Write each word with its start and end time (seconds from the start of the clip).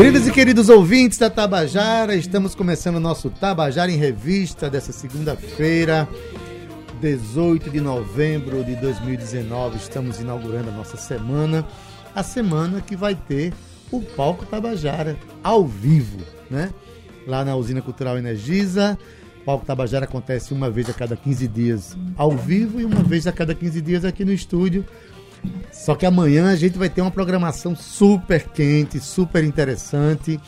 Queridas 0.00 0.26
e 0.26 0.32
queridos 0.32 0.70
ouvintes 0.70 1.18
da 1.18 1.28
Tabajara, 1.28 2.16
estamos 2.16 2.54
começando 2.54 2.96
o 2.96 3.00
nosso 3.00 3.28
Tabajara 3.28 3.92
em 3.92 3.98
Revista 3.98 4.70
dessa 4.70 4.92
segunda-feira, 4.92 6.08
18 7.02 7.68
de 7.68 7.82
novembro 7.82 8.64
de 8.64 8.76
2019. 8.76 9.76
Estamos 9.76 10.18
inaugurando 10.18 10.70
a 10.70 10.72
nossa 10.72 10.96
semana, 10.96 11.68
a 12.14 12.22
semana 12.22 12.80
que 12.80 12.96
vai 12.96 13.14
ter 13.14 13.52
o 13.92 14.00
Palco 14.00 14.46
Tabajara 14.46 15.18
ao 15.44 15.66
vivo, 15.66 16.20
né? 16.50 16.72
Lá 17.26 17.44
na 17.44 17.54
Usina 17.54 17.82
Cultural 17.82 18.16
Energisa. 18.16 18.98
O 19.42 19.44
Palco 19.44 19.66
Tabajara 19.66 20.06
acontece 20.06 20.54
uma 20.54 20.70
vez 20.70 20.88
a 20.88 20.94
cada 20.94 21.14
15 21.14 21.46
dias 21.46 21.94
ao 22.16 22.30
vivo 22.30 22.80
e 22.80 22.86
uma 22.86 23.02
vez 23.02 23.26
a 23.26 23.32
cada 23.32 23.54
15 23.54 23.82
dias 23.82 24.06
aqui 24.06 24.24
no 24.24 24.32
estúdio 24.32 24.82
só 25.72 25.94
que 25.94 26.04
amanhã 26.04 26.50
a 26.50 26.56
gente 26.56 26.76
vai 26.76 26.88
ter 26.88 27.00
uma 27.00 27.10
programação 27.10 27.74
super 27.74 28.46
quente, 28.48 29.00
super 29.00 29.42
interessante. 29.42 30.38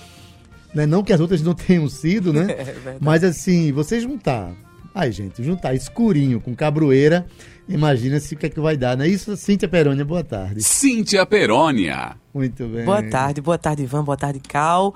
Né? 0.74 0.86
Não 0.86 1.02
que 1.02 1.12
as 1.12 1.20
outras 1.20 1.42
não 1.42 1.54
tenham 1.54 1.88
sido, 1.88 2.32
né? 2.32 2.52
É 2.52 2.96
Mas 3.00 3.24
assim, 3.24 3.72
você 3.72 4.00
juntar. 4.00 4.52
Ai, 4.94 5.10
gente, 5.10 5.42
juntar 5.42 5.74
escurinho 5.74 6.38
com 6.38 6.54
cabroeira, 6.54 7.26
imagina-se 7.66 8.34
o 8.34 8.36
que 8.36 8.44
é 8.44 8.48
que 8.50 8.60
vai 8.60 8.76
dar, 8.76 8.94
não 8.94 9.06
é 9.06 9.08
isso? 9.08 9.34
Cíntia 9.38 9.66
Perônia, 9.66 10.04
boa 10.04 10.22
tarde. 10.22 10.62
Cíntia 10.62 11.24
Perônia. 11.24 12.14
Muito 12.34 12.66
bem. 12.66 12.84
Boa 12.84 13.02
tarde, 13.02 13.40
boa 13.40 13.56
tarde, 13.56 13.84
Ivan, 13.84 14.04
boa 14.04 14.18
tarde, 14.18 14.38
Cal. 14.40 14.94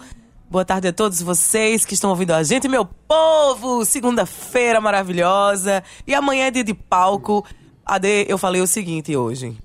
Boa 0.50 0.66
tarde 0.66 0.88
a 0.88 0.92
todos 0.92 1.22
vocês 1.22 1.86
que 1.86 1.94
estão 1.94 2.10
ouvindo 2.10 2.33
a 2.33 2.42
gente, 2.42 2.69
meu 2.69 2.84
povo! 2.84 3.86
Segunda-feira 3.86 4.83
maravilhosa. 4.83 5.83
E 6.06 6.14
amanhã 6.14 6.47
é 6.47 6.50
dia 6.50 6.62
de 6.62 6.75
palco. 6.75 7.44
Ade, 7.84 8.27
eu 8.28 8.36
falei 8.36 8.60
o 8.60 8.66
seguinte 8.66 9.16
hoje 9.16 9.56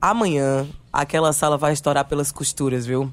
amanhã 0.00 0.66
aquela 0.92 1.32
sala 1.32 1.56
vai 1.56 1.72
estourar 1.72 2.04
pelas 2.06 2.32
costuras, 2.32 2.86
viu? 2.86 3.12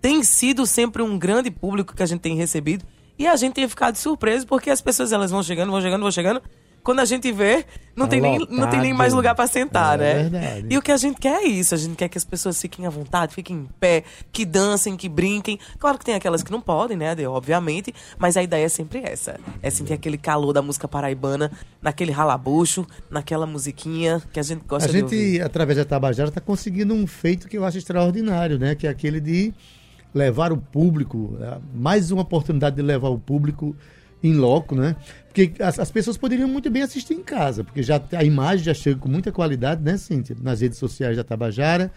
Tem 0.00 0.22
sido 0.22 0.66
sempre 0.66 1.02
um 1.02 1.18
grande 1.18 1.50
público 1.50 1.94
que 1.94 2.02
a 2.02 2.06
gente 2.06 2.20
tem 2.20 2.36
recebido 2.36 2.84
e 3.18 3.26
a 3.26 3.36
gente 3.36 3.54
tem 3.54 3.68
ficado 3.68 3.96
surpreso 3.96 4.46
porque 4.46 4.70
as 4.70 4.80
pessoas 4.80 5.12
elas 5.12 5.30
vão 5.30 5.42
chegando, 5.42 5.70
vão 5.70 5.80
chegando, 5.80 6.02
vão 6.02 6.10
chegando 6.10 6.42
quando 6.86 7.00
a 7.00 7.04
gente 7.04 7.32
vê, 7.32 7.64
não, 7.96 8.06
tá 8.06 8.10
tem, 8.10 8.20
nem, 8.20 8.38
não 8.48 8.70
tem 8.70 8.80
nem 8.80 8.94
mais 8.94 9.12
lugar 9.12 9.34
para 9.34 9.48
sentar, 9.48 10.00
é 10.00 10.04
né? 10.04 10.22
Verdade. 10.22 10.66
E 10.70 10.78
o 10.78 10.80
que 10.80 10.92
a 10.92 10.96
gente 10.96 11.18
quer 11.18 11.42
é 11.42 11.44
isso. 11.44 11.74
A 11.74 11.76
gente 11.76 11.96
quer 11.96 12.08
que 12.08 12.16
as 12.16 12.24
pessoas 12.24 12.60
fiquem 12.60 12.86
à 12.86 12.90
vontade, 12.90 13.34
fiquem 13.34 13.56
em 13.56 13.68
pé, 13.80 14.04
que 14.30 14.44
dancem, 14.44 14.96
que 14.96 15.08
brinquem. 15.08 15.58
Claro 15.80 15.98
que 15.98 16.04
tem 16.04 16.14
aquelas 16.14 16.44
que 16.44 16.52
não 16.52 16.60
podem, 16.60 16.96
né, 16.96 17.16
obviamente. 17.26 17.92
Mas 18.16 18.36
a 18.36 18.42
ideia 18.44 18.66
é 18.66 18.68
sempre 18.68 19.00
essa. 19.00 19.40
É 19.60 19.68
sentir 19.68 19.94
aquele 19.94 20.16
calor 20.16 20.52
da 20.52 20.62
música 20.62 20.86
paraibana, 20.86 21.50
naquele 21.82 22.12
ralabucho, 22.12 22.86
naquela 23.10 23.46
musiquinha 23.46 24.22
que 24.32 24.38
a 24.38 24.44
gente 24.44 24.62
gosta 24.64 24.88
a 24.88 24.92
de 24.92 25.00
gente, 25.00 25.12
ouvir. 25.12 25.42
através 25.42 25.76
da 25.78 25.84
Tabajara, 25.84 26.28
está 26.28 26.40
conseguindo 26.40 26.94
um 26.94 27.04
feito 27.04 27.48
que 27.48 27.58
eu 27.58 27.64
acho 27.64 27.78
extraordinário, 27.78 28.60
né? 28.60 28.76
Que 28.76 28.86
é 28.86 28.90
aquele 28.90 29.20
de 29.20 29.52
levar 30.14 30.52
o 30.52 30.56
público, 30.56 31.36
é, 31.40 31.58
mais 31.74 32.12
uma 32.12 32.22
oportunidade 32.22 32.76
de 32.76 32.82
levar 32.82 33.08
o 33.08 33.18
público 33.18 33.74
em 34.22 34.34
loco, 34.34 34.74
né? 34.74 34.96
Porque 35.26 35.52
as, 35.62 35.78
as, 35.78 35.90
pessoas 35.90 36.16
poderiam 36.16 36.48
muito 36.48 36.70
bem 36.70 36.82
assistir 36.82 37.14
em 37.14 37.22
casa, 37.22 37.62
porque 37.62 37.82
já 37.82 38.00
a 38.12 38.24
imagem 38.24 38.64
já 38.64 38.74
chega 38.74 38.98
com 38.98 39.08
muita 39.08 39.30
qualidade, 39.30 39.82
né, 39.82 39.96
Cíntia? 39.96 40.36
Nas 40.40 40.60
redes 40.60 40.78
sociais 40.78 41.16
da 41.16 41.22
Tabajara, 41.22 41.92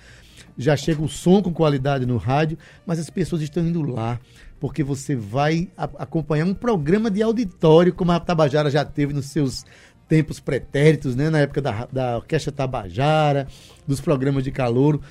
já 0.58 0.76
chega 0.76 1.02
o 1.02 1.08
som 1.08 1.42
com 1.42 1.54
qualidade 1.54 2.06
no 2.06 2.18
rádio, 2.18 2.58
mas 2.86 3.00
as 3.00 3.10
pessoas 3.10 3.42
estão 3.42 3.66
indo 3.66 3.82
lá, 3.82 4.20
porque 4.60 4.84
você 4.84 5.16
vai 5.16 5.70
a, 5.78 5.86
acompanhar 6.00 6.46
um 6.46 6.54
programa 6.54 7.10
de 7.10 7.22
auditório, 7.22 7.94
como 7.94 8.12
a 8.12 8.20
Tabajara 8.20 8.70
já 8.70 8.84
teve 8.84 9.14
nos 9.14 9.28
seus 9.28 9.64
tempos 10.10 10.40
pretéritos, 10.40 11.16
né? 11.16 11.30
Na 11.30 11.40
época 11.40 11.62
da, 11.62 11.88
da 11.92 12.18
Orquestra 12.18 12.52
Tabajara, 12.52 13.48
dos 13.88 14.02
programas 14.02 14.44
de 14.44 14.52
calouro. 14.52 15.02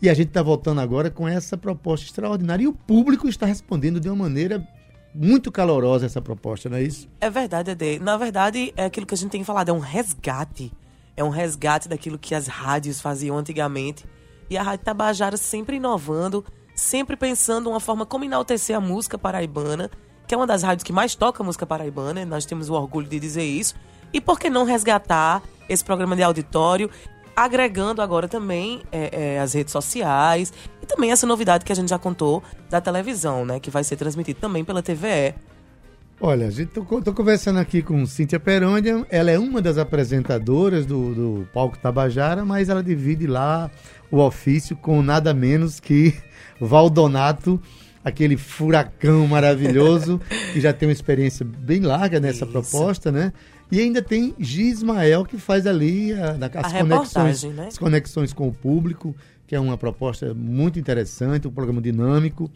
E 0.00 0.10
a 0.10 0.14
gente 0.14 0.28
está 0.28 0.42
voltando 0.42 0.80
agora 0.80 1.10
com 1.10 1.28
essa 1.28 1.56
proposta 1.56 2.04
extraordinária. 2.04 2.64
E 2.64 2.66
o 2.66 2.72
público 2.72 3.28
está 3.28 3.46
respondendo 3.46 4.00
de 4.00 4.08
uma 4.08 4.16
maneira 4.16 4.66
muito 5.16 5.50
calorosa 5.50 6.06
essa 6.06 6.20
proposta, 6.20 6.68
não 6.68 6.76
é 6.76 6.82
isso? 6.82 7.08
É 7.20 7.30
verdade, 7.30 7.70
Ede. 7.70 7.98
Na 7.98 8.16
verdade, 8.16 8.72
é 8.76 8.84
aquilo 8.84 9.06
que 9.06 9.14
a 9.14 9.16
gente 9.16 9.30
tem 9.30 9.42
falado, 9.42 9.70
é 9.70 9.72
um 9.72 9.78
resgate. 9.78 10.72
É 11.16 11.24
um 11.24 11.30
resgate 11.30 11.88
daquilo 11.88 12.18
que 12.18 12.34
as 12.34 12.46
rádios 12.46 13.00
faziam 13.00 13.38
antigamente. 13.38 14.04
E 14.50 14.56
a 14.56 14.62
Rádio 14.62 14.84
Tabajara 14.84 15.36
sempre 15.36 15.76
inovando, 15.76 16.44
sempre 16.74 17.16
pensando 17.16 17.70
uma 17.70 17.80
forma 17.80 18.04
como 18.04 18.24
enaltecer 18.24 18.76
a 18.76 18.80
música 18.80 19.16
paraibana, 19.18 19.90
que 20.28 20.34
é 20.34 20.36
uma 20.36 20.46
das 20.46 20.62
rádios 20.62 20.84
que 20.84 20.92
mais 20.92 21.14
toca 21.14 21.42
música 21.42 21.66
paraibana, 21.66 22.24
nós 22.24 22.44
temos 22.44 22.68
o 22.68 22.74
orgulho 22.74 23.08
de 23.08 23.18
dizer 23.18 23.44
isso. 23.44 23.74
E 24.12 24.20
por 24.20 24.38
que 24.38 24.50
não 24.50 24.64
resgatar 24.64 25.42
esse 25.68 25.84
programa 25.84 26.14
de 26.14 26.22
auditório 26.22 26.90
agregando 27.36 28.00
agora 28.00 28.26
também 28.26 28.82
é, 28.90 29.34
é, 29.34 29.40
as 29.40 29.52
redes 29.52 29.70
sociais 29.70 30.52
e 30.82 30.86
também 30.86 31.12
essa 31.12 31.26
novidade 31.26 31.64
que 31.64 31.72
a 31.72 31.76
gente 31.76 31.90
já 31.90 31.98
contou 31.98 32.42
da 32.70 32.80
televisão, 32.80 33.44
né? 33.44 33.60
Que 33.60 33.70
vai 33.70 33.84
ser 33.84 33.96
transmitido 33.96 34.40
também 34.40 34.64
pela 34.64 34.82
TVE. 34.82 35.34
Olha, 36.18 36.46
a 36.46 36.50
gente 36.50 36.68
tô, 36.68 36.82
tô 37.02 37.12
conversando 37.12 37.58
aqui 37.58 37.82
com 37.82 38.06
Cíntia 38.06 38.40
Perônia, 38.40 39.06
ela 39.10 39.30
é 39.30 39.38
uma 39.38 39.60
das 39.60 39.76
apresentadoras 39.76 40.86
do, 40.86 41.14
do 41.14 41.48
Palco 41.52 41.76
Tabajara, 41.76 42.42
mas 42.42 42.70
ela 42.70 42.82
divide 42.82 43.26
lá 43.26 43.70
o 44.10 44.18
ofício 44.20 44.74
com 44.74 45.02
nada 45.02 45.34
menos 45.34 45.78
que 45.78 46.14
Valdonato, 46.58 47.60
aquele 48.02 48.38
furacão 48.38 49.26
maravilhoso, 49.26 50.18
que 50.54 50.60
já 50.60 50.72
tem 50.72 50.88
uma 50.88 50.92
experiência 50.94 51.44
bem 51.44 51.80
larga 51.80 52.18
nessa 52.18 52.44
Isso. 52.44 52.52
proposta, 52.52 53.12
né? 53.12 53.30
E 53.70 53.80
ainda 53.80 54.00
tem 54.00 54.34
Gismael, 54.38 55.24
que 55.24 55.38
faz 55.38 55.66
ali 55.66 56.12
a, 56.12 56.36
as, 56.60 56.72
a 56.72 56.78
conexões, 56.78 57.44
né? 57.44 57.66
as 57.66 57.78
conexões 57.78 58.32
com 58.32 58.48
o 58.48 58.52
público, 58.52 59.14
que 59.46 59.56
é 59.56 59.60
uma 59.60 59.76
proposta 59.76 60.32
muito 60.34 60.78
interessante, 60.78 61.48
um 61.48 61.52
programa 61.52 61.80
dinâmico. 61.80 62.50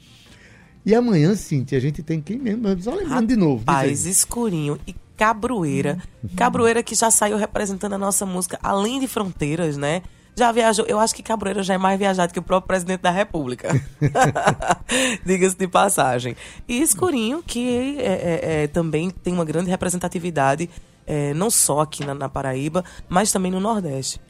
E 0.84 0.94
amanhã, 0.94 1.34
Cintia, 1.34 1.78
a 1.78 1.80
gente 1.80 2.02
tem 2.02 2.20
quem 2.20 2.38
mesmo? 2.38 2.62
Só 2.80 2.90
lembrando 2.90 3.08
Rapaz, 3.08 3.28
de 3.28 3.36
novo. 3.36 3.64
Paz, 3.64 4.06
Escurinho 4.06 4.78
e 4.86 4.94
Cabroeira. 5.16 5.98
Uhum. 6.22 6.30
Cabroeira 6.34 6.82
que 6.82 6.94
já 6.94 7.10
saiu 7.10 7.36
representando 7.36 7.94
a 7.94 7.98
nossa 7.98 8.24
música 8.24 8.58
além 8.62 9.00
de 9.00 9.06
fronteiras, 9.06 9.76
né? 9.76 10.02
Já 10.36 10.52
viajou, 10.52 10.86
eu 10.86 10.98
acho 10.98 11.14
que 11.14 11.22
Cabroeira 11.22 11.62
já 11.62 11.74
é 11.74 11.78
mais 11.78 11.98
viajado 11.98 12.32
que 12.32 12.38
o 12.38 12.42
próprio 12.42 12.68
presidente 12.68 13.00
da 13.00 13.10
República. 13.10 13.68
Diga-se 15.26 15.58
de 15.58 15.68
passagem. 15.68 16.34
E 16.66 16.80
Escurinho, 16.80 17.42
que 17.46 17.98
é, 17.98 18.04
é, 18.04 18.62
é, 18.62 18.66
também 18.68 19.10
tem 19.10 19.34
uma 19.34 19.44
grande 19.44 19.68
representatividade 19.68 20.70
é, 21.10 21.34
não 21.34 21.50
só 21.50 21.80
aqui 21.80 22.06
na, 22.06 22.14
na, 22.14 22.28
Paraíba, 22.28 22.84
mas 23.08 23.32
também 23.32 23.50
no 23.50 23.58
Nordeste. 23.58 24.20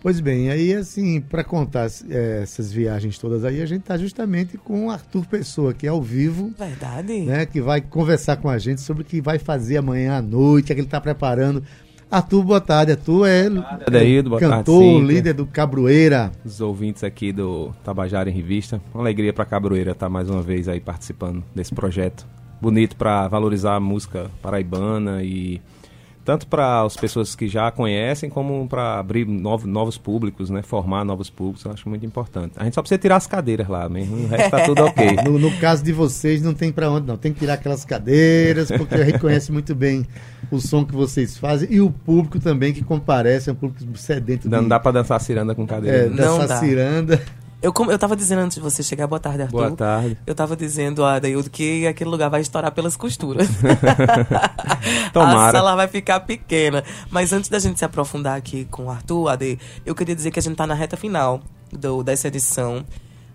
Pois 0.00 0.18
bem, 0.18 0.48
aí 0.48 0.72
assim, 0.72 1.20
para 1.20 1.44
contar 1.44 1.88
é, 2.08 2.40
essas 2.42 2.72
viagens 2.72 3.18
todas 3.18 3.44
aí, 3.44 3.60
a 3.60 3.66
gente 3.66 3.82
está 3.82 3.98
justamente 3.98 4.56
com 4.56 4.86
o 4.86 4.90
Arthur 4.90 5.26
Pessoa, 5.26 5.74
que 5.74 5.86
é 5.86 5.90
ao 5.90 6.00
vivo. 6.00 6.54
Verdade. 6.58 7.20
Né, 7.20 7.44
que 7.44 7.60
vai 7.60 7.82
conversar 7.82 8.36
com 8.36 8.48
a 8.48 8.56
gente 8.56 8.80
sobre 8.80 9.02
o 9.02 9.04
que 9.04 9.20
vai 9.20 9.38
fazer 9.38 9.76
amanhã 9.76 10.16
à 10.16 10.22
noite, 10.22 10.72
o 10.72 10.74
que, 10.74 10.80
ele 10.80 10.86
está 10.86 11.00
preparando. 11.02 11.62
Arthur, 12.10 12.44
boa 12.44 12.60
tarde. 12.62 12.92
Arthur 12.92 13.26
é, 13.26 13.46
Adaído, 13.86 14.30
boa 14.30 14.40
cantor, 14.40 14.80
tarde, 14.80 15.06
líder 15.06 15.34
do 15.34 15.44
Cabroeira. 15.44 16.32
Os 16.44 16.62
ouvintes 16.62 17.04
aqui 17.04 17.30
do 17.30 17.74
Tabajara 17.84 18.30
em 18.30 18.32
Revista. 18.32 18.80
Uma 18.94 19.02
alegria 19.02 19.34
para 19.34 19.44
Cabroeira 19.44 19.90
estar 19.90 20.08
mais 20.08 20.30
uma 20.30 20.40
vez 20.40 20.66
aí 20.66 20.80
participando 20.80 21.44
desse 21.54 21.74
projeto. 21.74 22.26
Bonito 22.60 22.96
para 22.96 23.28
valorizar 23.28 23.74
a 23.74 23.80
música 23.80 24.30
paraibana 24.40 25.22
e 25.22 25.60
tanto 26.26 26.48
para 26.48 26.82
as 26.82 26.96
pessoas 26.96 27.36
que 27.36 27.46
já 27.46 27.70
conhecem, 27.70 28.28
como 28.28 28.66
para 28.68 28.98
abrir 28.98 29.24
novos, 29.24 29.64
novos 29.64 29.96
públicos, 29.96 30.50
né? 30.50 30.60
Formar 30.60 31.04
novos 31.04 31.30
públicos, 31.30 31.64
eu 31.64 31.70
acho 31.70 31.88
muito 31.88 32.04
importante. 32.04 32.54
A 32.56 32.64
gente 32.64 32.74
só 32.74 32.82
precisa 32.82 32.98
tirar 32.98 33.14
as 33.14 33.28
cadeiras 33.28 33.68
lá 33.68 33.88
mesmo, 33.88 34.16
o 34.16 34.26
resto 34.26 34.50
tá 34.50 34.64
tudo 34.64 34.84
ok. 34.84 35.06
No, 35.24 35.38
no 35.38 35.56
caso 35.58 35.84
de 35.84 35.92
vocês, 35.92 36.42
não 36.42 36.52
tem 36.52 36.72
para 36.72 36.90
onde 36.90 37.06
não, 37.06 37.16
tem 37.16 37.32
que 37.32 37.38
tirar 37.38 37.54
aquelas 37.54 37.84
cadeiras, 37.84 38.70
porque 38.70 38.94
a 38.94 39.04
gente 39.04 39.20
conhece 39.20 39.52
muito 39.52 39.72
bem 39.72 40.04
o 40.50 40.60
som 40.60 40.84
que 40.84 40.94
vocês 40.94 41.38
fazem 41.38 41.68
e 41.70 41.80
o 41.80 41.90
público 41.90 42.40
também 42.40 42.72
que 42.72 42.82
comparece, 42.82 43.48
é 43.48 43.52
um 43.52 43.56
público 43.56 43.96
sedento. 43.96 44.50
Não 44.50 44.64
de... 44.64 44.68
dá 44.68 44.80
para 44.80 44.92
dançar 44.92 45.20
ciranda 45.20 45.54
com 45.54 45.64
cadeira. 45.64 45.96
É, 45.96 46.08
dançar 46.08 46.48
não 46.48 46.58
ciranda. 46.58 47.22
Eu, 47.62 47.72
como, 47.72 47.90
eu 47.90 47.98
tava 47.98 48.14
dizendo 48.14 48.40
antes 48.40 48.56
de 48.56 48.60
você 48.60 48.82
chegar, 48.82 49.06
boa 49.06 49.18
tarde, 49.18 49.42
Arthur. 49.42 49.56
Boa 49.56 49.76
tarde. 49.76 50.18
Eu 50.26 50.34
tava 50.34 50.54
dizendo 50.54 51.04
Adaildo 51.04 51.48
que 51.48 51.86
aquele 51.86 52.10
lugar 52.10 52.28
vai 52.28 52.40
estourar 52.40 52.70
pelas 52.72 52.96
costuras. 52.96 53.48
Tomara. 55.12 55.48
A 55.48 55.52
sala 55.52 55.74
vai 55.74 55.88
ficar 55.88 56.20
pequena. 56.20 56.84
Mas 57.10 57.32
antes 57.32 57.48
da 57.48 57.58
gente 57.58 57.78
se 57.78 57.84
aprofundar 57.84 58.36
aqui 58.36 58.66
com 58.66 58.86
o 58.86 58.90
Arthur, 58.90 59.28
Ade, 59.28 59.58
eu 59.86 59.94
queria 59.94 60.14
dizer 60.14 60.30
que 60.30 60.38
a 60.38 60.42
gente 60.42 60.54
tá 60.54 60.66
na 60.66 60.74
reta 60.74 60.96
final 60.96 61.40
do, 61.72 62.02
dessa 62.02 62.28
edição. 62.28 62.84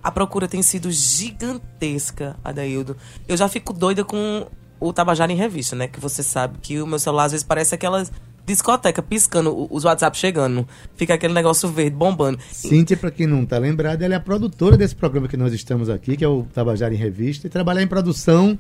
A 0.04 0.12
procura 0.12 0.48
tem 0.48 0.62
sido 0.62 0.92
gigantesca, 0.92 2.36
Adaildo. 2.44 2.96
Eu 3.28 3.36
já 3.36 3.50
fico 3.50 3.74
doida 3.74 4.04
com 4.04 4.48
o 4.80 4.94
Tabajara 4.94 5.32
em 5.32 5.36
Revista, 5.36 5.76
né? 5.76 5.88
Que 5.88 6.00
você 6.00 6.24
sabe 6.24 6.58
que 6.60 6.82
o 6.82 6.88
meu 6.88 7.00
celular 7.00 7.26
às 7.26 7.32
vezes 7.32 7.46
parece 7.46 7.76
aquelas 7.76 8.12
discoteca 8.46 9.02
piscando, 9.02 9.68
os 9.70 9.84
WhatsApp 9.86 10.18
chegando. 10.18 10.68
Fica 10.96 11.14
aquele 11.14 11.34
negócio 11.34 11.70
verde 11.70 11.96
bombando. 11.96 12.40
Cíntia, 12.52 12.98
para 12.98 13.12
quem 13.12 13.28
não 13.28 13.44
está 13.44 13.58
lembrado, 13.58 14.02
ela 14.02 14.14
é 14.14 14.18
a 14.18 14.22
produtora 14.22 14.76
desse 14.78 14.96
programa 14.96 15.28
que 15.28 15.38
nós 15.38 15.54
estamos 15.54 15.90
aqui, 15.90 16.18
que 16.18 16.24
é 16.24 16.28
o 16.28 16.44
Tabajara 16.54 16.94
em 16.94 16.98
Revista, 16.98 17.48
e 17.48 17.50
trabalhar 17.50 17.82
em 17.82 17.88
produção. 17.88 18.58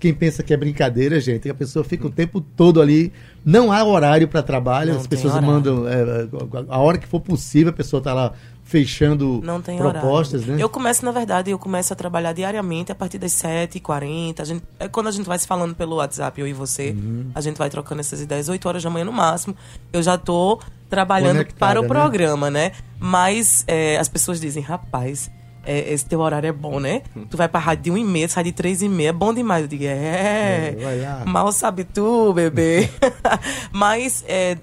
Quem 0.00 0.14
pensa 0.14 0.44
que 0.44 0.54
é 0.54 0.56
brincadeira, 0.56 1.18
gente, 1.20 1.50
a 1.50 1.54
pessoa 1.54 1.84
fica 1.84 2.06
o 2.06 2.10
tempo 2.10 2.40
todo 2.40 2.80
ali. 2.80 3.12
Não 3.44 3.72
há 3.72 3.82
horário 3.84 4.28
para 4.28 4.42
trabalho, 4.44 4.92
Não 4.92 5.00
as 5.00 5.08
pessoas 5.08 5.34
horário. 5.34 5.48
mandam. 5.48 5.88
é, 5.88 6.28
a 6.68 6.78
hora 6.78 6.98
que 6.98 7.06
for 7.08 7.20
possível, 7.20 7.70
a 7.70 7.72
pessoa 7.72 7.98
está 7.98 8.14
lá 8.14 8.32
fechando 8.68 9.40
propostas, 9.78 10.42
horário. 10.42 10.56
né? 10.56 10.62
Eu 10.62 10.68
começo, 10.68 11.04
na 11.04 11.10
verdade, 11.10 11.50
eu 11.50 11.58
começo 11.58 11.92
a 11.92 11.96
trabalhar 11.96 12.32
diariamente 12.32 12.92
a 12.92 12.94
partir 12.94 13.18
das 13.18 13.32
7h40. 13.32 14.40
A 14.40 14.44
gente, 14.44 14.62
é 14.78 14.86
quando 14.88 15.06
a 15.08 15.10
gente 15.10 15.26
vai 15.26 15.38
se 15.38 15.46
falando 15.46 15.74
pelo 15.74 15.96
WhatsApp, 15.96 16.40
eu 16.40 16.46
e 16.46 16.52
você, 16.52 16.90
Uhum. 16.90 17.30
a 17.34 17.40
gente 17.40 17.56
vai 17.56 17.70
trocando 17.70 18.00
essas 18.00 18.20
ideias. 18.20 18.48
8 18.48 18.68
horas 18.68 18.82
da 18.82 18.90
manhã 18.90 19.04
no 19.06 19.12
máximo. 19.12 19.56
Eu 19.92 20.02
já 20.02 20.18
tô 20.18 20.60
trabalhando 20.90 21.36
Conectada, 21.38 21.58
para 21.58 21.80
o 21.80 21.82
né? 21.82 21.88
programa, 21.88 22.50
né? 22.50 22.72
Mas 23.00 23.64
é, 23.66 23.96
as 23.98 24.08
pessoas 24.08 24.40
dizem, 24.40 24.62
rapaz. 24.62 25.30
é, 25.64 25.92
esse 25.92 26.06
teu 26.06 26.20
horário 26.20 26.46
é 26.48 26.52
bom, 26.52 26.78
né? 26.80 27.02
Tu 27.30 27.36
vai 27.36 27.46
pra 27.48 27.60
rádio 27.60 27.84
de 27.84 27.90
1 27.90 27.98
e 27.98 28.04
meia, 28.04 28.28
sai 28.28 28.44
de 28.44 28.52
3 28.52 28.80
e 28.82 28.88
meia, 28.88 29.08
é 29.10 29.12
bom 29.12 29.34
demais. 29.34 29.62
Eu 29.62 29.68
digo, 29.68 29.84
é, 29.84 30.74
É, 30.78 31.24
mal 31.26 31.50
sabe 31.52 31.84
tu, 31.84 32.32
bebê. 32.32 32.88
Mas, 33.72 34.24
é, 34.26 34.56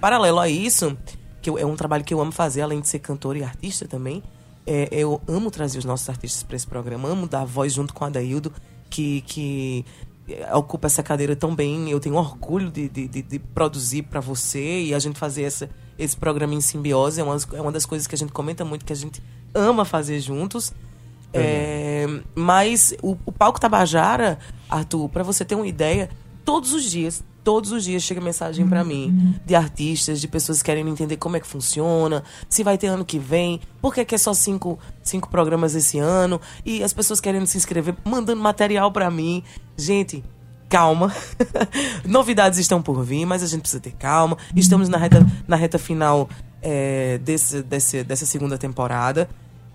paralelo 0.00 0.38
a 0.38 0.48
isso, 0.48 0.96
que 1.42 1.48
eu- 1.50 1.58
é 1.58 1.64
um 1.64 1.76
trabalho 1.76 2.04
que 2.04 2.12
eu 2.14 2.20
amo 2.20 2.32
fazer, 2.32 2.62
além 2.62 2.80
de 2.80 2.88
ser 2.88 2.98
cantora 2.98 3.38
e 3.38 3.42
artista 3.44 3.86
também, 3.88 4.22
é, 4.66 4.88
eu 4.92 5.20
amo 5.26 5.50
trazer 5.50 5.78
os 5.78 5.84
nossos 5.84 6.08
artistas 6.08 6.42
para 6.42 6.56
esse 6.56 6.66
programa, 6.66 7.08
amo 7.08 7.26
dar 7.26 7.44
voz 7.44 7.72
junto 7.72 7.92
com 7.94 8.04
a 8.04 8.10
Daildo, 8.10 8.52
que, 8.88 9.22
que 9.22 9.84
é, 10.28 10.54
ocupa 10.54 10.86
essa 10.86 11.02
cadeira 11.02 11.34
tão 11.34 11.54
bem. 11.54 11.90
Eu 11.90 11.98
tenho 11.98 12.14
orgulho 12.16 12.70
de, 12.70 12.88
de, 12.88 13.08
de- 13.08 13.22
de 13.22 13.38
produzir 13.38 14.02
para 14.02 14.20
você 14.20 14.82
e 14.82 14.94
a 14.94 14.98
gente 14.98 15.18
fazer 15.18 15.42
essa, 15.42 15.68
esse 15.98 16.16
programa 16.16 16.54
em 16.54 16.60
simbiose. 16.60 17.20
É 17.20 17.24
uma, 17.24 17.36
é 17.54 17.60
uma 17.60 17.72
das 17.72 17.86
coisas 17.86 18.06
que 18.06 18.14
a 18.14 18.18
gente 18.18 18.32
comenta 18.32 18.64
muito, 18.64 18.84
que 18.84 18.92
a 18.92 18.96
gente 18.96 19.22
ama 19.54 19.84
fazer 19.84 20.20
juntos. 20.20 20.72
É, 21.32 22.06
mas 22.34 22.92
o, 23.02 23.16
o 23.24 23.32
palco 23.32 23.60
Tabajara, 23.60 24.38
Arthur, 24.68 25.08
para 25.08 25.22
você 25.22 25.44
ter 25.44 25.54
uma 25.54 25.66
ideia, 25.66 26.10
todos 26.44 26.72
os 26.72 26.82
dias, 26.84 27.22
todos 27.42 27.72
os 27.72 27.84
dias 27.84 28.02
chega 28.02 28.20
mensagem 28.20 28.68
para 28.68 28.84
mim 28.84 29.34
de 29.44 29.54
artistas, 29.54 30.20
de 30.20 30.28
pessoas 30.28 30.62
querendo 30.62 30.88
entender 30.88 31.16
como 31.16 31.36
é 31.36 31.40
que 31.40 31.46
funciona, 31.46 32.22
se 32.48 32.62
vai 32.62 32.76
ter 32.76 32.88
ano 32.88 33.04
que 33.04 33.18
vem, 33.18 33.60
por 33.80 33.94
que, 33.94 34.14
é 34.14 34.18
só 34.18 34.34
cinco, 34.34 34.78
cinco 35.02 35.28
programas 35.28 35.74
esse 35.74 35.98
ano, 35.98 36.40
e 36.64 36.82
as 36.82 36.92
pessoas 36.92 37.20
querendo 37.20 37.46
se 37.46 37.56
inscrever, 37.56 37.94
mandando 38.04 38.40
material 38.40 38.92
para 38.92 39.10
mim. 39.10 39.42
Gente, 39.76 40.22
calma. 40.68 41.12
Novidades 42.04 42.58
estão 42.58 42.80
por 42.80 43.04
vir, 43.04 43.26
mas 43.26 43.42
a 43.42 43.46
gente 43.46 43.62
precisa 43.62 43.80
ter 43.80 43.92
calma. 43.92 44.36
Estamos 44.54 44.88
na 44.88 44.98
reta, 44.98 45.26
na 45.46 45.56
reta 45.56 45.78
final 45.78 46.28
é, 46.62 47.18
desse, 47.18 47.62
desse, 47.62 48.04
dessa 48.04 48.26
segunda 48.26 48.56
temporada 48.56 49.28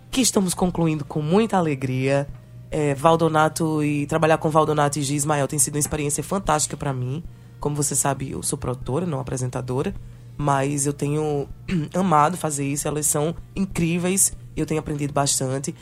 que 0.10 0.22
estamos 0.22 0.54
concluindo 0.54 1.04
com 1.04 1.22
muita 1.22 1.58
alegria. 1.58 2.28
É, 2.72 2.94
Valdonato 2.96 3.84
e 3.84 4.06
trabalhar 4.06 4.38
com 4.38 4.50
Valdonato 4.50 5.00
e 5.00 5.02
G. 5.02 5.16
Ismael 5.16 5.48
tem 5.48 5.60
sido 5.60 5.76
uma 5.76 5.80
experiência 5.80 6.24
fantástica 6.24 6.76
para 6.76 6.92
mim. 6.92 7.24
Como 7.60 7.75
você 7.75 7.96
sabe, 7.96 8.31
eu 8.31 8.44
sou 8.44 8.57
produtora, 8.57 9.06
não 9.06 9.19
apresentadora, 9.19 9.94
mas 10.38 10.86
eu 10.86 10.94
tenho 10.94 11.48
amado 11.94 12.38
fazer 12.38 12.66
isso. 12.66 12.88
Elas 12.88 13.06
são 13.07 13.36
incríveis 13.56 14.34
eu 14.56 14.66
tenho 14.66 14.80
aprendido 14.80 15.13
bastante. 15.13 15.75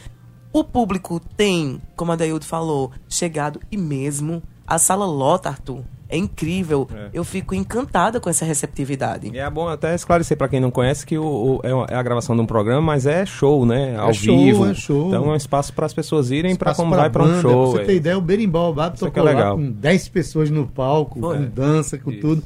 O 0.51 0.63
público 0.63 1.19
tem, 1.19 1.81
como 1.95 2.11
a 2.11 2.15
Daildo 2.15 2.45
falou, 2.45 2.91
chegado 3.07 3.59
e 3.71 3.77
mesmo. 3.77 4.41
A 4.65 4.77
sala 4.77 5.05
lota, 5.05 5.49
Arthur. 5.49 5.81
É 6.09 6.15
incrível. 6.17 6.87
É. 6.93 7.09
Eu 7.11 7.23
fico 7.23 7.55
encantada 7.55 8.19
com 8.19 8.29
essa 8.29 8.45
receptividade. 8.45 9.31
E 9.33 9.37
é 9.39 9.49
bom 9.49 9.67
até 9.67 9.95
esclarecer 9.95 10.37
para 10.37 10.47
quem 10.47 10.59
não 10.59 10.69
conhece 10.69 11.05
que 11.07 11.17
o, 11.17 11.23
o- 11.25 11.61
é, 11.87 11.93
é 11.93 11.95
a 11.95 12.03
gravação 12.03 12.35
de 12.35 12.41
um 12.41 12.45
programa, 12.45 12.81
mas 12.81 13.07
é 13.07 13.25
show, 13.25 13.65
né? 13.65 13.97
Ao 13.97 14.13
show, 14.13 14.37
vivo. 14.37 14.65
é 14.67 14.73
show. 14.75 15.07
Então 15.07 15.25
é 15.25 15.33
um 15.33 15.35
espaço 15.35 15.73
para 15.73 15.87
as 15.87 15.93
pessoas 15.93 16.29
irem 16.29 16.55
para 16.55 16.75
como 16.75 16.95
vai 16.95 17.09
para 17.09 17.23
um 17.23 17.41
show. 17.41 17.71
Pra 17.71 17.77
você 17.77 17.81
é. 17.81 17.85
ter 17.85 17.95
ideia, 17.95 18.17
o 18.17 18.21
Berimbau 18.21 18.71
Bab 18.73 18.95
Isso 18.95 19.05
aqui 19.05 19.15
tocou 19.15 19.27
é 19.29 19.33
lá 19.33 19.39
legal. 19.39 19.57
com 19.57 19.71
10 19.71 20.07
pessoas 20.09 20.51
no 20.51 20.67
palco, 20.67 21.19
Foi. 21.19 21.37
com 21.37 21.43
dança, 21.49 21.97
com 21.97 22.11
Isso. 22.11 22.21
tudo. 22.21 22.43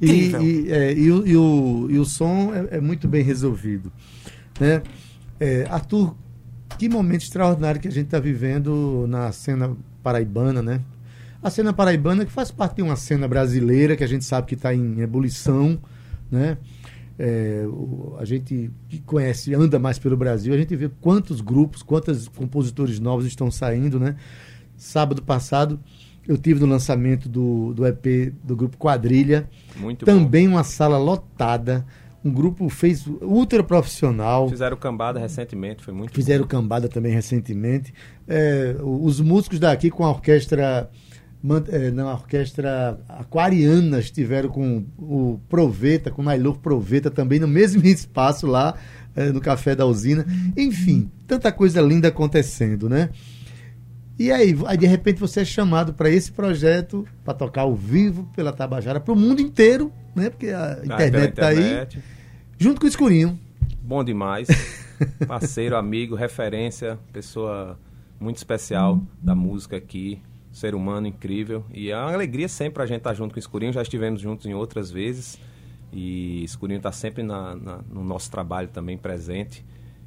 E, 0.00 0.10
e, 0.10 0.72
é, 0.72 0.94
e 0.94 1.12
o, 1.12 1.26
e, 1.26 1.36
o, 1.36 1.86
e 1.90 1.98
o 1.98 2.04
som 2.06 2.52
é, 2.54 2.78
é 2.78 2.80
muito 2.80 3.06
bem 3.06 3.22
resolvido. 3.22 3.92
Né? 4.58 4.80
É, 5.38 5.66
Arthur, 5.70 6.14
que 6.78 6.88
momento 6.88 7.20
extraordinário 7.22 7.78
que 7.78 7.88
a 7.88 7.92
gente 7.92 8.06
está 8.06 8.18
vivendo 8.18 9.04
na 9.08 9.30
cena 9.30 9.76
paraibana, 10.02 10.62
né? 10.62 10.80
A 11.42 11.50
cena 11.50 11.72
paraibana 11.72 12.24
que 12.24 12.32
faz 12.32 12.50
parte 12.50 12.76
de 12.76 12.82
uma 12.82 12.96
cena 12.96 13.26
brasileira 13.26 13.96
que 13.96 14.04
a 14.04 14.06
gente 14.06 14.24
sabe 14.24 14.46
que 14.46 14.54
está 14.54 14.74
em 14.74 15.00
ebulição, 15.00 15.78
né? 16.30 16.58
É, 17.18 17.64
a 18.18 18.24
gente 18.24 18.70
que 18.88 18.98
conhece, 19.00 19.54
anda 19.54 19.78
mais 19.78 19.98
pelo 19.98 20.16
Brasil, 20.16 20.54
a 20.54 20.56
gente 20.56 20.74
vê 20.74 20.90
quantos 21.00 21.42
grupos, 21.42 21.82
quantos 21.82 22.28
compositores 22.28 22.98
novos 22.98 23.26
estão 23.26 23.50
saindo, 23.50 24.00
né? 24.00 24.16
Sábado 24.76 25.22
passado 25.22 25.78
eu 26.26 26.38
tive 26.38 26.60
no 26.60 26.66
lançamento 26.66 27.28
do, 27.28 27.74
do 27.74 27.86
EP 27.86 28.32
do 28.44 28.54
grupo 28.54 28.76
Quadrilha, 28.76 29.48
Muito 29.76 30.06
bom. 30.06 30.12
também 30.12 30.46
uma 30.46 30.62
sala 30.62 30.96
lotada, 30.96 31.84
um 32.24 32.30
grupo 32.30 32.68
fez 32.68 33.06
ultra 33.06 33.64
profissional. 33.64 34.48
Fizeram 34.48 34.76
cambada 34.76 35.18
recentemente, 35.18 35.82
foi 35.82 35.94
muito 35.94 36.12
Fizeram 36.12 36.46
cambada 36.46 36.88
também 36.88 37.12
recentemente. 37.12 37.92
É, 38.28 38.76
os 38.80 39.20
músicos 39.20 39.58
daqui 39.58 39.90
com 39.90 40.04
a 40.04 40.10
orquestra. 40.10 40.90
Man- 41.42 41.64
é, 41.68 41.90
não, 41.90 42.08
a 42.08 42.14
orquestra 42.14 42.98
aquariana 43.08 43.98
estiveram 44.00 44.48
com 44.48 44.84
o 44.98 45.40
Proveta, 45.48 46.10
com 46.10 46.22
o 46.22 46.24
Nailor 46.24 46.58
Proveta 46.58 47.10
também 47.10 47.38
no 47.38 47.48
mesmo 47.48 47.82
espaço 47.86 48.46
lá 48.46 48.74
é, 49.14 49.30
no 49.30 49.40
Café 49.40 49.74
da 49.74 49.86
Usina. 49.86 50.24
Enfim, 50.56 51.10
tanta 51.26 51.50
coisa 51.52 51.80
linda 51.80 52.08
acontecendo, 52.08 52.88
né? 52.88 53.10
E 54.18 54.30
aí, 54.30 54.54
aí 54.66 54.76
de 54.76 54.86
repente 54.86 55.18
você 55.18 55.40
é 55.40 55.44
chamado 55.46 55.94
para 55.94 56.10
esse 56.10 56.30
projeto, 56.30 57.06
para 57.24 57.32
tocar 57.32 57.62
ao 57.62 57.74
vivo 57.74 58.28
pela 58.36 58.52
Tabajara, 58.52 59.00
para 59.00 59.14
o 59.14 59.16
mundo 59.16 59.40
inteiro, 59.40 59.90
né? 60.14 60.28
Porque 60.28 60.48
a 60.48 60.74
Ah, 60.74 60.84
internet 60.84 61.30
está 61.30 61.48
aí, 61.48 61.86
junto 62.58 62.80
com 62.80 62.86
o 62.86 62.88
Escurinho. 62.88 63.38
Bom 63.82 64.04
demais. 64.04 64.46
Parceiro, 65.26 65.74
amigo, 65.74 66.14
referência, 66.14 66.98
pessoa 67.12 67.78
muito 68.20 68.36
especial 68.36 69.02
da 69.22 69.34
música 69.34 69.78
aqui. 69.78 70.20
Ser 70.52 70.74
humano 70.74 71.06
incrível. 71.06 71.64
E 71.72 71.90
é 71.90 71.96
uma 71.96 72.12
alegria 72.12 72.48
sempre 72.48 72.82
a 72.82 72.86
gente 72.86 72.98
estar 72.98 73.14
junto 73.14 73.32
com 73.32 73.36
o 73.36 73.38
Escurinho. 73.38 73.72
Já 73.72 73.82
estivemos 73.82 74.20
juntos 74.20 74.46
em 74.46 74.54
outras 74.54 74.90
vezes. 74.90 75.38
E 75.92 76.42
Escurinho 76.44 76.78
está 76.78 76.92
sempre 76.92 77.22
na- 77.22 77.54
na- 77.54 77.80
no 77.90 78.02
nosso 78.04 78.30
trabalho 78.30 78.68
também 78.68 78.96
presente. 78.98 79.64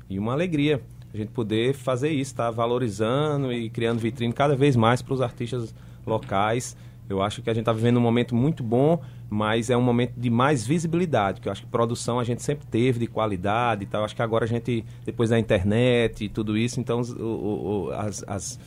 E 0.09 0.19
uma 0.19 0.33
alegria 0.33 0.81
a 1.13 1.17
gente 1.17 1.29
poder 1.29 1.73
fazer 1.75 2.09
isso, 2.09 2.31
estar 2.31 2.49
valorizando 2.51 3.53
e 3.53 3.69
criando 3.69 3.99
vitrine 3.99 4.33
cada 4.33 4.55
vez 4.55 4.75
mais 4.75 5.01
para 5.01 5.13
os 5.13 5.21
artistas 5.21 5.73
locais. 6.05 6.75
Eu 7.09 7.21
acho 7.21 7.41
que 7.41 7.49
a 7.49 7.53
gente 7.53 7.61
está 7.63 7.73
vivendo 7.73 7.97
um 7.97 8.01
momento 8.01 8.33
muito 8.33 8.63
bom, 8.63 8.99
mas 9.29 9.69
é 9.69 9.77
um 9.77 9.81
momento 9.81 10.13
de 10.17 10.29
mais 10.29 10.65
visibilidade, 10.65 11.39
que 11.41 11.47
eu 11.47 11.51
acho 11.51 11.61
que 11.61 11.67
produção 11.67 12.19
a 12.19 12.23
gente 12.23 12.41
sempre 12.41 12.65
teve 12.65 12.99
de 12.99 13.07
qualidade 13.07 13.83
e 13.83 13.85
tal. 13.85 14.03
Acho 14.03 14.15
que 14.15 14.21
agora 14.21 14.45
a 14.45 14.47
gente, 14.47 14.83
depois 15.05 15.29
da 15.29 15.37
internet 15.37 16.23
e 16.25 16.29
tudo 16.29 16.57
isso, 16.57 16.79
então 16.79 17.01
o- 17.01 17.87
o- 17.87 17.91
as, 17.91 18.23
as, 18.25 18.59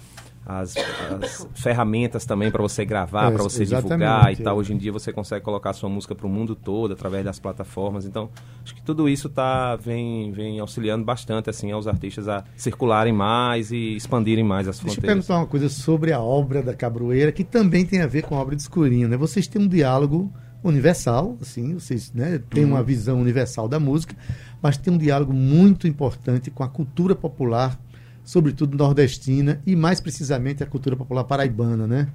as, 0.46 0.74
as 1.20 1.48
ferramentas 1.54 2.24
também 2.24 2.50
para 2.52 2.62
você 2.62 2.84
gravar, 2.84 3.32
É, 3.32 3.34
para 3.34 3.42
você 3.42 3.64
divulgar 3.64 4.32
e 4.32 4.36
tal. 4.36 4.56
é. 4.56 4.60
Hoje 4.60 4.72
em 4.72 4.78
dia 4.78 4.92
você 4.92 5.12
consegue 5.12 5.44
colocar 5.44 5.72
sua 5.72 5.88
música 5.88 6.14
para 6.14 6.26
o 6.26 6.30
mundo 6.30 6.54
todo 6.54 6.92
através 6.92 7.24
das 7.24 7.40
plataformas. 7.40 8.06
Então, 8.06 8.30
acho 8.64 8.74
que 8.74 8.82
tudo 8.82 9.08
isso 9.08 9.28
tá, 9.28 9.74
vem, 9.74 10.30
vem 10.30 10.60
auxiliando 10.60 11.04
bastante 11.04 11.50
assim, 11.50 11.72
aos 11.72 11.86
artistas 11.88 12.28
a 12.28 12.44
circularem 12.56 13.12
mais 13.12 13.72
e 13.72 13.96
expandirem 13.96 14.44
mais 14.44 14.68
as 14.68 14.76
Deixa 14.78 14.90
eu 14.90 14.92
fronteiras. 14.94 15.26
perguntar 15.26 15.40
uma 15.42 15.46
coisa 15.48 15.68
sobre 15.68 16.12
a 16.12 16.20
obra 16.20 16.62
da 16.62 16.74
Cabroeira, 16.74 17.32
que 17.32 17.42
também 17.42 17.84
tem 17.84 18.00
a 18.00 18.06
ver 18.06 18.22
com 18.22 18.36
a 18.36 18.40
obra 18.40 18.54
de 18.54 18.62
Escurinho, 18.62 19.08
né? 19.08 19.16
Vocês 19.16 19.48
têm 19.48 19.60
um 19.60 19.66
diálogo 19.68 20.32
universal, 20.62 21.36
assim, 21.40 21.74
vocês 21.74 22.12
né, 22.12 22.40
têm 22.50 22.64
uma 22.64 22.82
visão 22.82 23.20
universal 23.20 23.68
da 23.68 23.78
música, 23.78 24.16
mas 24.60 24.76
tem 24.76 24.92
um 24.92 24.98
diálogo 24.98 25.32
muito 25.32 25.86
importante 25.86 26.50
com 26.50 26.64
a 26.64 26.68
cultura 26.68 27.14
popular, 27.14 27.78
sobretudo 28.26 28.76
nordestina, 28.76 29.62
e 29.64 29.76
mais 29.76 30.00
precisamente 30.00 30.60
a 30.60 30.66
cultura 30.66 30.96
popular 30.96 31.22
paraibana, 31.22 31.86
né? 31.86 32.08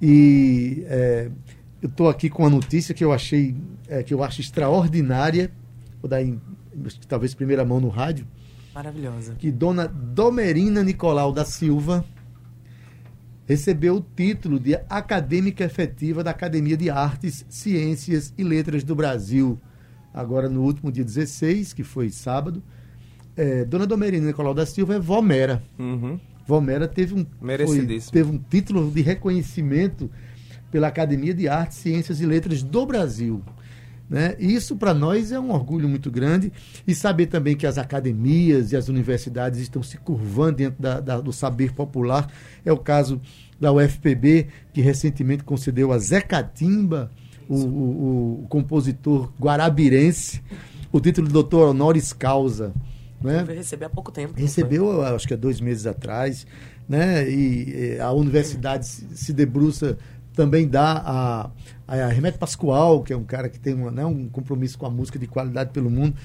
E 0.00 0.84
é, 0.86 1.30
eu 1.80 1.88
estou 1.88 2.10
aqui 2.10 2.28
com 2.28 2.42
uma 2.42 2.50
notícia 2.50 2.94
que 2.94 3.02
eu 3.02 3.12
achei, 3.12 3.56
é, 3.88 4.02
que 4.02 4.12
eu 4.12 4.22
acho 4.22 4.42
extraordinária, 4.42 5.50
vou 6.02 6.08
dar 6.08 6.22
em, 6.22 6.38
talvez 7.08 7.32
primeira 7.34 7.64
mão 7.64 7.80
no 7.80 7.88
rádio, 7.88 8.26
Maravilhosa. 8.74 9.34
que 9.38 9.50
Dona 9.50 9.88
Domerina 9.88 10.82
Nicolau 10.82 11.32
da 11.32 11.46
Silva 11.46 12.04
recebeu 13.46 13.96
o 13.96 14.06
título 14.14 14.60
de 14.60 14.74
acadêmica 14.88 15.64
efetiva 15.64 16.22
da 16.22 16.30
Academia 16.30 16.76
de 16.76 16.90
Artes, 16.90 17.46
Ciências 17.48 18.34
e 18.36 18.44
Letras 18.44 18.84
do 18.84 18.94
Brasil. 18.94 19.58
Agora, 20.12 20.46
no 20.46 20.62
último 20.62 20.92
dia 20.92 21.04
16, 21.04 21.72
que 21.72 21.82
foi 21.82 22.10
sábado, 22.10 22.62
é, 23.36 23.64
Dona 23.64 23.86
Domerina 23.86 24.26
Nicolau 24.26 24.54
da 24.54 24.66
Silva 24.66 24.94
é 24.94 24.98
Vomera. 24.98 25.62
Uhum. 25.78 26.18
Vomera 26.46 26.88
teve 26.88 27.14
um, 27.14 27.24
foi, 27.66 28.00
teve 28.10 28.30
um 28.30 28.38
título 28.38 28.90
de 28.90 29.00
reconhecimento 29.00 30.10
pela 30.70 30.88
Academia 30.88 31.34
de 31.34 31.48
Artes, 31.48 31.78
Ciências 31.78 32.20
e 32.20 32.26
Letras 32.26 32.62
do 32.62 32.84
Brasil. 32.86 33.42
Né? 34.08 34.36
Isso 34.38 34.76
para 34.76 34.92
nós 34.92 35.32
é 35.32 35.40
um 35.40 35.50
orgulho 35.50 35.88
muito 35.88 36.10
grande 36.10 36.52
e 36.86 36.94
saber 36.94 37.26
também 37.26 37.56
que 37.56 37.66
as 37.66 37.78
academias 37.78 38.72
e 38.72 38.76
as 38.76 38.88
universidades 38.88 39.60
estão 39.60 39.82
se 39.82 39.96
curvando 39.96 40.58
dentro 40.58 40.82
da, 40.82 41.00
da, 41.00 41.20
do 41.20 41.32
saber 41.32 41.72
popular. 41.72 42.30
É 42.64 42.72
o 42.72 42.76
caso 42.76 43.20
da 43.58 43.72
UFPB, 43.72 44.48
que 44.72 44.80
recentemente 44.80 45.44
concedeu 45.44 45.92
a 45.92 45.98
Zé 45.98 46.20
Catimba, 46.20 47.10
o, 47.48 47.56
o, 47.56 48.42
o 48.42 48.46
compositor 48.48 49.32
guarabirense, 49.40 50.42
o 50.90 51.00
título 51.00 51.26
de 51.26 51.32
doutor 51.32 51.68
honoris 51.68 52.12
causa. 52.12 52.72
Né? 53.22 53.44
Receber 53.48 53.86
há 53.86 53.90
pouco 53.90 54.10
tempo. 54.10 54.34
Recebeu, 54.36 55.02
acho 55.02 55.26
que 55.26 55.34
há 55.34 55.36
dois 55.36 55.60
meses 55.60 55.86
atrás. 55.86 56.46
Né? 56.88 57.28
E, 57.28 57.94
e 57.94 58.00
a 58.00 58.10
universidade 58.12 58.86
se 58.86 59.32
debruça 59.32 59.96
também 60.34 60.66
dá 60.66 61.02
a, 61.04 61.50
a 61.86 62.06
Remédio 62.08 62.38
Pascoal, 62.38 63.02
que 63.02 63.12
é 63.12 63.16
um 63.16 63.24
cara 63.24 63.48
que 63.48 63.60
tem 63.60 63.74
uma, 63.74 63.90
né, 63.90 64.04
um 64.04 64.28
compromisso 64.28 64.78
com 64.78 64.86
a 64.86 64.90
música 64.90 65.18
de 65.18 65.26
qualidade 65.26 65.70
pelo 65.70 65.90
mundo. 65.90 66.16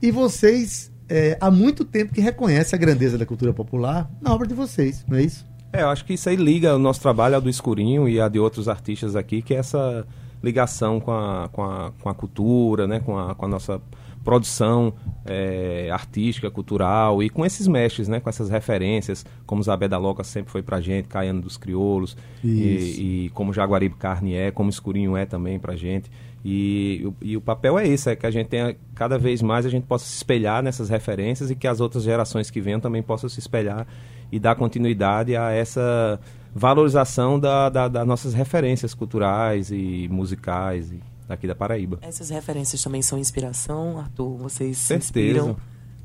E 0.00 0.10
vocês, 0.10 0.92
é, 1.08 1.36
há 1.40 1.50
muito 1.50 1.84
tempo 1.84 2.12
que 2.12 2.20
reconhecem 2.20 2.76
a 2.76 2.80
grandeza 2.80 3.18
da 3.18 3.26
cultura 3.26 3.52
popular 3.52 4.10
na 4.20 4.32
obra 4.32 4.46
de 4.46 4.54
vocês, 4.54 5.04
não 5.08 5.16
é 5.16 5.22
isso? 5.22 5.46
É, 5.72 5.82
eu 5.82 5.88
acho 5.88 6.04
que 6.04 6.14
isso 6.14 6.28
aí 6.28 6.36
liga 6.36 6.74
o 6.74 6.78
nosso 6.78 7.00
trabalho 7.00 7.36
ao 7.36 7.40
do 7.40 7.48
Escurinho 7.48 8.08
e 8.08 8.20
a 8.20 8.28
de 8.28 8.38
outros 8.38 8.68
artistas 8.68 9.14
aqui, 9.14 9.40
que 9.40 9.54
é 9.54 9.58
essa 9.58 10.06
ligação 10.42 11.00
com 11.00 11.12
a, 11.12 11.48
com 11.52 11.62
a, 11.62 11.92
com 12.00 12.08
a 12.08 12.14
cultura, 12.14 12.86
né, 12.86 13.00
com 13.00 13.18
a, 13.18 13.34
com 13.34 13.44
a 13.44 13.48
nossa 13.48 13.80
produção 14.24 14.92
é, 15.24 15.88
artística, 15.92 16.50
cultural 16.50 17.22
e 17.22 17.30
com 17.30 17.44
esses 17.44 17.66
mestres, 17.66 18.08
né, 18.08 18.20
com 18.20 18.28
essas 18.28 18.50
referências, 18.50 19.24
como 19.46 19.62
Zabé 19.62 19.88
da 19.88 19.98
Loca 19.98 20.22
sempre 20.22 20.50
foi 20.52 20.62
pra 20.62 20.80
gente, 20.80 21.08
Caiano 21.08 21.40
dos 21.40 21.56
Crioulos, 21.56 22.16
e, 22.44 23.26
e, 23.26 23.30
como 23.30 23.52
Jaguaribe 23.52 23.94
Carne 23.96 24.34
é, 24.34 24.50
como 24.50 24.70
Escurinho 24.70 25.16
é 25.16 25.24
também 25.24 25.58
pra 25.58 25.74
gente. 25.76 26.10
E, 26.44 27.12
e, 27.20 27.36
o 27.36 27.40
papel 27.40 27.78
é 27.78 27.86
esse, 27.86 28.10
é 28.10 28.16
que 28.16 28.26
a 28.26 28.30
gente 28.30 28.48
tenha, 28.48 28.74
cada 28.94 29.18
vez 29.18 29.42
mais 29.42 29.66
a 29.66 29.68
gente 29.68 29.84
possa 29.84 30.06
se 30.06 30.16
espelhar 30.16 30.62
nessas 30.62 30.88
referências 30.88 31.50
e 31.50 31.54
que 31.54 31.66
as 31.66 31.80
outras 31.80 32.02
gerações 32.02 32.50
que 32.50 32.60
venham 32.60 32.80
também 32.80 33.02
possam 33.02 33.28
se 33.28 33.38
espelhar 33.38 33.86
e 34.32 34.38
dar 34.38 34.54
continuidade 34.54 35.36
a 35.36 35.50
essa 35.50 36.18
valorização 36.54 37.38
da, 37.38 37.68
da, 37.68 37.88
das 37.88 38.06
nossas 38.06 38.32
referências 38.32 38.94
culturais 38.94 39.70
e 39.70 40.08
musicais. 40.10 40.90
E, 40.90 41.00
daqui 41.30 41.46
da 41.46 41.54
Paraíba. 41.54 41.98
Essas 42.02 42.28
referências 42.28 42.82
também 42.82 43.02
são 43.02 43.18
inspiração, 43.18 43.98
Arthur? 43.98 44.36
Vocês 44.36 44.76
Certeza. 44.78 45.00
se 45.00 45.06
inspiram? 45.06 45.56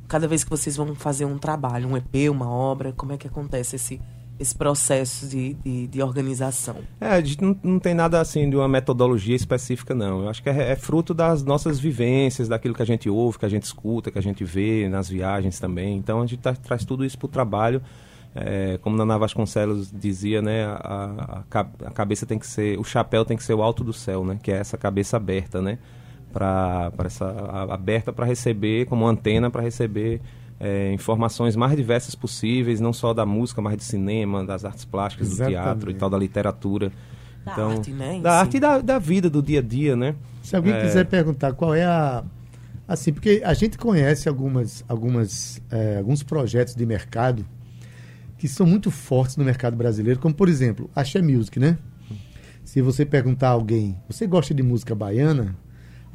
Cada 0.08 0.28
vez 0.28 0.44
que 0.44 0.50
vocês 0.50 0.78
vão 0.78 0.94
fazer 0.94 1.26
um 1.26 1.38
trabalho, 1.38 1.90
um 1.90 1.98
EP, 1.98 2.30
uma 2.30 2.48
obra, 2.48 2.94
como 2.94 3.12
é 3.12 3.18
que 3.18 3.28
acontece 3.28 3.76
esse, 3.76 4.00
esse 4.40 4.56
processo 4.56 5.28
de, 5.28 5.56
de, 5.56 5.88
de 5.88 6.02
organização? 6.02 6.78
É, 7.02 7.08
a 7.08 7.22
gente 7.22 7.42
não, 7.42 7.60
não, 7.64 7.80
tem 7.80 7.96
nada 7.96 8.22
assim 8.22 8.48
de 8.48 8.56
uma 8.56 8.68
metodologia 8.68 9.36
específica, 9.36 9.96
não. 9.96 10.22
Eu 10.22 10.30
acho 10.30 10.44
que 10.44 10.50
é, 10.50 10.74
é, 10.74 10.76
fruto 10.76 11.12
das 11.12 11.44
nossas 11.44 11.80
vivências, 11.80 12.48
daquilo 12.48 12.76
que 12.76 12.84
a 12.84 12.86
gente 12.86 13.10
ouve, 13.10 13.40
que 13.40 13.46
a 13.46 13.50
gente 13.50 13.64
escuta, 13.64 14.12
que 14.12 14.20
a 14.20 14.24
gente 14.24 14.44
vê 14.44 14.88
nas 14.88 15.10
viagens 15.10 15.60
também. 15.60 15.98
Então 15.98 16.22
a 16.22 16.26
gente 16.28 16.38
tá, 16.38 16.54
traz 16.54 16.86
tudo 16.86 17.04
isso 17.04 17.18
para 17.18 17.26
o 17.26 17.30
trabalho 17.30 17.82
é, 18.36 18.78
como 18.82 18.98
Naná 18.98 19.18
Vasconcelos 19.18 19.90
dizia, 19.90 20.42
né, 20.42 20.66
a, 20.66 21.44
a, 21.50 21.60
a, 21.86 21.92
cabeça 21.92 22.26
tem 22.26 22.38
que 22.38 22.46
ser, 22.46 22.78
o 22.78 22.84
chapéu 22.84 23.24
tem 23.24 23.38
que 23.38 23.44
ser 23.44 23.54
o 23.54 23.64
alto 23.64 23.82
do 23.82 23.94
céu, 23.94 24.26
né, 24.26 24.38
que 24.44 24.52
é 24.52 24.58
essa 24.58 24.78
cabeça 24.78 25.16
aberta, 25.16 25.62
né, 25.62 25.80
para 26.34 26.92
essa 27.06 27.26
a, 27.26 27.74
aberta 27.74 28.12
para 28.12 28.26
receber, 28.26 28.88
como 28.88 29.08
antena 29.08 29.50
para 29.50 29.62
receber 29.62 30.20
é, 30.60 30.92
informações 30.92 31.56
mais 31.56 31.78
diversas 31.78 32.14
possíveis, 32.14 32.82
não 32.82 32.92
só 32.92 33.14
da 33.14 33.26
música, 33.26 33.62
mas 33.62 33.78
de 33.78 33.86
cinema, 33.86 34.44
das 34.44 34.66
artes 34.66 34.84
plásticas, 34.84 35.30
Exatamente. 35.30 35.56
do 35.56 35.64
teatro 35.64 35.92
e 35.92 35.94
tal, 35.94 36.10
da 36.10 36.18
literatura. 36.18 36.92
Da 37.46 37.54
então, 37.54 37.72
arte, 37.72 37.92
né? 37.92 38.20
Da 38.22 38.40
arte 38.40 38.58
e 38.58 38.60
da, 38.60 38.80
da, 38.80 39.00
vida, 39.00 39.30
do 39.30 39.42
dia 39.42 39.60
a 39.60 39.62
dia, 39.62 39.96
né? 39.96 40.16
Se 40.42 40.56
alguém 40.58 40.74
é... 40.74 40.82
quiser 40.82 41.06
perguntar 41.06 41.54
qual 41.54 41.74
é 41.74 41.86
a 41.86 42.24
assim, 42.88 43.12
porque 43.12 43.42
a 43.44 43.54
gente 43.54 43.78
conhece 43.78 44.30
algumas, 44.30 44.84
algumas, 44.88 45.62
é, 45.72 45.98
alguns 45.98 46.22
projetos 46.22 46.76
de 46.76 46.86
mercado 46.86 47.46
que 48.38 48.48
são 48.48 48.66
muito 48.66 48.92
fortes 48.92 49.38
no 49.38 49.44
mercado 49.44 49.76
brasileiro, 49.76 50.20
como 50.20 50.34
por 50.34 50.50
exemplo, 50.50 50.90
a 50.96 51.04
Xé 51.04 51.22
Music, 51.22 51.60
né? 51.60 51.78
Se 52.64 52.82
você 52.82 53.06
perguntar 53.06 53.50
a 53.50 53.52
alguém, 53.52 53.96
você 54.10 54.26
gosta 54.26 54.54
de 54.54 54.64
música 54.64 54.96
baiana? 54.96 55.56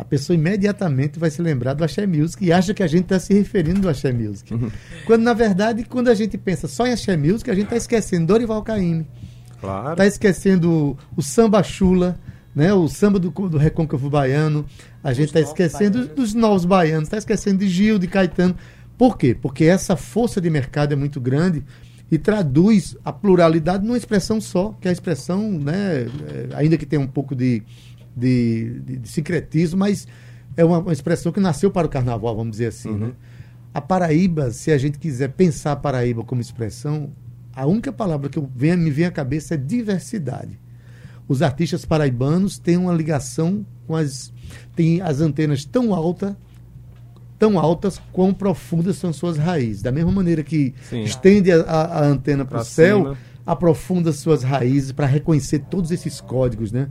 A 0.00 0.04
pessoa 0.04 0.34
imediatamente 0.34 1.18
vai 1.18 1.30
se 1.30 1.42
lembrar 1.42 1.74
do 1.74 1.84
Axé 1.84 2.06
Music 2.06 2.42
e 2.42 2.50
acha 2.50 2.72
que 2.72 2.82
a 2.82 2.86
gente 2.86 3.02
está 3.02 3.20
se 3.20 3.34
referindo 3.34 3.86
ao 3.86 3.90
Axé 3.90 4.10
Music. 4.10 4.52
Uhum. 4.52 4.70
Quando, 5.04 5.22
na 5.22 5.34
verdade, 5.34 5.84
quando 5.84 6.08
a 6.08 6.14
gente 6.14 6.38
pensa 6.38 6.66
só 6.66 6.86
em 6.86 6.92
Axé 6.92 7.18
Music, 7.18 7.50
a 7.50 7.54
gente 7.54 7.64
está 7.64 7.76
esquecendo 7.76 8.26
Dorival 8.26 8.62
Caymmi. 8.62 9.06
Claro. 9.60 9.90
Está 9.90 10.06
esquecendo 10.06 10.72
o, 10.72 10.98
o 11.18 11.22
samba 11.22 11.62
chula, 11.62 12.18
né? 12.54 12.72
o 12.72 12.88
samba 12.88 13.18
do, 13.18 13.28
do 13.30 13.58
Recôncavo 13.58 14.08
Baiano. 14.08 14.64
A 15.04 15.12
gente 15.12 15.26
está 15.26 15.40
esquecendo 15.40 15.98
baianos. 15.98 16.16
dos 16.16 16.32
novos 16.34 16.64
baianos, 16.64 17.04
está 17.04 17.18
esquecendo 17.18 17.58
de 17.58 17.68
Gil, 17.68 17.98
de 17.98 18.06
Caetano. 18.06 18.56
Por 18.96 19.18
quê? 19.18 19.36
Porque 19.38 19.64
essa 19.64 19.96
força 19.96 20.40
de 20.40 20.48
mercado 20.48 20.92
é 20.94 20.96
muito 20.96 21.20
grande 21.20 21.62
e 22.10 22.18
traduz 22.18 22.96
a 23.04 23.12
pluralidade 23.12 23.84
numa 23.84 23.96
expressão 23.96 24.40
só, 24.40 24.76
que 24.80 24.88
é 24.88 24.90
a 24.90 24.92
expressão, 24.92 25.50
né, 25.52 26.02
é, 26.02 26.48
ainda 26.54 26.76
que 26.76 26.84
tenha 26.84 27.00
um 27.00 27.06
pouco 27.06 27.36
de, 27.36 27.62
de, 28.16 28.80
de, 28.80 28.96
de 28.96 29.08
sincretismo, 29.08 29.78
mas 29.78 30.08
é 30.56 30.64
uma, 30.64 30.78
uma, 30.78 30.92
expressão 30.92 31.30
que 31.30 31.38
nasceu 31.38 31.70
para 31.70 31.86
o 31.86 31.90
carnaval, 31.90 32.34
vamos 32.34 32.52
dizer 32.52 32.66
assim. 32.66 32.90
Uhum. 32.90 32.98
Né? 32.98 33.12
A 33.72 33.80
Paraíba, 33.80 34.50
se 34.50 34.72
a 34.72 34.78
gente 34.78 34.98
quiser 34.98 35.28
pensar 35.28 35.72
a 35.72 35.76
Paraíba 35.76 36.24
como 36.24 36.40
expressão, 36.40 37.12
a 37.54 37.64
única 37.66 37.92
palavra 37.92 38.28
que 38.28 38.42
vem, 38.56 38.76
me 38.76 38.90
vem 38.90 39.04
à 39.04 39.10
cabeça 39.12 39.54
é 39.54 39.56
diversidade. 39.56 40.58
Os 41.28 41.42
artistas 41.42 41.84
paraibanos 41.84 42.58
têm 42.58 42.76
uma 42.76 42.92
ligação 42.92 43.64
com 43.86 43.94
as. 43.94 44.32
têm 44.74 45.00
as 45.00 45.20
antenas 45.20 45.64
tão 45.64 45.94
altas 45.94 46.34
tão 47.40 47.58
altas 47.58 48.00
quão 48.12 48.34
profundas 48.34 48.98
são 48.98 49.14
suas 49.14 49.38
raízes. 49.38 49.80
Da 49.80 49.90
mesma 49.90 50.12
maneira 50.12 50.44
que 50.44 50.74
Sim. 50.82 51.02
estende 51.02 51.50
a, 51.50 51.62
a 51.62 52.04
antena 52.04 52.44
para 52.44 52.60
o 52.60 52.64
céu, 52.64 52.98
cima. 52.98 53.18
aprofunda 53.46 54.12
suas 54.12 54.42
raízes 54.42 54.92
para 54.92 55.06
reconhecer 55.06 55.60
todos 55.60 55.90
esses 55.90 56.20
códigos, 56.20 56.70
né? 56.70 56.90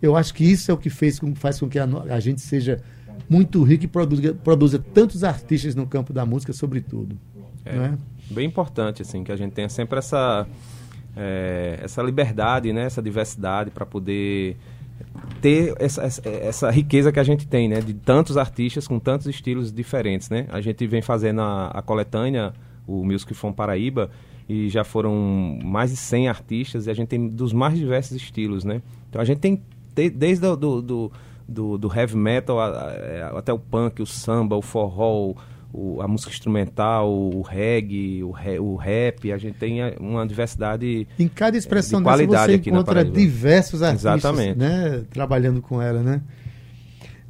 Eu 0.00 0.14
acho 0.14 0.34
que 0.34 0.44
isso 0.44 0.70
é 0.70 0.74
o 0.74 0.76
que 0.76 0.90
fez, 0.90 1.18
faz 1.36 1.58
com 1.58 1.66
que 1.66 1.78
a, 1.78 1.88
a 2.10 2.20
gente 2.20 2.42
seja 2.42 2.82
muito 3.26 3.62
rico 3.62 3.84
e 3.84 3.88
produza, 3.88 4.34
produza 4.34 4.78
tantos 4.78 5.24
artistas 5.24 5.74
no 5.74 5.86
campo 5.86 6.12
da 6.12 6.26
música, 6.26 6.52
sobretudo. 6.52 7.16
É, 7.64 7.74
é? 7.74 7.94
Bem 8.30 8.46
importante, 8.46 9.00
assim, 9.00 9.24
que 9.24 9.32
a 9.32 9.36
gente 9.36 9.52
tenha 9.52 9.70
sempre 9.70 9.98
essa, 9.98 10.46
é, 11.16 11.80
essa 11.82 12.02
liberdade, 12.02 12.70
né? 12.70 12.82
essa 12.84 13.00
diversidade 13.00 13.70
para 13.70 13.86
poder 13.86 14.58
ter 15.40 15.74
essa, 15.78 16.02
essa, 16.24 16.70
riqueza 16.70 17.12
que 17.12 17.20
a 17.20 17.24
gente 17.24 17.46
tem, 17.46 17.68
né? 17.68 17.80
De 17.80 17.94
tantos 17.94 18.36
artistas 18.36 18.86
com 18.86 18.98
tantos 18.98 19.26
estilos 19.26 19.72
diferentes, 19.72 20.30
né? 20.30 20.46
A 20.50 20.60
gente 20.60 20.86
vem 20.86 21.02
fazendo 21.02 21.40
a, 21.40 21.68
a 21.68 21.82
coletânea, 21.82 22.52
o 22.86 23.04
Music 23.04 23.32
from 23.34 23.52
Paraíba, 23.52 24.10
e 24.48 24.68
já 24.68 24.84
foram 24.84 25.58
mais 25.62 25.90
de 25.90 25.96
100 25.96 26.28
artistas 26.28 26.86
e 26.86 26.90
a 26.90 26.94
gente 26.94 27.08
tem 27.08 27.28
dos 27.28 27.52
mais 27.52 27.78
diversos 27.78 28.16
estilos, 28.16 28.64
né? 28.64 28.80
Então 29.08 29.20
a 29.20 29.24
gente 29.24 29.40
tem 29.40 29.62
desde 29.94 30.40
do, 30.56 30.82
do, 30.82 31.12
do, 31.48 31.78
do 31.78 31.94
heavy 31.94 32.16
metal 32.16 32.58
até 33.36 33.52
o 33.52 33.58
punk, 33.58 34.02
o 34.02 34.06
samba, 34.06 34.56
o 34.56 34.62
forró, 34.62 35.34
o, 35.76 36.00
a 36.00 36.08
música 36.08 36.32
instrumental, 36.32 37.12
o 37.12 37.42
reggae, 37.42 38.24
o, 38.24 38.30
re, 38.30 38.58
o 38.58 38.76
rap, 38.76 39.30
a 39.30 39.36
gente 39.36 39.58
tem 39.58 39.80
uma 40.00 40.26
diversidade 40.26 41.06
Em 41.18 41.28
cada 41.28 41.58
expressão 41.58 42.00
de 42.00 42.04
qualidade 42.04 42.52
dessa 42.52 42.62
você 42.64 42.70
encontra 42.70 43.04
diversos 43.04 43.82
artistas 43.82 44.18
Exatamente. 44.18 44.58
Né, 44.58 45.04
trabalhando 45.10 45.60
com 45.60 45.80
ela, 45.82 46.02
né? 46.02 46.22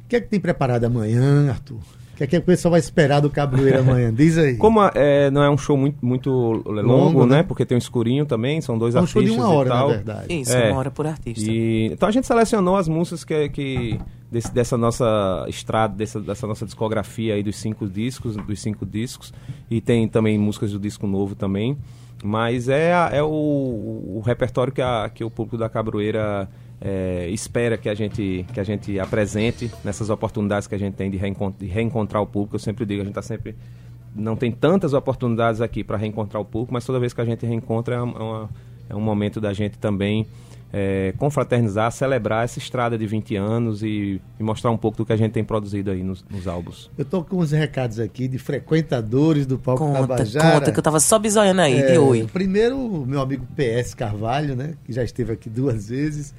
O 0.05 0.07
que 0.07 0.15
é 0.15 0.21
que 0.21 0.29
tem 0.29 0.39
preparado 0.39 0.85
amanhã, 0.85 1.49
Arthur? 1.49 1.81
O 2.17 2.19
que 2.19 2.23
é 2.23 2.27
que 2.27 2.37
o 2.37 2.41
pessoal 2.41 2.71
vai 2.71 2.79
esperar 2.79 3.19
do 3.19 3.29
Cabroeira 3.29 3.81
amanhã? 3.81 4.11
Diz 4.11 4.39
aí. 4.39 4.57
Como 4.57 4.79
é, 4.95 5.29
não 5.29 5.43
é 5.43 5.49
um 5.51 5.57
show 5.57 5.77
muito, 5.77 6.03
muito 6.03 6.31
longo, 6.31 6.81
longo 6.81 7.25
né? 7.27 7.37
né? 7.37 7.43
Porque 7.43 7.63
tem 7.63 7.75
um 7.75 7.77
escurinho 7.77 8.25
também, 8.25 8.59
são 8.59 8.75
dois 8.75 8.95
é 8.95 8.97
um 8.97 9.01
artistas. 9.01 9.23
Um 9.23 9.27
show 9.27 9.35
de 9.35 9.39
uma 9.39 9.53
hora, 9.53 9.69
na 9.69 9.85
verdade. 9.85 10.33
Isso, 10.33 10.51
é. 10.51 10.71
uma 10.71 10.79
hora 10.79 10.89
por 10.89 11.05
artista. 11.05 11.47
E, 11.47 11.91
então 11.93 12.09
a 12.09 12.11
gente 12.11 12.25
selecionou 12.25 12.75
as 12.75 12.87
músicas 12.87 13.23
que, 13.23 13.49
que 13.49 13.99
desse, 14.31 14.51
dessa 14.51 14.75
nossa 14.75 15.45
estrada, 15.47 15.93
dessa, 15.95 16.19
dessa 16.19 16.47
nossa 16.47 16.65
discografia 16.65 17.35
aí 17.35 17.43
dos 17.43 17.57
cinco 17.57 17.87
discos, 17.87 18.35
dos 18.35 18.59
cinco 18.59 18.83
discos, 18.83 19.31
e 19.69 19.79
tem 19.79 20.07
também 20.07 20.39
músicas 20.39 20.71
do 20.71 20.79
disco 20.79 21.05
novo 21.05 21.35
também. 21.35 21.77
Mas 22.23 22.67
é, 22.67 22.93
é 23.11 23.21
o, 23.21 23.27
o 23.27 24.23
repertório 24.25 24.73
que, 24.73 24.81
a, 24.81 25.07
que 25.13 25.23
o 25.23 25.29
público 25.29 25.55
da 25.55 25.69
Cabroeira 25.69 26.49
é, 26.79 27.27
espera 27.29 27.77
que 27.77 27.89
a, 27.89 27.95
gente, 27.95 28.45
que 28.53 28.59
a 28.59 28.63
gente 28.63 28.99
apresente 28.99 29.71
nessas 29.83 30.09
oportunidades 30.09 30.67
que 30.67 30.75
a 30.75 30.77
gente 30.77 30.93
tem 30.93 31.09
de, 31.09 31.17
reencontrar, 31.17 31.59
de 31.59 31.67
reencontrar 31.67 32.21
o 32.21 32.27
público. 32.27 32.55
Eu 32.55 32.59
sempre 32.59 32.85
digo, 32.85 33.01
a 33.01 33.03
gente 33.03 33.11
está 33.11 33.21
sempre. 33.21 33.55
Não 34.15 34.35
tem 34.35 34.51
tantas 34.51 34.93
oportunidades 34.93 35.61
aqui 35.61 35.83
para 35.83 35.97
reencontrar 35.97 36.41
o 36.41 36.45
público, 36.45 36.73
mas 36.73 36.85
toda 36.85 36.99
vez 36.99 37.13
que 37.13 37.21
a 37.21 37.25
gente 37.25 37.45
reencontra 37.45 37.95
é, 37.95 38.01
uma, 38.01 38.49
é 38.89 38.95
um 38.95 39.01
momento 39.01 39.39
da 39.41 39.53
gente 39.53 39.77
também 39.77 40.27
é, 40.71 41.13
confraternizar, 41.17 41.91
celebrar 41.91 42.43
essa 42.43 42.59
estrada 42.59 42.97
de 42.97 43.05
20 43.05 43.35
anos 43.35 43.83
e, 43.83 44.21
e, 44.39 44.43
mostrar 44.43 44.69
um 44.69 44.77
pouco 44.77 44.97
do 44.97 45.05
que 45.05 45.13
a 45.13 45.17
gente 45.17 45.31
tem 45.31 45.43
produzido 45.43 45.91
aí 45.91 46.03
nos, 46.03 46.23
nos 46.29 46.47
álbuns. 46.47 46.91
Eu 46.97 47.05
tô 47.05 47.23
com 47.23 47.37
uns 47.37 47.51
recados 47.51 47.99
aqui 47.99 48.27
de 48.27 48.37
frequentadores 48.37 49.45
do 49.45 49.57
Palco 49.57 49.85
conta, 49.85 49.99
Tabajara. 49.99 50.59
Conta, 50.59 50.71
que 50.71 50.79
eu 50.79 50.83
tava 50.83 50.99
só 50.99 51.17
bisoiando 51.17 51.61
aí, 51.61 51.79
é, 51.79 51.91
de 51.93 51.97
oi. 51.97 52.27
Primeiro, 52.31 53.05
meu 53.05 53.21
amigo 53.21 53.47
PS 53.55 53.93
Carvalho, 53.93 54.55
né, 54.55 54.73
que 54.83 54.91
já 54.91 55.03
esteve 55.03 55.31
aqui 55.31 55.49
duas 55.49 55.89
vezes. 55.89 56.33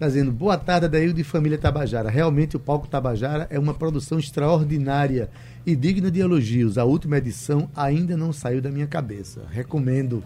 Tá 0.00 0.06
dizendo, 0.06 0.32
boa 0.32 0.56
tarde, 0.56 0.86
Adaildo 0.86 1.20
e 1.20 1.22
família 1.22 1.58
Tabajara. 1.58 2.08
Realmente 2.08 2.56
o 2.56 2.58
Palco 2.58 2.88
Tabajara 2.88 3.46
é 3.50 3.58
uma 3.58 3.74
produção 3.74 4.18
extraordinária 4.18 5.28
e 5.66 5.76
digna 5.76 6.10
de 6.10 6.20
elogios. 6.20 6.78
A 6.78 6.84
última 6.84 7.18
edição 7.18 7.68
ainda 7.76 8.16
não 8.16 8.32
saiu 8.32 8.62
da 8.62 8.70
minha 8.70 8.86
cabeça. 8.86 9.42
Recomendo. 9.50 10.24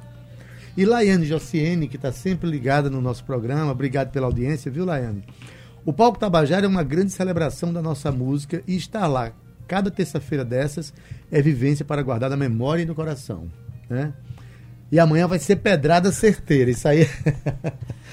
E 0.77 0.85
Laiane 0.85 1.27
Jociene, 1.27 1.89
que 1.89 1.97
está 1.97 2.13
sempre 2.13 2.49
ligada 2.49 2.89
no 2.89 3.01
nosso 3.01 3.25
programa, 3.25 3.73
obrigado 3.73 4.13
pela 4.13 4.27
audiência, 4.27 4.71
viu, 4.71 4.85
Laiane? 4.85 5.25
O 5.85 5.93
Palco 5.93 6.21
Tabajara 6.21 6.67
é 6.67 6.69
uma 6.69 6.85
grande 6.85 7.11
celebração 7.11 7.73
da 7.73 7.83
nossa 7.83 8.13
música 8.13 8.63
e 8.69 8.77
estar 8.77 9.09
lá 9.09 9.33
cada 9.67 9.91
terça-feira 9.91 10.45
dessas 10.45 10.95
é 11.33 11.43
vivência 11.43 11.85
para 11.85 12.01
guardar 12.01 12.31
na 12.31 12.37
memória 12.37 12.85
e 12.85 12.87
no 12.87 12.95
coração. 12.95 13.51
Né? 13.91 14.13
E 14.93 15.01
amanhã 15.01 15.27
vai 15.27 15.41
ser 15.41 15.57
pedrada 15.57 16.13
certeira. 16.13 16.71
Isso 16.71 16.87
aí. 16.87 17.09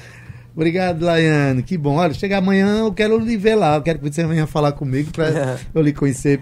Obrigado, 0.54 1.04
Laiane. 1.04 1.64
Que 1.64 1.78
bom. 1.78 1.96
Olha, 1.96 2.14
chegar 2.14 2.40
amanhã, 2.40 2.80
eu 2.80 2.94
quero 2.94 3.18
lhe 3.18 3.38
ver 3.38 3.56
lá. 3.56 3.76
Eu 3.76 3.82
quero 3.82 4.00
que 4.00 4.12
você 4.12 4.26
venha 4.26 4.46
falar 4.46 4.74
comigo 4.74 5.12
para 5.12 5.58
eu 5.74 5.82
lhe 5.82 5.94
conhecer 5.94 6.42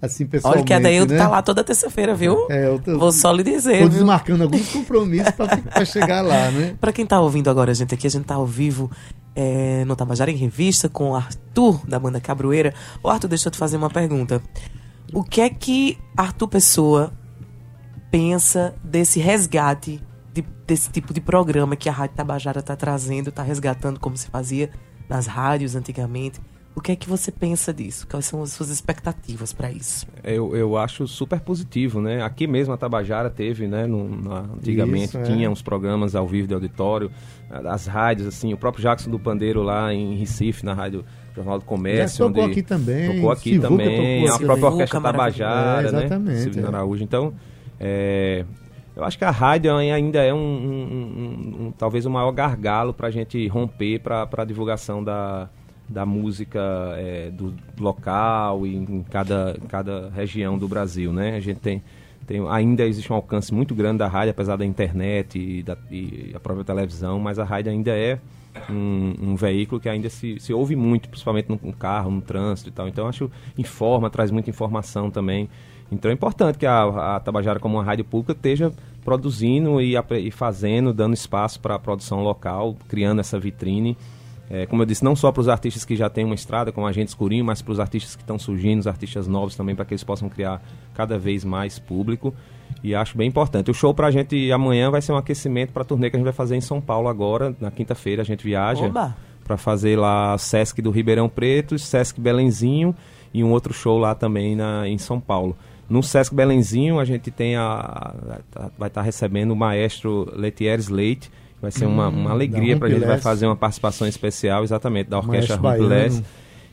assim 0.00 0.26
pessoalmente. 0.26 0.60
Olha 0.60 0.66
que 0.66 0.72
a 0.72 0.78
Daildo 0.78 1.12
né? 1.12 1.18
tá 1.18 1.28
lá 1.28 1.42
toda 1.42 1.62
terça-feira, 1.62 2.14
viu? 2.14 2.46
É, 2.50 2.66
eu 2.66 2.78
tô, 2.78 2.98
Vou 2.98 3.12
só 3.12 3.30
lhe 3.32 3.42
dizer. 3.42 3.82
Tô 3.82 3.88
desmarcando 3.88 4.44
alguns 4.44 4.68
compromissos 4.72 5.32
para 5.32 5.84
chegar 5.84 6.22
lá, 6.22 6.50
né? 6.50 6.74
para 6.80 6.92
quem 6.92 7.04
tá 7.04 7.20
ouvindo 7.20 7.50
agora, 7.50 7.74
gente, 7.74 7.94
aqui 7.94 8.06
a 8.06 8.10
gente 8.10 8.24
tá 8.24 8.34
ao 8.34 8.46
vivo 8.46 8.90
é, 9.36 9.84
no 9.84 9.94
Tabajara 9.94 10.30
em 10.30 10.36
Revista 10.36 10.88
com 10.88 11.10
o 11.10 11.14
Arthur, 11.14 11.86
da 11.86 11.98
banda 11.98 12.20
Cabroeira. 12.20 12.72
O 13.02 13.08
Arthur, 13.08 13.28
deixa 13.28 13.48
eu 13.48 13.52
te 13.52 13.58
fazer 13.58 13.76
uma 13.76 13.90
pergunta. 13.90 14.42
O 15.12 15.22
que 15.22 15.40
é 15.40 15.50
que 15.50 15.98
Arthur 16.16 16.48
Pessoa 16.48 17.12
pensa 18.10 18.74
desse 18.82 19.20
resgate 19.20 20.00
desse 20.70 20.88
tipo 20.88 21.12
de 21.12 21.20
programa 21.20 21.74
que 21.74 21.88
a 21.88 21.92
Rádio 21.92 22.14
Tabajara 22.14 22.60
está 22.60 22.76
trazendo, 22.76 23.30
está 23.30 23.42
resgatando 23.42 23.98
como 23.98 24.16
se 24.16 24.28
fazia 24.28 24.70
nas 25.08 25.26
rádios 25.26 25.74
antigamente. 25.74 26.40
O 26.76 26.80
que 26.80 26.92
é 26.92 26.96
que 26.96 27.08
você 27.08 27.32
pensa 27.32 27.74
disso? 27.74 28.06
Quais 28.06 28.24
são 28.24 28.40
as 28.40 28.52
suas 28.52 28.70
expectativas 28.70 29.52
para 29.52 29.72
isso? 29.72 30.06
Eu, 30.22 30.54
eu 30.54 30.78
acho 30.78 31.08
super 31.08 31.40
positivo, 31.40 32.00
né? 32.00 32.22
Aqui 32.22 32.46
mesmo 32.46 32.72
a 32.72 32.76
Tabajara 32.76 33.28
teve, 33.28 33.66
né? 33.66 33.84
No, 33.88 34.08
na, 34.08 34.42
antigamente 34.56 35.06
isso, 35.06 35.18
é. 35.18 35.22
tinha 35.24 35.50
uns 35.50 35.60
programas 35.60 36.14
ao 36.14 36.28
vivo 36.28 36.46
de 36.46 36.54
auditório, 36.54 37.10
as 37.50 37.88
rádios, 37.88 38.28
assim, 38.28 38.54
o 38.54 38.56
próprio 38.56 38.80
Jackson 38.80 39.10
do 39.10 39.18
Pandeiro 39.18 39.64
lá 39.64 39.92
em 39.92 40.14
Recife, 40.14 40.64
na 40.64 40.72
rádio 40.72 41.04
Jornal 41.34 41.58
do 41.58 41.64
Comércio. 41.64 42.18
Já 42.18 42.24
tocou 42.28 42.44
onde, 42.44 42.52
aqui 42.52 42.62
também. 42.62 43.16
Tocou 43.16 43.32
aqui 43.32 43.50
Sivuca 43.50 43.68
também, 43.68 44.20
tocou 44.20 44.36
a 44.36 44.38
própria 44.38 44.66
Orquestra 44.68 45.00
Tabajara, 45.00 45.82
é, 45.82 45.88
exatamente, 45.88 46.28
né? 46.28 46.36
Silvio 46.36 46.64
é. 46.64 46.68
Araújo. 46.68 47.02
Então, 47.02 47.34
é, 47.80 48.44
eu 49.00 49.04
acho 49.04 49.16
que 49.16 49.24
a 49.24 49.30
rádio 49.30 49.74
ainda 49.74 50.22
é 50.22 50.32
um, 50.32 50.36
um, 50.36 50.82
um, 50.92 51.66
um 51.66 51.72
talvez 51.72 52.04
o 52.04 52.10
maior 52.10 52.30
gargalo 52.32 52.92
para 52.92 53.08
a 53.08 53.10
gente 53.10 53.48
romper 53.48 53.98
para 53.98 54.28
a 54.30 54.44
divulgação 54.44 55.02
da, 55.02 55.48
da 55.88 56.04
música 56.04 56.60
é, 56.98 57.30
do 57.30 57.54
local 57.78 58.66
e 58.66 58.76
em 58.76 59.02
cada, 59.10 59.56
cada 59.68 60.10
região 60.10 60.58
do 60.58 60.68
Brasil, 60.68 61.12
né? 61.12 61.34
A 61.34 61.40
gente 61.40 61.60
tem, 61.60 61.82
tem 62.26 62.46
ainda 62.46 62.84
existe 62.84 63.10
um 63.10 63.16
alcance 63.16 63.54
muito 63.54 63.74
grande 63.74 63.98
da 63.98 64.06
rádio, 64.06 64.32
apesar 64.32 64.56
da 64.56 64.66
internet 64.66 65.38
e, 65.38 65.62
da, 65.62 65.78
e 65.90 66.32
a 66.34 66.38
própria 66.38 66.64
televisão, 66.64 67.18
mas 67.18 67.38
a 67.38 67.44
rádio 67.44 67.72
ainda 67.72 67.92
é 67.92 68.20
um, 68.68 69.14
um, 69.20 69.34
veículo 69.34 69.80
que 69.80 69.88
ainda 69.88 70.10
se, 70.10 70.38
se 70.38 70.52
ouve 70.52 70.76
muito, 70.76 71.08
principalmente 71.08 71.48
no, 71.48 71.72
carro, 71.72 72.10
no 72.10 72.20
trânsito 72.20 72.68
e 72.68 72.72
tal. 72.72 72.86
Então 72.86 73.08
acho 73.08 73.30
informa, 73.56 74.10
traz 74.10 74.30
muita 74.30 74.50
informação 74.50 75.10
também. 75.10 75.48
Então 75.90 76.10
é 76.10 76.14
importante 76.14 76.56
que 76.56 76.66
a, 76.66 77.16
a 77.16 77.20
Tabajara, 77.20 77.58
como 77.58 77.76
uma 77.76 77.84
rádio 77.84 78.04
pública, 78.04 78.32
esteja 78.32 78.72
produzindo 79.04 79.80
e, 79.80 79.94
e 79.96 80.30
fazendo, 80.30 80.92
dando 80.92 81.14
espaço 81.14 81.60
para 81.60 81.74
a 81.74 81.78
produção 81.78 82.22
local, 82.22 82.76
criando 82.88 83.20
essa 83.20 83.38
vitrine. 83.38 83.96
É, 84.50 84.66
como 84.66 84.82
eu 84.82 84.86
disse, 84.86 85.04
não 85.04 85.14
só 85.14 85.30
para 85.30 85.40
os 85.40 85.48
artistas 85.48 85.84
que 85.84 85.94
já 85.94 86.10
têm 86.10 86.24
uma 86.24 86.34
estrada, 86.34 86.72
como 86.72 86.84
a 86.84 86.90
gente 86.90 87.08
escurinho, 87.08 87.44
mas 87.44 87.62
para 87.62 87.70
os 87.70 87.78
artistas 87.78 88.16
que 88.16 88.22
estão 88.22 88.36
surgindo, 88.36 88.80
os 88.80 88.86
artistas 88.88 89.28
novos 89.28 89.54
também, 89.54 89.76
para 89.76 89.84
que 89.84 89.94
eles 89.94 90.02
possam 90.02 90.28
criar 90.28 90.60
cada 90.92 91.16
vez 91.16 91.44
mais 91.44 91.78
público. 91.78 92.34
E 92.82 92.92
acho 92.92 93.16
bem 93.16 93.28
importante. 93.28 93.70
O 93.70 93.74
show 93.74 93.94
para 93.94 94.08
a 94.08 94.10
gente 94.10 94.50
amanhã 94.50 94.90
vai 94.90 95.00
ser 95.00 95.12
um 95.12 95.16
aquecimento 95.16 95.72
para 95.72 95.82
a 95.82 95.84
turnê 95.84 96.10
que 96.10 96.16
a 96.16 96.18
gente 96.18 96.24
vai 96.24 96.32
fazer 96.32 96.56
em 96.56 96.60
São 96.60 96.80
Paulo 96.80 97.08
agora. 97.08 97.54
Na 97.60 97.70
quinta-feira 97.70 98.22
a 98.22 98.24
gente 98.24 98.44
viaja 98.44 98.90
para 99.44 99.56
fazer 99.56 99.96
lá 99.96 100.36
Sesc 100.36 100.82
do 100.82 100.90
Ribeirão 100.90 101.28
Preto, 101.28 101.78
Sesc 101.78 102.20
Belenzinho 102.20 102.94
e 103.32 103.44
um 103.44 103.50
outro 103.50 103.72
show 103.72 103.98
lá 103.98 104.14
também 104.14 104.56
na, 104.56 104.88
em 104.88 104.98
São 104.98 105.20
Paulo. 105.20 105.56
No 105.88 106.02
Sesc 106.02 106.32
Belenzinho, 106.32 107.00
a 107.00 107.04
gente 107.04 107.30
tem 107.32 107.56
a, 107.56 107.64
a 107.64 108.14
vai 108.78 108.88
estar 108.88 109.00
tá 109.00 109.02
recebendo 109.02 109.50
o 109.50 109.56
maestro 109.56 110.32
Letieres 110.36 110.88
Leite. 110.88 111.30
Vai 111.60 111.70
ser 111.70 111.84
uma, 111.84 112.08
uma 112.08 112.30
hum, 112.30 112.32
alegria 112.32 112.76
para 112.76 112.86
a 112.86 112.90
gente. 112.90 113.04
Vai 113.04 113.18
fazer 113.18 113.46
uma 113.46 113.56
participação 113.56 114.06
especial, 114.06 114.62
exatamente, 114.62 115.10
da 115.10 115.18
Orquestra 115.18 115.56
Rumpilés. 115.56 116.22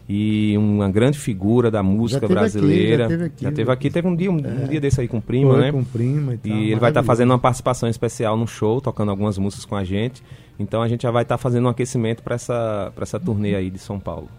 E 0.08 0.56
uma 0.58 0.89
grande 0.89 1.20
figura 1.20 1.70
da 1.70 1.84
música 1.84 2.22
já 2.22 2.34
brasileira. 2.34 3.06
Aqui, 3.08 3.10
já, 3.12 3.17
teve 3.17 3.26
aqui, 3.26 3.43
já 3.43 3.52
teve 3.52 3.72
aqui, 3.72 3.89
teve 3.89 4.08
um 4.08 4.15
dia, 4.15 4.32
um, 4.32 4.39
é, 4.39 4.48
um 4.48 4.67
dia 4.67 4.80
desse 4.80 5.02
aí 5.02 5.08
com 5.08 5.20
prima, 5.20 5.52
foi, 5.52 5.62
né? 5.62 5.72
Com 5.72 5.84
prima 5.84 6.36
e, 6.36 6.38
tal, 6.38 6.52
e 6.52 6.72
ele 6.72 6.80
vai 6.80 6.91
estar 6.91 7.02
tá 7.02 7.06
fazendo 7.06 7.32
uma 7.32 7.39
participação 7.39 7.89
especial 7.89 8.38
no 8.38 8.48
show, 8.48 8.80
tocando 8.80 9.10
algumas 9.10 9.38
músicas 9.38 9.65
com 9.65 9.76
a 9.76 9.84
gente. 9.84 10.24
Então 10.58 10.82
a 10.82 10.88
gente 10.88 11.02
já 11.02 11.12
vai 11.12 11.24
estar 11.24 11.36
tá 11.36 11.38
fazendo 11.38 11.65
um 11.65 11.70
aquecimento 11.70 12.24
para 12.24 12.36
essa, 12.36 12.93
essa 13.02 13.20
turnê 13.20 13.56
aí 13.56 13.70
de 13.70 13.80
São 13.80 14.00
Paulo. 14.00 14.30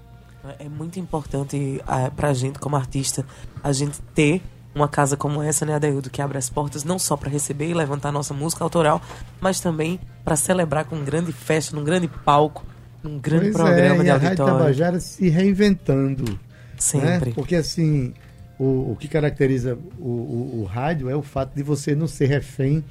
É 0.59 0.69
muito 0.69 0.99
importante 0.99 1.81
é, 1.87 2.11
para 2.11 2.29
a 2.29 2.35
gente, 2.35 2.59
como 2.59 2.77
artista, 2.77 3.25
a 3.63 3.73
gente 3.73 4.01
ter 4.15 4.43
uma 4.75 4.89
casa 4.89 5.17
como 5.17 5.43
essa, 5.43 5.67
né, 5.67 5.75
Adeildo, 5.75 6.09
que 6.11 6.23
abre 6.23 6.39
as 6.39 6.49
portas 6.49 6.85
não 6.85 6.99
só 6.99 7.17
para 7.17 7.29
receber 7.29 7.69
e 7.69 7.75
levantar 7.75 8.13
nossa 8.13 8.33
música 8.33 8.63
autoral, 8.63 9.03
mas 9.41 9.61
também 9.61 9.99
para 10.25 10.37
celebrar 10.37 10.85
com 10.85 10.97
uma 10.97 11.05
grande 11.05 11.33
festa, 11.33 11.75
num 11.75 11.85
grande 11.85 12.09
palco, 12.09 12.65
num 13.03 13.19
grande 13.19 13.51
pois 13.51 13.57
programa 13.57 13.97
é, 13.97 13.99
de 13.99 14.07
e 14.07 14.11
auditório. 14.11 14.43
A 14.43 14.47
Rádio 14.47 14.59
Tabajara 14.59 15.01
se 15.01 15.29
reinventando. 15.29 16.25
Né? 16.31 16.39
Sempre. 16.79 17.31
Né? 17.31 17.33
Porque 17.35 17.57
assim, 17.57 18.15
o, 18.59 18.93
o 18.93 18.97
que 18.99 19.09
caracteriza 19.09 19.79
o, 19.99 20.09
o, 20.09 20.61
o, 20.61 20.65
rádio 20.65 21.09
é 21.09 21.17
o 21.17 21.23
fato 21.23 21.55
de 21.55 21.63
você 21.63 21.95
não 21.95 22.07
ser 22.07 22.27
refém 22.27 22.85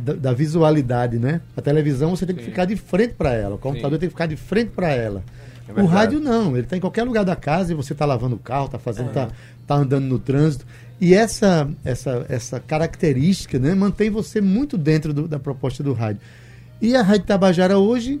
da, 0.00 0.14
da 0.14 0.32
visualidade, 0.32 1.18
né? 1.18 1.40
A 1.56 1.60
televisão 1.60 2.10
você 2.10 2.26
tem 2.26 2.34
que 2.34 2.42
Sim. 2.42 2.50
ficar 2.50 2.64
de 2.64 2.76
frente 2.76 3.14
para 3.14 3.32
ela, 3.32 3.56
o 3.56 3.58
computador 3.58 3.96
Sim. 3.96 4.00
tem 4.00 4.08
que 4.08 4.14
ficar 4.14 4.26
de 4.26 4.36
frente 4.36 4.70
para 4.70 4.90
ela. 4.90 5.22
É 5.76 5.82
o 5.82 5.86
rádio 5.86 6.20
não, 6.20 6.52
ele 6.52 6.60
está 6.60 6.76
em 6.76 6.80
qualquer 6.80 7.04
lugar 7.04 7.24
da 7.24 7.36
casa 7.36 7.72
e 7.72 7.74
você 7.74 7.92
está 7.92 8.04
lavando 8.04 8.36
o 8.36 8.38
carro, 8.38 8.66
está 8.66 8.78
fazendo, 8.78 9.10
é. 9.10 9.28
tá, 9.66 9.74
andando 9.74 10.04
no 10.04 10.18
trânsito. 10.18 10.66
E 11.00 11.14
essa, 11.14 11.68
essa, 11.84 12.26
essa 12.28 12.60
característica 12.60 13.58
né, 13.58 13.74
mantém 13.74 14.10
você 14.10 14.40
muito 14.40 14.78
dentro 14.78 15.12
do, 15.12 15.26
da 15.26 15.38
proposta 15.38 15.82
do 15.82 15.92
rádio. 15.92 16.20
E 16.80 16.96
a 16.96 17.02
Rádio 17.02 17.26
Tabajara 17.26 17.78
hoje, 17.78 18.20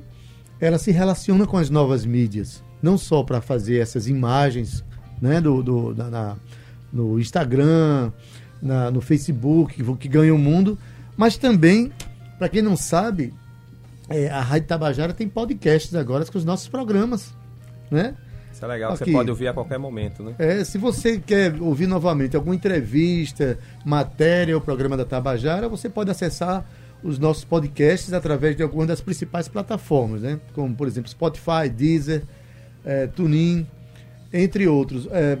ela 0.60 0.78
se 0.78 0.90
relaciona 0.90 1.46
com 1.46 1.56
as 1.56 1.68
novas 1.68 2.04
mídias, 2.04 2.62
não 2.80 2.96
só 2.96 3.22
para 3.22 3.40
fazer 3.40 3.78
essas 3.78 4.06
imagens 4.06 4.84
né, 5.20 5.40
do, 5.40 5.62
do, 5.62 5.94
da, 5.94 6.08
na, 6.08 6.36
no 6.92 7.18
Instagram, 7.18 8.12
na, 8.62 8.90
no 8.90 9.00
Facebook, 9.00 9.82
que, 9.96 10.08
ganham 10.08 10.36
o 10.36 10.38
mundo, 10.38 10.78
mas 11.16 11.36
também, 11.36 11.92
para 12.38 12.48
quem 12.48 12.62
não 12.62 12.76
sabe, 12.76 13.34
é, 14.08 14.28
a 14.28 14.40
Rádio 14.40 14.68
Tabajara 14.68 15.12
tem 15.12 15.28
podcasts 15.28 15.94
agora 15.94 16.24
com 16.24 16.38
os 16.38 16.44
nossos 16.44 16.68
programas. 16.68 17.34
Né? 17.92 18.14
Isso 18.50 18.64
é 18.64 18.68
legal, 18.68 18.92
Aqui. 18.92 19.04
você 19.04 19.12
pode 19.12 19.30
ouvir 19.30 19.48
a 19.48 19.52
qualquer 19.52 19.78
momento, 19.78 20.22
né? 20.22 20.34
É, 20.38 20.64
se 20.64 20.78
você 20.78 21.18
quer 21.18 21.54
ouvir 21.60 21.86
novamente 21.86 22.36
alguma 22.36 22.54
entrevista, 22.54 23.58
matéria 23.84 24.54
ou 24.54 24.60
programa 24.60 24.96
da 24.96 25.04
Tabajara, 25.04 25.68
você 25.68 25.88
pode 25.88 26.10
acessar 26.10 26.64
os 27.02 27.18
nossos 27.18 27.44
podcasts 27.44 28.12
através 28.12 28.56
de 28.56 28.62
algumas 28.62 28.86
das 28.86 29.00
principais 29.00 29.48
plataformas, 29.48 30.22
né? 30.22 30.40
Como, 30.54 30.74
por 30.74 30.86
exemplo, 30.86 31.10
Spotify, 31.10 31.68
Deezer, 31.68 32.22
é, 32.84 33.06
TuneIn, 33.06 33.66
entre 34.32 34.66
outros. 34.68 35.06
É, 35.10 35.38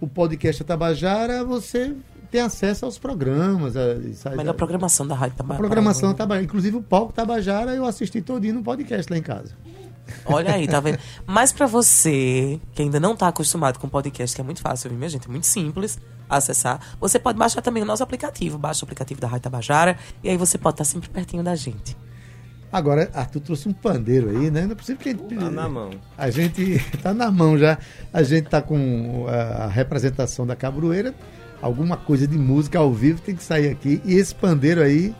o 0.00 0.06
podcast 0.06 0.62
da 0.62 0.68
Tabajara, 0.68 1.44
você 1.44 1.94
tem 2.30 2.40
acesso 2.40 2.84
aos 2.84 2.98
programas. 2.98 3.76
A, 3.76 4.30
a 4.32 4.36
melhor 4.36 4.54
programação 4.54 5.06
da 5.06 5.14
Rádio 5.14 5.36
Tabajara. 5.36 5.58
A 5.58 5.68
programação 5.68 6.10
da 6.10 6.14
Tabajara. 6.14 6.44
Inclusive 6.44 6.76
o 6.76 6.82
palco 6.82 7.12
Tabajara 7.12 7.74
eu 7.74 7.84
assisti 7.84 8.22
todinho 8.22 8.54
no 8.54 8.62
podcast 8.62 9.12
lá 9.12 9.18
em 9.18 9.22
casa. 9.22 9.54
Olha 10.26 10.54
aí, 10.54 10.66
tá 10.66 10.80
vendo? 10.80 10.98
Mas 11.26 11.52
para 11.52 11.66
você 11.66 12.60
que 12.74 12.82
ainda 12.82 13.00
não 13.00 13.16
tá 13.16 13.28
acostumado 13.28 13.78
com 13.78 13.88
podcast, 13.88 14.34
que 14.34 14.40
é 14.40 14.44
muito 14.44 14.60
fácil, 14.60 14.90
viu, 14.90 14.98
minha 14.98 15.08
gente? 15.08 15.26
É 15.26 15.30
muito 15.30 15.46
simples 15.46 15.98
acessar. 16.28 16.80
Você 17.00 17.18
pode 17.18 17.38
baixar 17.38 17.60
também 17.60 17.82
o 17.82 17.86
nosso 17.86 18.02
aplicativo. 18.02 18.58
Baixa 18.58 18.84
o 18.84 18.86
aplicativo 18.86 19.20
da 19.20 19.26
Rádio 19.26 19.42
Tabajara 19.42 19.96
e 20.22 20.28
aí 20.28 20.36
você 20.36 20.56
pode 20.56 20.74
estar 20.74 20.84
tá 20.84 20.90
sempre 20.90 21.08
pertinho 21.08 21.42
da 21.42 21.54
gente. 21.54 21.96
Agora, 22.72 23.10
Arthur 23.12 23.40
trouxe 23.40 23.68
um 23.68 23.72
pandeiro 23.72 24.30
aí, 24.30 24.50
né? 24.50 24.62
Não 24.64 24.72
é 24.72 24.74
possível 24.76 25.02
que 25.02 25.08
a 25.08 25.12
gente. 25.12 25.34
Tá 25.34 25.50
na 25.50 25.68
mão. 25.68 25.90
A 26.16 26.30
gente 26.30 26.78
tá 27.02 27.12
na 27.12 27.30
mão 27.30 27.58
já. 27.58 27.78
A 28.12 28.22
gente 28.22 28.48
tá 28.48 28.62
com 28.62 29.26
a 29.28 29.66
representação 29.66 30.46
da 30.46 30.54
Cabroeira. 30.54 31.12
Alguma 31.60 31.96
coisa 31.96 32.26
de 32.26 32.38
música 32.38 32.78
ao 32.78 32.92
vivo 32.92 33.20
tem 33.20 33.34
que 33.34 33.42
sair 33.42 33.68
aqui. 33.68 34.00
E 34.04 34.14
esse 34.14 34.34
pandeiro 34.34 34.80
aí 34.80 35.14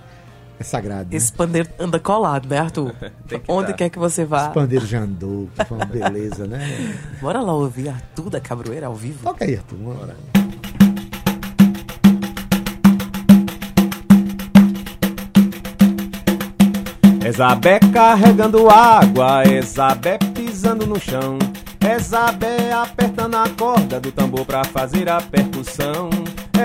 é 0.61 0.63
sagrado. 0.63 1.11
Né? 1.11 1.17
Esse 1.17 1.33
pandeiro 1.33 1.69
anda 1.79 1.99
colado, 1.99 2.47
né, 2.47 2.59
Arthur? 2.59 2.93
que 3.27 3.41
Onde 3.49 3.69
tá. 3.69 3.73
quer 3.73 3.89
que 3.89 3.99
você 3.99 4.27
vá. 4.27 4.45
Esse 4.45 4.55
pandeiro 4.55 4.87
já 4.87 5.01
andou, 5.01 5.49
que 5.57 5.65
foi 5.65 5.79
uma 5.79 5.87
beleza, 5.87 6.47
né? 6.47 6.61
Bora 7.21 7.41
lá 7.41 7.55
ouvir 7.55 7.89
Arthur 7.89 8.29
da 8.29 8.41
Cabroeira 8.41 8.87
ao 8.87 8.95
vivo? 8.95 9.25
Toca 9.25 9.45
aí, 9.45 9.57
Arthur, 9.57 9.77
bora. 9.79 10.17
Ezabé 17.25 17.79
carregando 17.93 18.69
água, 18.69 19.45
Ezabé 19.47 20.19
pisando 20.35 20.87
no 20.87 20.99
chão. 21.01 21.39
Ezabé 21.81 22.73
apertando 22.73 23.37
a 23.37 23.49
corda 23.51 24.01
do 24.01 24.13
tambor 24.13 24.45
pra 24.45 24.65
fazer 24.65 25.09
a 25.09 25.21
percussão. 25.21 26.11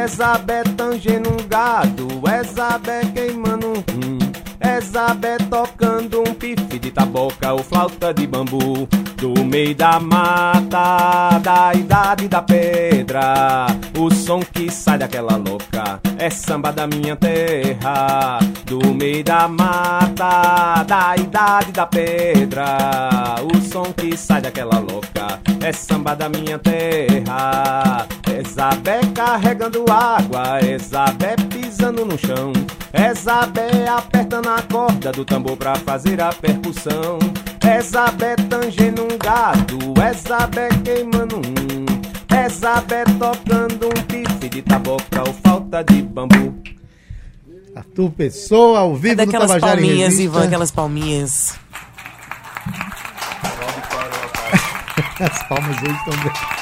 Ezabé 0.04 0.64
tangendo 0.76 1.30
um 1.30 1.48
gado, 1.48 2.08
Ezabé 2.28 3.02
queimando 3.14 3.68
um 3.68 3.74
rim. 3.74 4.20
Ezabé 4.60 5.38
tocando 5.50 6.22
um 6.22 6.34
pife 6.34 6.80
de 6.80 6.92
taboca 6.92 7.54
ou 7.54 7.64
flauta 7.64 8.14
de 8.14 8.28
bambu. 8.28 8.88
Do 9.16 9.46
meio 9.46 9.74
da 9.74 10.00
mata, 10.00 11.40
da 11.40 11.74
idade 11.74 12.28
da 12.28 12.42
pedra, 12.42 13.68
o 13.98 14.14
som 14.14 14.42
que 14.42 14.70
sai 14.70 14.98
daquela 14.98 15.38
louca 15.38 16.00
é 16.18 16.30
samba 16.30 16.72
da 16.72 16.86
minha 16.86 17.16
terra. 17.16 18.40
Do 18.65 18.93
meio 18.95 19.23
da 19.23 19.47
mata, 19.47 20.84
da 20.88 21.15
idade 21.15 21.71
da 21.71 21.86
pedra, 21.86 23.36
o 23.43 23.62
som 23.62 23.93
que 23.93 24.17
sai 24.17 24.41
daquela 24.41 24.80
louca 24.80 25.39
é 25.62 25.71
samba 25.71 26.15
da 26.15 26.28
minha 26.28 26.58
terra. 26.58 28.08
Ezabé 28.28 29.01
carregando 29.13 29.86
água, 29.89 30.60
Ezabé 30.65 31.36
pisando 31.47 32.06
no 32.06 32.17
chão, 32.17 32.54
Ezabé 32.91 33.88
apertando 33.88 34.49
a 34.49 34.62
corda 34.63 35.12
do 35.12 35.23
tambor 35.23 35.56
pra 35.58 35.75
fazer 35.75 36.19
a 36.19 36.34
percussão. 36.34 37.19
Ezabé 37.63 38.36
tangendo 38.49 39.04
um 39.04 39.17
gado, 39.17 39.93
Ezabé 40.10 40.69
queimando 40.84 41.38
um, 41.38 41.86
Ezabé 42.45 43.04
tocando 43.19 43.88
um 43.88 44.04
pife 44.08 44.49
de 44.49 44.62
taboca 44.63 45.21
ou 45.25 45.34
falta 45.34 45.84
de 45.84 46.01
bambu. 46.01 46.55
Arthur 47.76 48.10
Pessoa, 48.12 48.80
ao 48.80 48.94
É 48.96 49.00
vivo 49.00 49.08
no 49.10 49.15
daquelas 49.26 49.48
Tabajara 49.52 49.82
em 49.82 49.86
palminhas. 49.86 50.20
Ivan, 50.20 50.44
aquelas 50.46 50.72
palminhas. 50.72 51.56
As 55.20 55.44
palmas 55.48 55.78
hoje 55.82 55.91
estão 55.96 56.24
bem- 56.24 56.56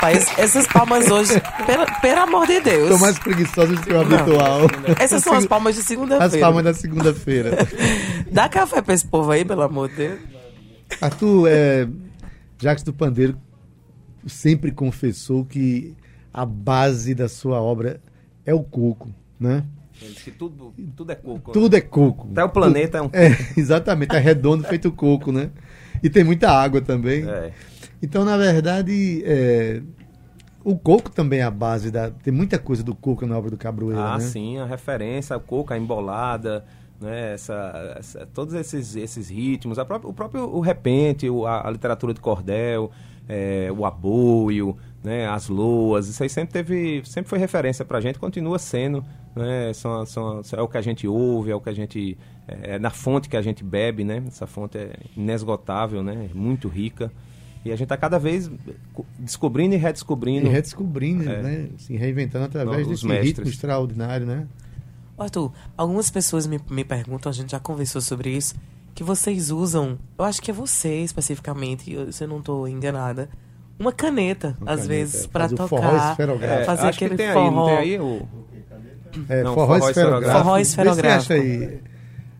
Faz 0.00 0.38
essas 0.38 0.66
palmas 0.66 1.10
hoje, 1.10 1.34
pelo, 1.66 1.84
pelo 2.00 2.20
amor 2.22 2.46
de 2.46 2.58
Deus. 2.60 2.84
estão 2.84 2.98
mais 2.98 3.18
preguiçosas 3.18 3.78
do 3.78 3.84
que 3.86 3.92
o 3.92 4.00
habitual. 4.00 4.60
Essas 4.98 5.22
são 5.22 5.34
as 5.34 5.44
palmas 5.44 5.74
de 5.74 5.82
As 5.82 5.86
segunda-feira. 5.86 6.40
palmas 6.46 6.64
da 6.64 6.72
segunda-feira. 6.74 7.50
Dá 8.32 8.48
café 8.48 8.80
pra 8.80 8.94
esse 8.94 9.06
povo 9.06 9.30
aí, 9.30 9.44
pelo 9.44 9.60
amor 9.60 9.90
de 9.90 9.96
Deus. 9.96 10.18
Arthur, 11.02 11.48
é, 11.50 11.86
Jacques 12.58 12.82
do 12.82 12.94
Pandeiro 12.94 13.36
sempre 14.26 14.72
confessou 14.72 15.44
que 15.44 15.94
a 16.32 16.46
base 16.46 17.14
da 17.14 17.28
sua 17.28 17.60
obra 17.60 18.00
é 18.46 18.54
o 18.54 18.62
coco, 18.62 19.10
né? 19.38 19.64
Que 20.24 20.30
tudo, 20.30 20.72
tudo 20.96 21.12
é 21.12 21.14
coco. 21.14 21.52
Tudo 21.52 21.76
é 21.76 21.80
coco. 21.80 22.28
Até 22.32 22.42
o 22.44 22.48
planeta 22.48 22.98
é 22.98 23.02
um 23.02 23.10
É, 23.12 23.28
exatamente, 23.58 24.14
é 24.16 24.18
redondo 24.18 24.64
feito 24.64 24.90
coco, 24.90 25.30
né? 25.30 25.50
E 26.02 26.08
tem 26.08 26.24
muita 26.24 26.50
água 26.50 26.80
também. 26.80 27.28
É. 27.28 27.52
Então, 28.02 28.24
na 28.24 28.36
verdade, 28.36 29.22
é, 29.26 29.82
o 30.64 30.76
coco 30.78 31.10
também 31.10 31.40
é 31.40 31.42
a 31.42 31.50
base 31.50 31.90
da. 31.90 32.10
Tem 32.10 32.32
muita 32.32 32.58
coisa 32.58 32.82
do 32.82 32.94
coco 32.94 33.26
na 33.26 33.36
obra 33.36 33.50
do 33.50 33.58
Cabroeira, 33.58 34.02
Ah, 34.02 34.18
né? 34.18 34.20
sim, 34.24 34.58
a 34.58 34.64
referência, 34.64 35.36
o 35.36 35.40
coco, 35.40 35.74
a 35.74 35.78
embolada, 35.78 36.64
né, 36.98 37.34
essa, 37.34 37.94
essa- 37.98 38.26
todos 38.32 38.54
esses, 38.54 38.96
esses 38.96 39.28
ritmos, 39.28 39.76
própria- 39.84 40.08
o 40.08 40.12
próprio 40.14 40.44
o 40.44 40.60
repente, 40.60 41.26
a, 41.46 41.68
a 41.68 41.70
literatura 41.70 42.14
de 42.14 42.20
cordel, 42.20 42.90
é, 43.28 43.68
o 43.76 43.84
aboio, 43.84 44.76
né, 45.02 45.26
as 45.28 45.48
loas, 45.48 46.08
isso 46.08 46.22
aí 46.22 46.28
sempre 46.28 46.52
teve, 46.52 47.02
sempre 47.04 47.28
foi 47.30 47.38
referência 47.38 47.84
pra 47.84 48.00
gente, 48.00 48.18
continua 48.18 48.58
sendo, 48.58 49.04
né, 49.34 49.72
são, 49.72 50.04
são, 50.04 50.40
é 50.56 50.60
o 50.62 50.68
que 50.68 50.76
a 50.76 50.82
gente 50.82 51.06
ouve, 51.08 51.50
é 51.50 51.54
o 51.54 51.60
que 51.60 51.68
a 51.70 51.72
gente, 51.72 52.18
é, 52.46 52.74
é 52.74 52.78
na 52.78 52.90
fonte 52.90 53.28
que 53.28 53.36
a 53.36 53.42
gente 53.42 53.64
bebe, 53.64 54.04
né, 54.04 54.22
essa 54.26 54.46
fonte 54.46 54.76
é 54.76 54.92
inesgotável, 55.16 56.02
né, 56.02 56.28
muito 56.34 56.68
rica, 56.68 57.10
e 57.64 57.70
a 57.70 57.76
gente 57.76 57.84
está 57.84 57.96
cada 57.96 58.18
vez 58.18 58.50
co- 58.94 59.04
descobrindo 59.18 59.74
e 59.74 59.78
redescobrindo. 59.78 60.46
E 60.46 60.50
redescobrindo, 60.50 61.28
É. 61.28 61.42
né? 61.42 61.68
Se 61.76 61.94
reinventando 61.94 62.46
através 62.46 62.88
desse 62.88 63.06
mestres. 63.06 63.36
ritmo 63.36 63.48
extraordinário, 63.50 64.24
né? 64.26 64.46
Arthur, 65.18 65.52
algumas 65.76 66.10
pessoas 66.10 66.46
me, 66.46 66.58
me 66.70 66.84
perguntam, 66.84 67.28
a 67.28 67.32
gente 67.34 67.50
já 67.50 67.60
conversou 67.60 68.00
sobre 68.00 68.30
isso, 68.30 68.54
que 68.94 69.04
vocês 69.04 69.50
usam, 69.50 69.98
eu 70.18 70.24
acho 70.24 70.40
que 70.40 70.50
é 70.50 70.54
você 70.54 71.02
especificamente, 71.02 71.92
eu- 71.92 72.10
se 72.10 72.24
eu 72.24 72.28
não 72.28 72.38
estou 72.38 72.66
enganada, 72.66 73.28
uma 73.80 73.92
caneta, 73.92 74.56
Uma 74.60 74.72
às 74.72 74.82
caneta, 74.82 74.88
vezes, 74.88 75.24
é. 75.24 75.28
para 75.28 75.48
tocar. 75.48 75.68
forró 75.68 76.10
esferográfico. 76.10 76.60
É, 76.60 76.64
fazer 76.64 76.86
acho 76.88 76.98
que 76.98 77.04
aquele 77.06 77.16
tem 77.16 77.28
aí, 77.28 77.34
não 77.34 77.52
forró. 77.52 77.66
tem 77.66 77.76
aí 77.76 77.98
o... 78.00 78.28
É, 79.28 79.42
Não, 79.42 79.54
forró, 79.54 79.74
forró 79.74 79.88
esferográfico. 79.88 80.38
Forró 80.44 80.58
esferográfico. 80.58 81.32
acha 81.32 81.34
aí, 81.34 81.80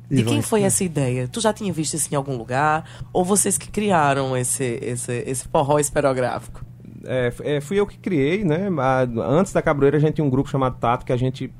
De 0.09 0.23
quem 0.23 0.43
foi 0.43 0.63
essa 0.63 0.85
ideia? 0.85 1.27
Tu 1.27 1.41
já 1.41 1.53
tinha 1.53 1.73
visto 1.73 1.95
isso 1.95 2.09
em 2.13 2.17
algum 2.17 2.37
lugar? 2.37 2.85
Ou 3.13 3.25
vocês 3.25 3.59
que 3.59 3.69
criaram 3.69 4.37
esse, 4.37 4.79
esse, 4.83 5.25
esse 5.27 5.49
forró 5.49 5.79
esperográfico? 5.79 6.65
É, 7.05 7.33
é, 7.43 7.61
fui 7.61 7.81
eu 7.81 7.87
que 7.87 7.97
criei, 7.97 8.45
né? 8.45 8.69
Antes 9.25 9.53
da 9.53 9.63
Cabroeira 9.63 9.97
a 9.97 10.01
gente 10.01 10.15
tinha 10.17 10.25
um 10.25 10.31
grupo 10.31 10.51
chamado 10.51 10.77
Tato 10.79 11.05
que 11.07 11.13
a 11.13 11.17
gente 11.17 11.51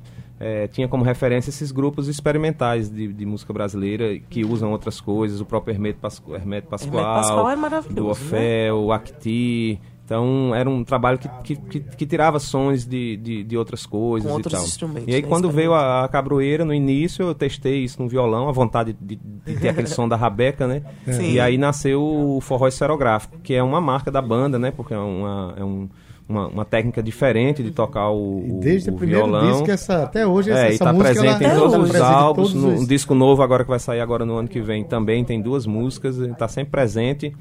é, 0.41 0.67
tinha 0.67 0.89
como 0.89 1.05
referência 1.05 1.51
esses 1.51 1.71
grupos 1.71 2.09
experimentais 2.09 2.89
de, 2.89 3.13
de 3.13 3.27
música 3.27 3.53
brasileira 3.53 4.19
que 4.19 4.43
usam 4.43 4.73
outras 4.73 4.99
coisas, 4.99 5.39
o 5.39 5.45
próprio 5.45 5.75
Hermeto, 5.75 6.01
Pasco, 6.01 6.35
Hermeto 6.35 6.67
Pascoal, 6.67 7.05
Pascoal 7.05 7.51
é 7.51 7.83
do 7.93 8.09
Ofel, 8.09 8.79
o 8.79 8.91
Acti. 8.91 9.79
Então 10.03 10.53
era 10.53 10.69
um 10.69 10.83
trabalho 10.83 11.19
que, 11.19 11.29
que, 11.45 11.57
que, 11.57 11.81
que 11.81 12.07
tirava 12.07 12.41
sons 12.41 12.85
de, 12.85 13.17
de, 13.19 13.45
de 13.45 13.57
outras 13.57 13.87
coisas 13.87 14.29
Com 14.29 14.41
e 14.41 14.43
tal. 14.43 14.65
E 15.07 15.15
aí 15.15 15.23
né? 15.23 15.29
quando 15.29 15.49
veio 15.51 15.73
a, 15.73 16.05
a 16.05 16.09
Cabroeira 16.09 16.65
no 16.65 16.75
início, 16.75 17.23
eu 17.27 17.35
testei 17.35 17.85
isso 17.85 18.03
no 18.03 18.09
violão, 18.09 18.49
a 18.49 18.53
vontade 18.53 18.97
de, 19.01 19.15
de 19.15 19.57
ter 19.61 19.69
aquele 19.69 19.87
som 19.87 20.09
da 20.09 20.17
rabeca, 20.17 20.67
né? 20.67 20.83
E 21.21 21.39
aí 21.39 21.57
nasceu 21.57 22.03
o 22.03 22.41
forró 22.41 22.67
esferográfico, 22.67 23.39
que 23.39 23.55
é 23.55 23.63
uma 23.63 23.81
marca 23.81 24.11
da 24.11 24.21
banda, 24.21 24.59
né? 24.59 24.73
Porque 24.73 24.95
é 24.95 24.99
uma, 24.99 25.55
é 25.57 25.63
um- 25.63 25.89
uma, 26.31 26.47
uma 26.49 26.65
técnica 26.65 27.03
diferente 27.03 27.63
de 27.63 27.71
tocar 27.71 28.09
o, 28.11 28.43
E 28.47 28.51
o- 28.53 28.61
desde 28.61 28.91
o 28.91 28.95
o 28.95 28.97
primeiro 28.97 29.25
violão. 29.27 29.53
disco, 29.53 29.71
essa, 29.71 30.05
até 30.05 30.27
hoje, 30.27 30.51
essa, 30.51 30.61
É, 30.67 30.71
e 30.71 30.75
essa 30.75 30.85
tá 30.85 30.93
música 30.93 31.13
presente 31.15 31.45
ela- 31.45 31.55
em 31.55 31.59
todos 31.59 31.91
tá 31.91 31.97
os 31.97 32.01
álbuns. 32.01 32.53
todos 32.53 32.63
No, 32.65 32.75
os- 32.75 32.81
um 32.83 32.87
disco 32.87 33.15
novo 33.15 33.43
agora 33.43 33.65
que 33.65 33.71
vai 33.71 33.79
sair 33.79 34.01
agora 34.01 34.25
no 34.25 34.37
ano 34.37 34.49
que 34.49 34.61
vem 34.61 34.85
também 34.85 35.25
tem 35.25 35.41
duas 35.43 35.67
músicas, 35.67 36.17
está 36.19 36.47
sempre 36.49 36.71
presente. 36.71 37.35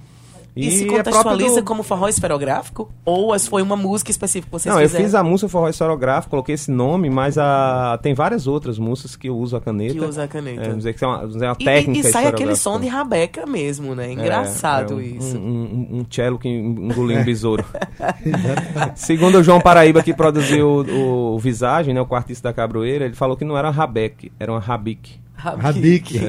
E, 0.55 0.71
se 0.71 0.83
é 0.83 0.87
contextualiza 0.87 1.61
do- 1.61 1.63
como 1.63 1.83
forró 1.83 2.07
esperográfico? 2.07 2.91
Ou 3.05 3.31
as- 3.31 3.47
foi 3.47 3.61
uma 3.61 3.75
música 3.75 4.11
específica 4.11 4.47
que 4.47 4.51
vocês 4.51 4.73
Não, 4.73 4.81
eu 4.81 4.87
fizeram? 4.87 5.05
fiz 5.05 5.15
a 5.15 5.23
música 5.23 5.47
Forró 5.49 5.69
Esferográfico, 5.69 6.31
coloquei 6.31 6.55
esse 6.55 6.69
nome, 6.71 7.09
mas 7.09 7.37
a, 7.37 7.97
tem 8.01 8.13
várias 8.13 8.47
outras 8.47 8.77
músicas 8.77 9.15
que 9.15 9.29
eu 9.29 9.37
uso 9.37 9.55
a 9.55 9.61
caneta. 9.61 9.93
Que 9.93 9.99
usa 10.01 10.23
a 10.23 10.27
caneta. 10.27 10.59
É, 10.61 10.63
vamos 10.63 10.77
dizer 10.79 10.93
que 10.93 11.03
é 11.03 11.07
uma, 11.07 11.27
dizer, 11.27 11.45
uma 11.45 11.55
E- 11.59 11.63
técnica 11.65 12.07
E, 12.07 12.09
e 12.09 12.11
sai 12.11 12.25
aquele 12.27 12.55
som 12.55 12.79
de 12.79 12.87
rabeca 12.87 13.45
mesmo, 13.45 13.95
né? 13.95 14.11
Engraçado 14.11 14.99
É, 14.99 15.03
é 15.03 15.11
um, 15.11 15.17
isso. 15.17 15.37
Um, 15.37 15.41
um, 15.41 15.97
um 15.99 16.05
cello 16.09 16.37
que 16.37 16.49
engoliu 16.49 17.17
um 17.19 17.23
besouro. 17.23 17.63
Segundo 18.95 19.37
o 19.39 19.43
João 19.43 19.61
Paraíba, 19.61 20.01
que 20.03 20.13
produziu 20.13 20.67
o, 20.87 21.35
o 21.35 21.39
Visagem, 21.39 21.93
né, 21.93 22.01
o 22.01 22.05
quartista 22.05 22.49
da 22.49 22.53
Cabroeira, 22.53 23.05
ele 23.05 23.15
falou 23.15 23.37
que 23.37 23.45
não 23.45 23.57
era 23.57 23.69
rabeque, 23.69 24.31
era 24.39 24.51
uma 24.51 24.59
rabique. 24.59 25.19
Rabique. 25.39 26.19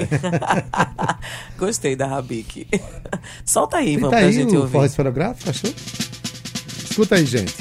Gostei 1.59 1.97
da 1.97 2.07
Rabique. 2.07 2.67
Solta 3.45 3.79
aí, 3.79 3.95
E 3.95 3.97
vamos 3.97 4.11
pra 4.11 4.19
aí 4.27 4.33
gente 4.33 4.55
o 4.55 4.61
ouvir. 4.61 4.73
forró 4.73 4.85
esferográfico, 4.85 5.51
achou? 5.51 5.71
Escuta 6.91 7.15
aí, 7.17 7.27
gente. 7.27 7.55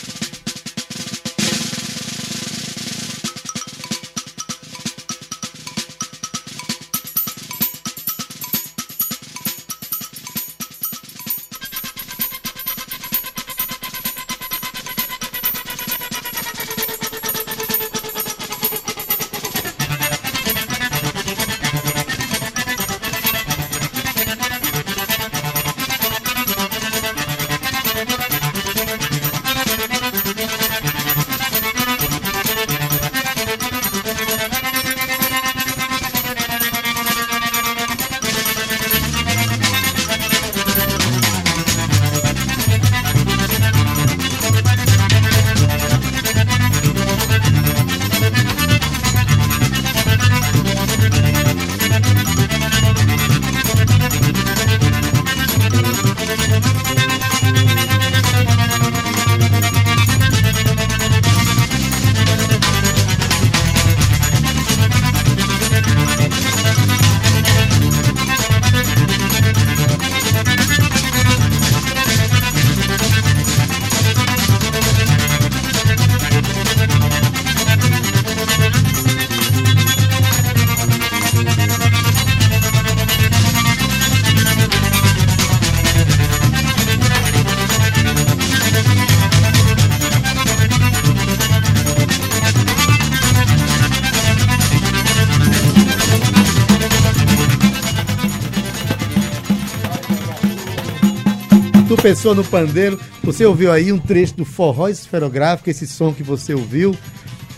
Pessoa 102.10 102.34
no 102.34 102.44
pandeiro. 102.44 103.00
Você 103.24 103.46
ouviu 103.46 103.72
aí 103.72 103.94
um 103.94 104.00
trecho 104.00 104.34
do 104.36 104.44
forró 104.44 104.88
esferográfico, 104.88 105.70
esse 105.70 105.86
som 105.86 106.12
que 106.12 106.24
você 106.24 106.56
ouviu. 106.56 106.98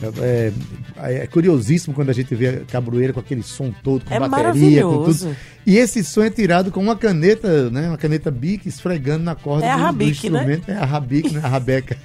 É, 0.01 0.51
é, 0.97 1.23
é, 1.23 1.27
curiosíssimo 1.27 1.95
quando 1.95 2.09
a 2.09 2.13
gente 2.13 2.35
vê 2.35 2.49
a 2.49 2.59
cabroeira 2.65 3.13
com 3.13 3.21
aquele 3.21 3.43
som 3.43 3.71
todo, 3.81 4.03
com 4.03 4.13
É 4.13 4.19
bateria, 4.19 4.83
com 4.83 5.05
tudo. 5.05 5.37
E 5.65 5.77
esse 5.77 6.03
som 6.03 6.23
é 6.23 6.29
tirado 6.29 6.71
com 6.71 6.79
uma 6.79 6.95
caneta, 6.95 7.69
né? 7.69 7.87
Uma 7.87 7.97
caneta 7.97 8.31
bic 8.31 8.67
esfregando 8.67 9.23
na 9.23 9.35
corda 9.35 9.65
É 9.65 9.69
a 9.69 9.73
do, 9.75 9.79
do 9.79 9.85
rabique, 9.85 10.29
né? 10.29 10.39
instrumento. 10.39 10.69
É 10.71 10.77
a 10.77 10.85
rabique, 10.85 11.33
né? 11.33 11.41
A 11.43 11.47
rabeca. 11.47 11.97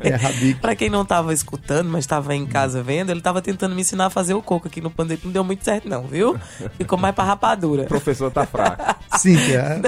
É 0.00 0.14
a 0.14 0.16
rabique. 0.16 0.60
Pra 0.60 0.74
quem 0.74 0.88
não 0.88 1.04
tava 1.04 1.32
escutando, 1.34 1.88
mas 1.90 2.06
tava 2.06 2.34
em 2.34 2.46
casa 2.46 2.82
vendo, 2.82 3.10
ele 3.10 3.20
tava 3.20 3.42
tentando 3.42 3.74
me 3.74 3.82
ensinar 3.82 4.06
a 4.06 4.10
fazer 4.10 4.34
o 4.34 4.42
coco 4.42 4.68
aqui 4.68 4.80
no 4.80 4.90
pandeiro. 4.90 5.22
Não 5.24 5.32
deu 5.32 5.44
muito 5.44 5.64
certo, 5.64 5.88
não, 5.88 6.04
viu? 6.06 6.36
Ficou 6.78 6.98
mais 6.98 7.14
pra 7.14 7.24
rapadura. 7.24 7.82
O 7.82 7.86
professor 7.88 8.30
tá 8.30 8.46
fraco. 8.46 8.94
Cíntia, 9.18 9.80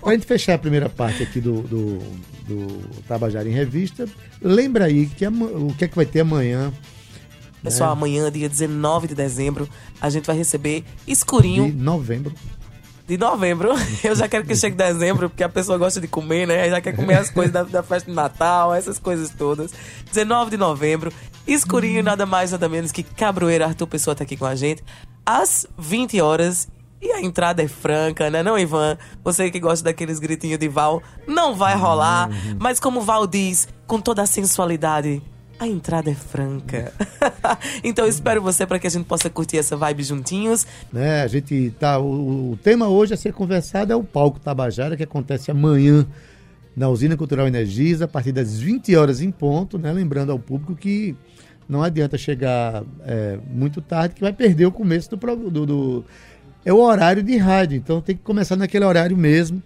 pra 0.00 0.12
gente 0.12 0.26
fechar 0.26 0.54
a 0.54 0.58
primeira 0.58 0.88
parte 0.88 1.22
aqui 1.22 1.40
do, 1.40 1.62
do, 1.62 1.98
do 2.46 3.02
Tabajara 3.08 3.48
em 3.48 3.52
Revista, 3.52 4.06
lembra 4.40 4.84
aí 4.84 5.06
que 5.06 5.26
o 5.26 5.74
que 5.76 5.84
é 5.84 5.88
que 5.88 5.96
vai 5.96 6.06
ter 6.06 6.20
amanhã 6.20 6.72
Pessoal, 7.62 7.90
amanhã, 7.92 8.30
dia 8.30 8.48
19 8.48 9.08
de 9.08 9.14
dezembro, 9.14 9.68
a 10.00 10.08
gente 10.08 10.26
vai 10.26 10.36
receber 10.36 10.84
de 11.06 11.12
escurinho 11.12 11.72
novembro. 11.76 12.32
de 13.06 13.18
novembro. 13.18 13.70
Eu 14.02 14.14
já 14.14 14.28
quero 14.28 14.46
que 14.46 14.56
chegue 14.56 14.76
dezembro, 14.76 15.28
porque 15.28 15.44
a 15.44 15.48
pessoa 15.48 15.76
gosta 15.76 16.00
de 16.00 16.08
comer, 16.08 16.46
né? 16.46 16.70
Já 16.70 16.80
quer 16.80 16.94
comer 16.96 17.18
as 17.18 17.28
coisas 17.30 17.52
da, 17.52 17.62
da 17.62 17.82
festa 17.82 18.08
de 18.08 18.16
Natal, 18.16 18.74
essas 18.74 18.98
coisas 18.98 19.30
todas. 19.30 19.72
19 20.06 20.52
de 20.52 20.56
novembro, 20.56 21.12
escurinho, 21.46 22.02
nada 22.02 22.24
mais, 22.24 22.52
nada 22.52 22.68
menos 22.68 22.92
que 22.92 23.02
Cabroeira 23.02 23.66
Arthur 23.66 23.86
Pessoa 23.86 24.14
tá 24.14 24.24
aqui 24.24 24.36
com 24.36 24.46
a 24.46 24.54
gente, 24.54 24.82
às 25.24 25.66
20 25.78 26.20
horas. 26.20 26.68
E 27.02 27.10
a 27.12 27.22
entrada 27.22 27.62
é 27.62 27.68
franca, 27.68 28.28
né, 28.28 28.42
não, 28.42 28.58
Ivan? 28.58 28.98
Você 29.24 29.50
que 29.50 29.58
gosta 29.58 29.82
daqueles 29.82 30.18
gritinhos 30.18 30.58
de 30.58 30.68
Val, 30.68 31.02
não 31.26 31.54
vai 31.54 31.74
rolar. 31.74 32.28
Mas 32.58 32.78
como 32.78 33.00
Val 33.00 33.26
diz, 33.26 33.66
com 33.86 33.98
toda 33.98 34.20
a 34.20 34.26
sensualidade, 34.26 35.22
a 35.60 35.68
entrada 35.68 36.10
é 36.10 36.14
franca. 36.14 36.92
então 37.84 38.04
eu 38.06 38.10
espero 38.10 38.40
você 38.42 38.66
para 38.66 38.78
que 38.78 38.86
a 38.86 38.90
gente 38.90 39.04
possa 39.04 39.28
curtir 39.30 39.58
essa 39.58 39.76
vibe 39.76 40.02
juntinhos. 40.02 40.66
né? 40.92 41.22
A 41.22 41.26
gente 41.28 41.72
tá. 41.78 41.98
O, 41.98 42.52
o 42.52 42.58
tema 42.62 42.88
hoje 42.88 43.14
a 43.14 43.16
ser 43.16 43.32
conversado 43.32 43.92
é 43.92 43.96
o 43.96 44.02
palco 44.02 44.40
Tabajara, 44.40 44.96
que 44.96 45.02
acontece 45.02 45.50
amanhã 45.50 46.06
na 46.76 46.88
Usina 46.88 47.16
Cultural 47.16 47.46
Energisa, 47.46 48.06
a 48.06 48.08
partir 48.08 48.32
das 48.32 48.58
20 48.58 48.96
horas 48.96 49.20
em 49.20 49.30
ponto, 49.30 49.78
né? 49.78 49.92
Lembrando 49.92 50.32
ao 50.32 50.38
público 50.38 50.74
que 50.74 51.14
não 51.68 51.82
adianta 51.82 52.16
chegar 52.16 52.82
é, 53.04 53.38
muito 53.52 53.80
tarde, 53.80 54.14
que 54.14 54.20
vai 54.22 54.32
perder 54.32 54.66
o 54.66 54.72
começo 54.72 55.14
do, 55.14 55.50
do, 55.50 55.66
do- 55.66 56.04
É 56.64 56.72
o 56.72 56.78
horário 56.80 57.22
de 57.22 57.36
rádio, 57.36 57.76
então 57.76 58.00
tem 58.00 58.16
que 58.16 58.22
começar 58.22 58.56
naquele 58.56 58.84
horário 58.84 59.16
mesmo. 59.16 59.62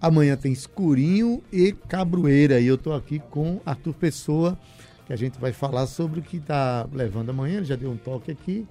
Amanhã 0.00 0.36
tem 0.36 0.52
Escurinho 0.52 1.40
e 1.52 1.70
Cabroeira. 1.88 2.58
E 2.58 2.66
eu 2.66 2.76
tô 2.76 2.92
aqui 2.92 3.20
com 3.30 3.60
Arthur 3.64 3.94
Pessoa, 3.94 4.58
que 5.06 5.12
a 5.12 5.16
gente 5.16 5.38
vai 5.38 5.52
falar 5.52 5.86
sobre 5.86 6.20
o 6.20 6.22
que 6.22 6.36
está 6.36 6.86
levando 6.92 7.30
amanhã. 7.30 7.56
Ele 7.56 7.64
já 7.64 7.76
deu 7.76 7.90
um 7.90 7.96
toque 7.96 8.30
aqui. 8.30 8.66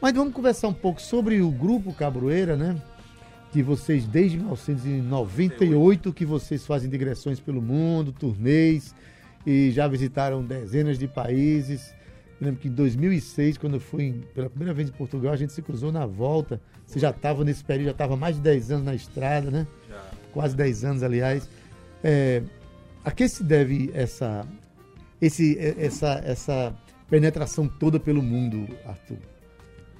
Mas 0.00 0.12
vamos 0.14 0.34
conversar 0.34 0.68
um 0.68 0.74
pouco 0.74 1.00
sobre 1.00 1.40
o 1.40 1.50
grupo 1.50 1.92
Cabroeira, 1.92 2.56
né? 2.56 2.80
Que 3.52 3.62
vocês, 3.62 4.06
desde 4.06 4.36
1998, 4.36 6.12
que 6.12 6.26
vocês 6.26 6.66
fazem 6.66 6.90
digressões 6.90 7.40
pelo 7.40 7.62
mundo, 7.62 8.12
turnês, 8.12 8.94
e 9.46 9.70
já 9.70 9.88
visitaram 9.88 10.44
dezenas 10.44 10.98
de 10.98 11.08
países. 11.08 11.94
Eu 12.40 12.46
lembro 12.46 12.60
que 12.60 12.68
em 12.68 12.72
2006, 12.72 13.56
quando 13.56 13.74
eu 13.74 13.80
fui 13.80 14.22
pela 14.34 14.50
primeira 14.50 14.74
vez 14.74 14.90
em 14.90 14.92
Portugal, 14.92 15.32
a 15.32 15.36
gente 15.36 15.52
se 15.52 15.62
cruzou 15.62 15.90
na 15.90 16.04
volta. 16.04 16.60
Você 16.86 16.98
já 16.98 17.10
estava 17.10 17.44
nesse 17.44 17.64
período, 17.64 17.86
já 17.86 17.92
estava 17.92 18.16
mais 18.16 18.36
de 18.36 18.42
10 18.42 18.72
anos 18.72 18.84
na 18.84 18.94
estrada, 18.94 19.50
né? 19.50 19.66
Quase 20.32 20.54
10 20.54 20.84
anos, 20.84 21.02
aliás. 21.02 21.48
É, 22.04 22.42
a 23.02 23.10
que 23.10 23.26
se 23.28 23.42
deve 23.42 23.90
essa, 23.94 24.46
esse, 25.20 25.58
essa, 25.58 26.20
essa 26.24 26.74
penetração 27.08 27.68
toda 27.68 27.98
pelo 27.98 28.22
mundo, 28.22 28.66
Arthur? 28.84 29.18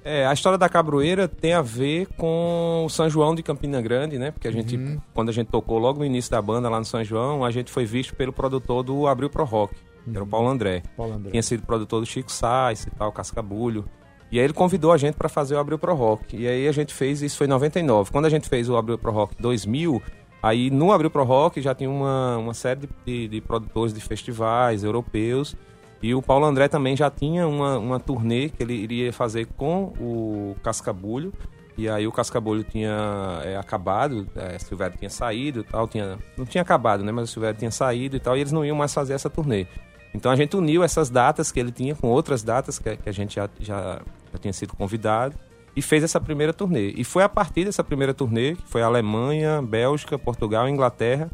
É, 0.03 0.25
a 0.25 0.31
história 0.31 0.57
da 0.57 0.69
Cabroeira 0.69 1.27
tem 1.27 1.53
a 1.53 1.61
ver 1.61 2.07
com 2.15 2.83
o 2.85 2.89
São 2.89 3.09
João 3.09 3.35
de 3.35 3.43
Campina 3.43 3.81
Grande, 3.81 4.17
né? 4.17 4.31
Porque 4.31 4.47
a 4.47 4.51
gente, 4.51 4.79
quando 5.13 5.27
a 5.27 5.33
gente 5.33 5.47
tocou 5.47 5.77
logo 5.77 5.99
no 5.99 6.05
início 6.05 6.31
da 6.31 6.41
banda 6.41 6.69
lá 6.69 6.79
no 6.79 6.85
São 6.85 7.03
João, 7.03 7.43
a 7.43 7.51
gente 7.51 7.69
foi 7.69 7.85
visto 7.85 8.15
pelo 8.15 8.31
produtor 8.31 8.83
do 8.83 9.05
Abril 9.05 9.29
Pro 9.29 9.43
Rock, 9.43 9.75
que 9.75 10.15
era 10.15 10.23
o 10.23 10.27
Paulo 10.27 10.47
André. 10.47 10.81
Paulo 10.95 11.13
André. 11.13 11.31
Tinha 11.31 11.43
sido 11.43 11.63
produtor 11.63 11.99
do 11.99 12.05
Chico 12.05 12.31
Sainz 12.31 12.85
e 12.85 12.91
tal, 12.91 13.11
Cascabulho. 13.11 13.83
E 14.31 14.39
aí 14.39 14.45
ele 14.45 14.53
convidou 14.53 14.93
a 14.93 14.97
gente 14.97 15.15
para 15.15 15.27
fazer 15.27 15.55
o 15.55 15.59
Abril 15.59 15.77
Pro 15.77 15.93
Rock. 15.93 16.37
E 16.37 16.47
aí 16.47 16.69
a 16.69 16.71
gente 16.71 16.93
fez, 16.93 17.21
isso 17.21 17.37
foi 17.37 17.47
em 17.47 17.49
99. 17.49 18.09
Quando 18.09 18.25
a 18.25 18.29
gente 18.29 18.47
fez 18.47 18.69
o 18.69 18.77
Abril 18.77 18.97
Pro 18.97 19.11
Rock 19.11 19.35
2000, 19.37 20.01
aí 20.41 20.69
no 20.69 20.91
Abril 20.91 21.09
Pro 21.09 21.23
Rock 21.23 21.61
já 21.61 21.73
tinha 21.73 21.89
uma, 21.89 22.37
uma 22.37 22.53
série 22.53 22.87
de, 23.05 23.27
de, 23.27 23.41
produtores 23.41 23.93
de 23.93 24.01
festivais 24.01 24.83
europeus. 24.83 25.55
E 26.01 26.13
o 26.13 26.21
Paulo 26.21 26.45
André 26.45 26.67
também 26.67 26.95
já 26.95 27.09
tinha 27.09 27.47
uma, 27.47 27.77
uma 27.77 27.99
turnê 27.99 28.49
que 28.49 28.61
ele 28.61 28.73
iria 28.73 29.11
fazer 29.11 29.47
com 29.57 29.93
o 29.99 30.55
Cascabulho. 30.61 31.33
E 31.75 31.87
aí 31.89 32.07
o 32.07 32.11
Cascabulho 32.11 32.63
tinha 32.63 33.41
é, 33.43 33.55
acabado, 33.55 34.27
é, 34.35 34.57
Silvério 34.57 34.97
tinha 34.97 35.09
saído 35.09 35.59
e 35.59 35.63
tal, 35.63 35.87
tinha, 35.87 36.17
não 36.35 36.45
tinha 36.45 36.61
acabado, 36.61 37.03
né? 37.03 37.11
Mas 37.11 37.29
o 37.29 37.33
Silvério 37.33 37.57
tinha 37.57 37.69
saído 37.69 38.15
e 38.15 38.19
tal, 38.19 38.35
e 38.35 38.41
eles 38.41 38.51
não 38.51 38.65
iam 38.65 38.75
mais 38.75 38.93
fazer 38.93 39.13
essa 39.13 39.29
turnê. 39.29 39.67
Então 40.13 40.31
a 40.31 40.35
gente 40.35 40.55
uniu 40.57 40.83
essas 40.83 41.09
datas 41.09 41.51
que 41.51 41.59
ele 41.59 41.71
tinha 41.71 41.95
com 41.95 42.07
outras 42.07 42.41
datas 42.41 42.79
que, 42.79 42.97
que 42.97 43.09
a 43.09 43.11
gente 43.11 43.35
já, 43.35 43.47
já, 43.59 44.01
já 44.31 44.39
tinha 44.39 44.53
sido 44.53 44.75
convidado 44.75 45.35
e 45.77 45.81
fez 45.83 46.03
essa 46.03 46.19
primeira 46.19 46.51
turnê. 46.51 46.91
E 46.97 47.03
foi 47.03 47.21
a 47.21 47.29
partir 47.29 47.63
dessa 47.63 47.83
primeira 47.83 48.11
turnê, 48.11 48.55
que 48.55 48.67
foi 48.67 48.81
Alemanha, 48.81 49.61
Bélgica, 49.61 50.17
Portugal 50.17 50.67
e 50.67 50.71
Inglaterra, 50.71 51.29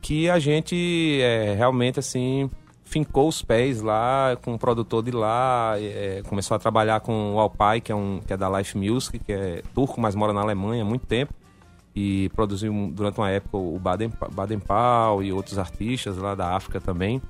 que 0.00 0.30
a 0.30 0.38
gente 0.38 1.20
é, 1.20 1.54
realmente 1.54 2.00
assim 2.00 2.50
fincou 2.82 3.28
os 3.28 3.42
pés 3.42 3.82
lá 3.82 4.38
com 4.42 4.54
o 4.54 4.58
produtor 4.58 5.02
de 5.02 5.10
lá, 5.10 5.74
é, 5.76 6.22
começou 6.26 6.54
a 6.54 6.58
trabalhar 6.58 7.00
com 7.00 7.34
o 7.34 7.38
Alpai, 7.38 7.82
que 7.82 7.92
é 7.92 7.94
um 7.94 8.22
que 8.26 8.32
é 8.32 8.38
da 8.38 8.48
Life 8.58 8.76
Music, 8.78 9.18
que 9.18 9.32
é 9.32 9.62
turco, 9.74 10.00
mas 10.00 10.14
mora 10.14 10.32
na 10.32 10.40
Alemanha 10.40 10.82
há 10.82 10.86
muito 10.86 11.04
tempo 11.06 11.34
e 11.94 12.30
produziu 12.30 12.72
durante 12.90 13.18
uma 13.18 13.28
época 13.28 13.58
o 13.58 13.78
Baden, 13.78 14.10
Baden 14.32 14.60
Powell 14.60 15.22
e 15.22 15.30
outros 15.30 15.58
artistas 15.58 16.16
lá 16.16 16.34
da 16.34 16.56
África 16.56 16.80
também. 16.80 17.20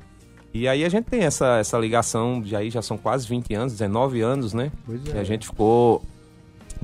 E 0.53 0.69
aí 0.69 0.85
a 0.85 0.89
gente 0.89 1.07
tem 1.07 1.23
essa, 1.23 1.59
essa 1.59 1.77
ligação, 1.77 2.41
de 2.41 2.55
aí 2.55 2.71
já 2.71 2.81
são 2.81 2.97
quase 2.97 3.27
20 3.27 3.55
anos, 3.55 3.73
19 3.73 4.21
anos, 4.21 4.55
né? 4.55 4.71
Pois 4.87 5.05
é. 5.09 5.17
E 5.17 5.19
a 5.19 5.25
gente 5.25 5.49
ficou 5.49 6.01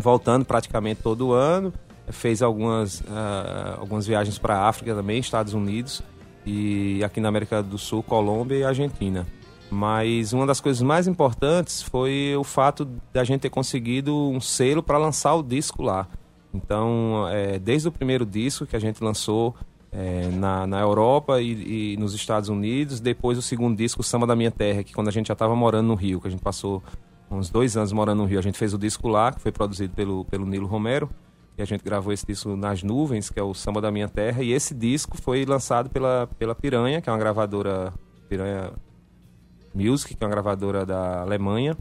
voltando 0.00 0.44
praticamente 0.44 1.02
todo 1.02 1.32
ano, 1.32 1.72
fez 2.08 2.42
algumas, 2.42 3.02
ah, 3.08 3.76
algumas 3.78 4.06
viagens 4.06 4.38
para 4.38 4.56
a 4.56 4.68
África 4.68 4.94
também, 4.94 5.18
Estados 5.18 5.54
Unidos, 5.54 6.02
e 6.44 7.02
aqui 7.04 7.20
na 7.20 7.28
América 7.28 7.62
do 7.62 7.78
Sul, 7.78 8.02
Colômbia 8.02 8.56
e 8.56 8.64
Argentina. 8.64 9.26
Mas 9.70 10.32
uma 10.32 10.46
das 10.46 10.60
coisas 10.60 10.82
mais 10.82 11.06
importantes 11.06 11.80
foi 11.80 12.34
o 12.36 12.42
fato 12.42 12.88
da 13.12 13.22
gente 13.22 13.42
ter 13.42 13.50
conseguido 13.50 14.16
um 14.16 14.40
selo 14.40 14.82
para 14.82 14.98
lançar 14.98 15.34
o 15.34 15.42
disco 15.42 15.82
lá. 15.82 16.08
Então, 16.52 17.28
é, 17.28 17.58
desde 17.58 17.86
o 17.86 17.92
primeiro 17.92 18.26
disco 18.26 18.66
que 18.66 18.74
a 18.74 18.80
gente 18.80 19.02
lançou 19.02 19.54
é, 19.92 20.28
na, 20.28 20.66
na 20.66 20.80
Europa 20.80 21.40
e, 21.40 21.92
e 21.92 21.96
nos 21.96 22.14
Estados 22.14 22.48
Unidos, 22.48 22.98
depois 22.98 23.38
o 23.38 23.42
segundo 23.42 23.76
disco, 23.76 24.02
Samba 24.02 24.26
da 24.26 24.34
Minha 24.34 24.50
Terra, 24.50 24.82
que 24.82 24.92
quando 24.92 25.06
a 25.06 25.12
gente 25.12 25.28
já 25.28 25.34
estava 25.34 25.54
morando 25.54 25.86
no 25.86 25.94
Rio, 25.94 26.20
que 26.20 26.26
a 26.26 26.30
gente 26.30 26.42
passou 26.42 26.82
uns 27.30 27.48
dois 27.48 27.76
anos 27.76 27.92
morando 27.92 28.18
no 28.18 28.24
Rio, 28.24 28.38
a 28.38 28.42
gente 28.42 28.58
fez 28.58 28.74
o 28.74 28.78
disco 28.78 29.08
lá, 29.08 29.32
que 29.32 29.40
foi 29.40 29.52
produzido 29.52 29.94
pelo, 29.94 30.24
pelo 30.24 30.44
Nilo 30.44 30.66
Romero, 30.66 31.08
e 31.56 31.62
a 31.62 31.64
gente 31.64 31.84
gravou 31.84 32.12
esse 32.12 32.26
disco 32.26 32.56
nas 32.56 32.82
nuvens, 32.82 33.30
que 33.30 33.38
é 33.38 33.42
o 33.42 33.54
Samba 33.54 33.80
da 33.80 33.90
Minha 33.90 34.08
Terra, 34.08 34.42
e 34.42 34.52
esse 34.52 34.74
disco 34.74 35.16
foi 35.16 35.44
lançado 35.44 35.88
pela, 35.88 36.28
pela 36.38 36.54
Piranha, 36.54 37.00
que 37.00 37.08
é 37.08 37.12
uma 37.12 37.18
gravadora, 37.18 37.92
Piranha 38.28 38.72
Music, 39.74 40.14
que 40.14 40.24
é 40.24 40.26
uma 40.26 40.32
gravadora 40.32 40.84
da 40.84 41.20
Alemanha, 41.20 41.76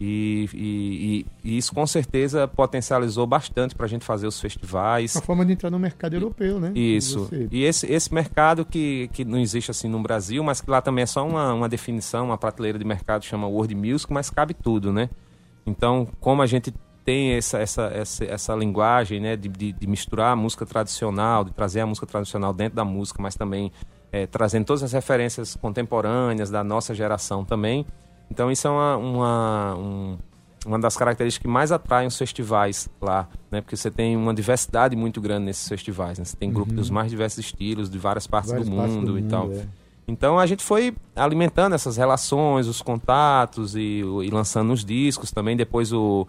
e, 0.00 0.48
e- 0.54 1.26
e- 1.44 1.58
isso 1.58 1.74
com 1.74 1.86
certeza 1.86 2.46
potencializou 2.46 3.26
bastante 3.26 3.74
para 3.74 3.86
a 3.86 3.88
gente 3.88 4.04
fazer 4.04 4.26
os 4.26 4.40
festivais. 4.40 5.14
Uma 5.16 5.22
forma 5.22 5.44
de 5.44 5.52
entrar 5.52 5.70
no 5.70 5.78
mercado 5.78 6.14
europeu, 6.14 6.60
né? 6.60 6.70
Isso. 6.74 7.26
Você- 7.26 7.48
E 7.50 7.64
esse, 7.64 7.86
esse 7.92 8.12
mercado 8.14 8.64
que, 8.64 9.08
que 9.12 9.24
não 9.24 9.38
existe 9.38 9.70
assim 9.70 9.88
no 9.88 10.00
Brasil, 10.00 10.42
mas 10.44 10.60
que 10.60 10.70
lá 10.70 10.80
também 10.80 11.02
é 11.02 11.06
só 11.06 11.26
uma, 11.26 11.52
uma 11.52 11.68
definição, 11.68 12.26
uma 12.26 12.38
prateleira 12.38 12.78
de 12.78 12.84
mercado 12.84 13.24
chama 13.24 13.46
World 13.48 13.74
Music, 13.74 14.12
mas 14.12 14.30
cabe 14.30 14.54
tudo, 14.54 14.92
né? 14.92 15.08
Então, 15.66 16.06
como 16.20 16.42
a 16.42 16.46
gente 16.46 16.72
tem 17.04 17.32
essa, 17.32 17.58
essa, 17.58 17.82
essa, 17.86 18.24
essa 18.24 18.54
linguagem 18.54 19.18
né, 19.18 19.34
de, 19.36 19.48
de, 19.48 19.72
de 19.72 19.86
misturar 19.86 20.32
a 20.32 20.36
música 20.36 20.64
tradicional, 20.66 21.42
de 21.42 21.52
trazer 21.52 21.80
a 21.80 21.86
música 21.86 22.06
tradicional 22.06 22.52
dentro 22.52 22.76
da 22.76 22.84
música, 22.84 23.20
mas 23.22 23.34
também 23.34 23.72
eh, 24.12 24.26
trazendo 24.26 24.66
todas 24.66 24.82
as 24.82 24.92
referências 24.92 25.56
contemporâneas 25.56 26.50
da 26.50 26.62
nossa 26.62 26.94
geração 26.94 27.44
também. 27.44 27.84
Então, 28.30 28.50
isso 28.50 28.66
é 28.66 28.70
uma, 28.70 28.96
uma, 28.96 29.74
um- 29.76 30.18
uma 30.66 30.78
das 30.78 30.96
características 30.96 31.42
que 31.42 31.48
mais 31.48 31.72
atraem 31.72 32.06
os 32.08 32.18
festivais 32.18 32.88
lá, 33.00 33.28
né? 33.50 33.60
Porque 33.60 33.76
você 33.76 33.90
tem 33.90 34.16
uma 34.16 34.34
diversidade 34.34 34.94
muito 34.96 35.20
grande 35.20 35.46
nesses 35.46 35.66
festivais, 35.68 36.18
né? 36.18 36.24
Você 36.24 36.36
tem 36.36 36.52
grupos 36.52 36.74
dos 36.74 36.90
mais 36.90 37.10
diversos 37.10 37.38
estilos, 37.38 37.88
de 37.88 37.96
várias 37.98 38.26
partes, 38.26 38.50
Várias 38.50 38.68
do, 38.68 38.76
partes 38.76 38.96
mundo 38.96 39.12
do 39.12 39.18
e 39.18 39.22
mundo, 39.22 39.30
tal. 39.30 39.50
é. 39.52 39.66
Então 40.06 40.38
a 40.38 40.46
gente 40.46 40.64
foi 40.64 40.94
alimentando 41.14 41.74
essas 41.74 41.96
relações, 41.96 42.66
os 42.66 42.80
contatos 42.82 43.76
e, 43.76 44.00
e 44.00 44.30
lançando 44.30 44.72
os 44.72 44.84
discos 44.84 45.30
também. 45.30 45.56
Depois 45.56 45.92
o, 45.92 46.26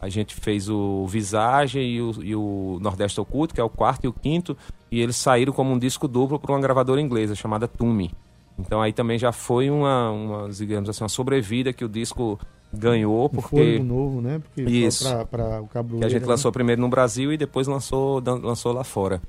A 0.00 0.08
gente 0.08 0.34
fez 0.34 0.68
o 0.68 1.06
Visagem 1.06 1.82
e 1.90 2.00
o, 2.02 2.10
e 2.22 2.34
o 2.34 2.78
Nordeste 2.80 3.20
Oculto, 3.20 3.54
que 3.54 3.60
é 3.60 3.64
o 3.64 3.68
quarto 3.70 4.04
e 4.04 4.08
o 4.08 4.12
quinto, 4.12 4.56
e 4.90 5.00
eles 5.00 5.14
saíram 5.16 5.52
como 5.52 5.72
um 5.72 5.78
disco 5.78 6.08
duplo 6.08 6.38
para 6.40 6.52
uma 6.52 6.60
gravadora 6.60 7.00
inglesa 7.00 7.34
chamada 7.34 7.68
Tumi. 7.68 8.10
Então 8.58 8.80
aí 8.80 8.92
também 8.92 9.18
já 9.18 9.32
foi 9.32 9.70
uma, 9.70 10.10
uma 10.10 10.48
digamos 10.50 10.88
assim, 10.88 11.02
uma 11.02 11.08
sobrevida 11.08 11.72
que 11.72 11.84
o 11.84 11.88
disco 11.88 12.38
ganhou, 12.72 13.28
porque... 13.28 13.78
Um 13.78 13.84
novo, 13.84 14.20
né? 14.20 14.40
Porque 14.40 14.62
Isso. 14.62 15.04
Para 15.26 15.60
o 15.60 15.66
Cabo 15.66 15.98
Que 15.98 16.04
a 16.04 16.08
gente 16.08 16.22
né? 16.22 16.28
lançou 16.28 16.52
primeiro 16.52 16.80
no 16.80 16.88
Brasil 16.88 17.32
e 17.32 17.36
depois 17.36 17.66
lançou, 17.66 18.22
lançou 18.24 18.72
lá 18.72 18.84
fora. 18.84 19.20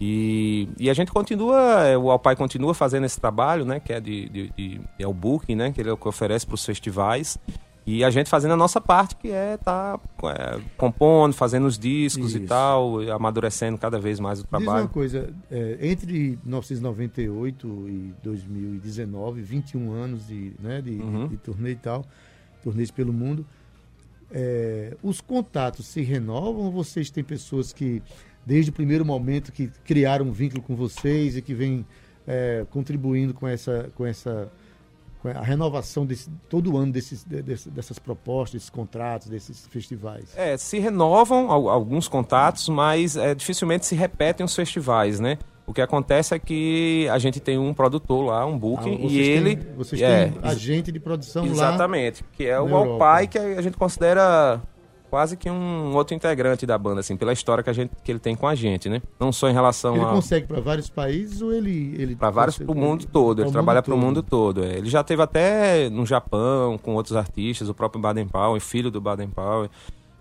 E, 0.00 0.68
e 0.78 0.90
a 0.90 0.94
gente 0.94 1.12
continua, 1.12 1.86
é, 1.86 1.96
o 1.96 2.10
Alpai 2.10 2.34
continua 2.34 2.74
fazendo 2.74 3.06
esse 3.06 3.20
trabalho, 3.20 3.64
né? 3.64 3.78
Que 3.78 3.92
é 3.92 4.00
de, 4.00 4.28
de, 4.28 4.50
de 4.50 4.80
é 4.98 5.06
o 5.06 5.12
booking, 5.12 5.54
né? 5.54 5.70
Que 5.70 5.80
ele 5.80 5.90
é 5.90 5.92
o 5.92 5.96
que 5.96 6.08
oferece 6.08 6.44
para 6.44 6.56
os 6.56 6.64
festivais. 6.64 7.38
E 7.84 8.04
a 8.04 8.10
gente 8.10 8.30
fazendo 8.30 8.52
a 8.52 8.56
nossa 8.56 8.80
parte, 8.80 9.16
que 9.16 9.28
é 9.28 9.54
estar 9.54 9.98
compondo, 10.76 11.32
fazendo 11.34 11.66
os 11.66 11.76
discos 11.76 12.32
e 12.34 12.38
Isso. 12.38 12.46
tal, 12.46 13.02
e 13.02 13.10
amadurecendo 13.10 13.76
cada 13.76 13.98
vez 13.98 14.20
mais 14.20 14.38
o 14.38 14.42
Diz 14.44 14.52
uma 14.52 14.60
trabalho. 14.60 14.88
coisa, 14.88 15.34
é, 15.50 15.78
entre 15.82 16.38
1998 16.44 17.88
e 17.88 18.14
2019, 18.22 19.42
21 19.42 19.90
anos 19.92 20.26
de, 20.28 20.52
né, 20.60 20.80
de, 20.80 20.96
de- 20.96 21.02
Uhum. 21.02 21.26
de 21.28 21.36
turnê 21.38 21.72
e 21.72 21.76
tal, 21.76 22.04
turnês 22.62 22.90
pelo 22.90 23.12
mundo, 23.12 23.44
é, 24.30 24.96
os 25.02 25.20
contatos 25.20 25.86
se 25.86 26.02
renovam 26.02 26.62
ou 26.62 26.70
vocês 26.70 27.10
têm 27.10 27.24
pessoas 27.24 27.72
que, 27.72 28.02
desde 28.46 28.70
o 28.70 28.72
primeiro 28.72 29.04
momento, 29.04 29.50
que 29.52 29.68
criaram 29.84 30.26
um 30.26 30.32
vínculo 30.32 30.62
com 30.62 30.74
vocês 30.76 31.36
e 31.36 31.42
que 31.42 31.52
vêm 31.52 31.84
é, 32.26 32.64
contribuindo 32.70 33.34
com 33.34 33.46
essa, 33.48 33.90
com 33.96 34.06
essa 34.06 34.48
a 35.30 35.40
renovação 35.42 36.04
desse, 36.04 36.28
todo 36.48 36.76
ano 36.76 36.90
desses, 36.92 37.22
de- 37.24 37.42
desse- 37.42 37.70
dessas 37.70 37.98
propostas, 37.98 38.54
desses 38.54 38.70
contratos, 38.70 39.28
desses 39.28 39.66
festivais? 39.68 40.32
É, 40.36 40.56
se 40.56 40.78
renovam 40.78 41.50
al- 41.50 41.68
alguns 41.68 42.08
contatos, 42.08 42.68
mas 42.68 43.16
é, 43.16 43.34
dificilmente 43.34 43.86
se 43.86 43.94
repetem 43.94 44.44
os 44.44 44.54
festivais, 44.54 45.20
né? 45.20 45.38
O 45.64 45.72
que 45.72 45.80
acontece 45.80 46.34
é 46.34 46.38
que 46.40 47.08
a 47.08 47.18
gente 47.18 47.38
tem 47.38 47.56
um 47.56 47.72
produtor 47.72 48.26
lá, 48.26 48.44
um 48.44 48.58
booking, 48.58 48.90
Ah, 48.96 49.06
e 49.06 49.08
têm- 49.08 49.16
ele... 49.18 49.56
vocês 49.76 50.02
é, 50.02 50.26
têm 50.28 50.38
agente 50.42 50.90
de 50.90 50.98
produção 50.98 51.44
lá. 51.44 51.50
Exatamente, 51.50 52.24
que 52.32 52.44
é 52.44 52.60
o. 52.60 52.74
Alpai, 52.76 53.28
que 53.28 53.38
a 53.38 53.62
gente 53.62 53.76
considera 53.76 54.60
quase 55.12 55.36
que 55.36 55.50
um 55.50 55.94
outro 55.94 56.14
integrante 56.14 56.64
da 56.64 56.78
banda, 56.78 57.00
assim, 57.00 57.18
pela 57.18 57.34
história 57.34 57.62
que, 57.62 57.68
a 57.68 57.72
gente, 57.74 57.90
que 58.02 58.10
ele 58.10 58.18
tem 58.18 58.34
com 58.34 58.46
a 58.46 58.54
gente, 58.54 58.88
né? 58.88 59.02
Não 59.20 59.30
só 59.30 59.46
em 59.50 59.52
relação 59.52 59.94
Ele 59.94 60.06
a... 60.06 60.08
consegue 60.08 60.46
para 60.46 60.58
vários 60.58 60.88
países 60.88 61.42
ou 61.42 61.52
ele. 61.52 61.94
ele 61.98 62.16
Para 62.16 62.30
vários, 62.30 62.54
consegue- 62.56 62.72
pro 62.72 62.80
mundo 62.80 63.04
todo, 63.12 63.42
ele 63.42 63.50
trabalha 63.52 63.82
para 63.82 63.92
o 63.94 63.98
mundo 63.98 64.22
todo. 64.22 64.64
é. 64.64 64.78
Ele 64.78 64.88
já 64.88 65.04
teve 65.04 65.20
até 65.20 65.90
no 65.90 66.06
Japão 66.06 66.78
com 66.78 66.94
outros 66.94 67.14
artistas, 67.14 67.68
o 67.68 67.74
próprio 67.74 68.00
Baden 68.00 68.26
Powell, 68.26 68.58
filho 68.58 68.90
do 68.90 69.02
Baden 69.02 69.28
Powell. 69.28 69.68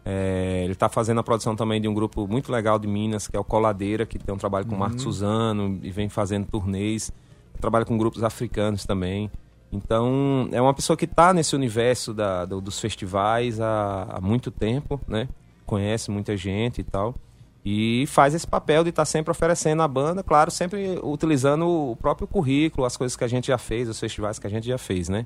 É, 0.04 0.62
ele 0.66 0.74
está 0.74 0.90
fazendo 0.90 1.20
a 1.20 1.24
produção 1.24 1.56
também 1.56 1.80
de 1.80 1.88
um 1.88 1.94
grupo 1.94 2.28
muito 2.28 2.52
legal 2.52 2.78
de 2.78 2.86
Minas, 2.86 3.30
que 3.30 3.38
é 3.38 3.40
o 3.40 3.46
Coladeira, 3.46 4.06
que 4.06 4.20
tem 4.20 4.36
um 4.36 4.38
trabalho 4.38 4.66
com 4.66 4.72
o 4.72 4.74
Uhum. 4.74 4.80
Marcos 4.82 5.04
Suzano 5.04 5.80
e 5.82 5.90
vem 5.90 6.10
fazendo 6.10 6.48
turnês. 6.48 7.14
Trabalha 7.62 7.86
com 7.86 7.98
grupos 7.98 8.26
africanos 8.26 8.84
também. 8.86 9.32
Então, 9.72 10.50
é 10.52 10.62
uma 10.62 10.74
pessoa 10.74 10.98
que 10.98 11.06
está 11.06 11.34
nesse 11.34 11.56
universo 11.56 12.14
da- 12.14 12.46
do- 12.46 12.60
dos 12.60 12.80
festivais 12.80 13.60
há, 13.62 14.08
há 14.10 14.22
muito 14.22 14.52
tempo, 14.52 15.00
né? 15.08 15.28
Conhece 15.66 16.12
muita 16.12 16.36
gente 16.36 16.82
e 16.82 16.84
tal. 16.84 17.16
E 17.64 18.06
faz 18.08 18.34
esse 18.34 18.46
papel 18.48 18.84
de 18.84 18.90
estar 18.90 19.06
sempre 19.06 19.32
oferecendo 19.32 19.82
a 19.82 19.88
banda, 19.88 20.24
claro, 20.24 20.50
sempre 20.52 21.00
utilizando 21.04 21.68
o 21.68 21.96
próprio 21.96 22.28
currículo, 22.28 22.86
as 22.86 22.98
coisas 22.98 23.16
que 23.16 23.24
a 23.24 23.28
gente 23.28 23.48
já 23.48 23.58
fez, 23.58 23.88
os 23.88 24.00
festivais 24.00 24.40
que 24.40 24.48
a 24.48 24.50
gente 24.50 24.68
já 24.68 24.78
fez, 24.78 25.08
né? 25.08 25.26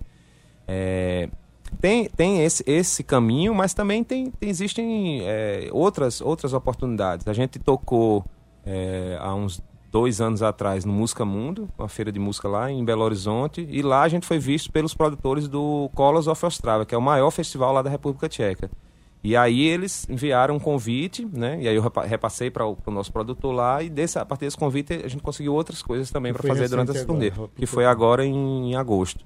É, 0.68 1.30
tem 1.80 2.06
tem 2.10 2.44
esse, 2.44 2.64
esse 2.68 3.04
caminho, 3.04 3.56
mas 3.56 3.74
também 3.74 4.04
tem, 4.04 4.30
tem- 4.32 4.50
existem 4.50 5.22
é, 5.24 5.70
outras, 5.72 6.22
outras 6.22 6.54
oportunidades. 6.54 7.28
A 7.28 7.34
gente 7.34 7.58
tocou 7.58 8.24
é, 8.66 9.18
há 9.20 9.34
uns 9.34 9.62
dois 9.96 10.20
anos 10.20 10.44
atrás 10.44 10.84
no 10.84 10.92
Música 10.92 11.24
Mundo, 11.24 11.70
uma 11.80 11.88
feira 11.88 12.12
de 12.12 12.20
música 12.20 12.50
lá 12.50 12.70
em 12.70 12.84
Belo 12.84 13.02
Horizonte, 13.02 13.66
e 13.72 13.82
lá 13.82 14.02
a 14.02 14.10
gente 14.10 14.26
foi 14.26 14.38
visto 14.38 14.70
pelos 14.70 14.94
produtores 14.94 15.48
do 15.48 15.90
Colors 15.96 16.28
of 16.28 16.46
Ostrava, 16.46 16.86
que 16.86 16.94
é 16.94 16.98
o 16.98 17.02
maior 17.02 17.32
festival 17.32 17.72
lá 17.72 17.82
da 17.82 17.90
República 17.90 18.28
Tcheca. 18.28 18.70
E 19.24 19.38
aí 19.38 19.62
eles 19.62 20.06
enviaram 20.10 20.56
um 20.58 20.60
convite, 20.60 21.26
né? 21.32 21.62
E 21.62 21.68
aí 21.70 21.76
eu 21.78 21.82
repa- 21.82 22.04
repassei 22.04 22.52
para 22.52 22.66
o 22.66 22.76
pro 22.76 22.92
nosso 22.94 23.10
produtor 23.10 23.56
lá 23.56 23.82
e 23.82 23.90
desse, 23.90 24.20
a 24.20 24.26
partir 24.26 24.44
desse 24.44 24.58
convite 24.58 24.92
a 25.02 25.08
gente 25.08 25.24
conseguiu 25.24 25.54
outras 25.54 25.82
coisas 25.82 26.12
também 26.12 26.34
para 26.34 26.42
fazer 26.46 26.68
durante 26.68 26.92
essa 26.92 27.06
turnê, 27.08 27.32
que 27.56 27.66
foi 27.66 27.86
agora 27.86 28.26
em, 28.26 28.72
em 28.72 28.76
agosto. 28.76 29.24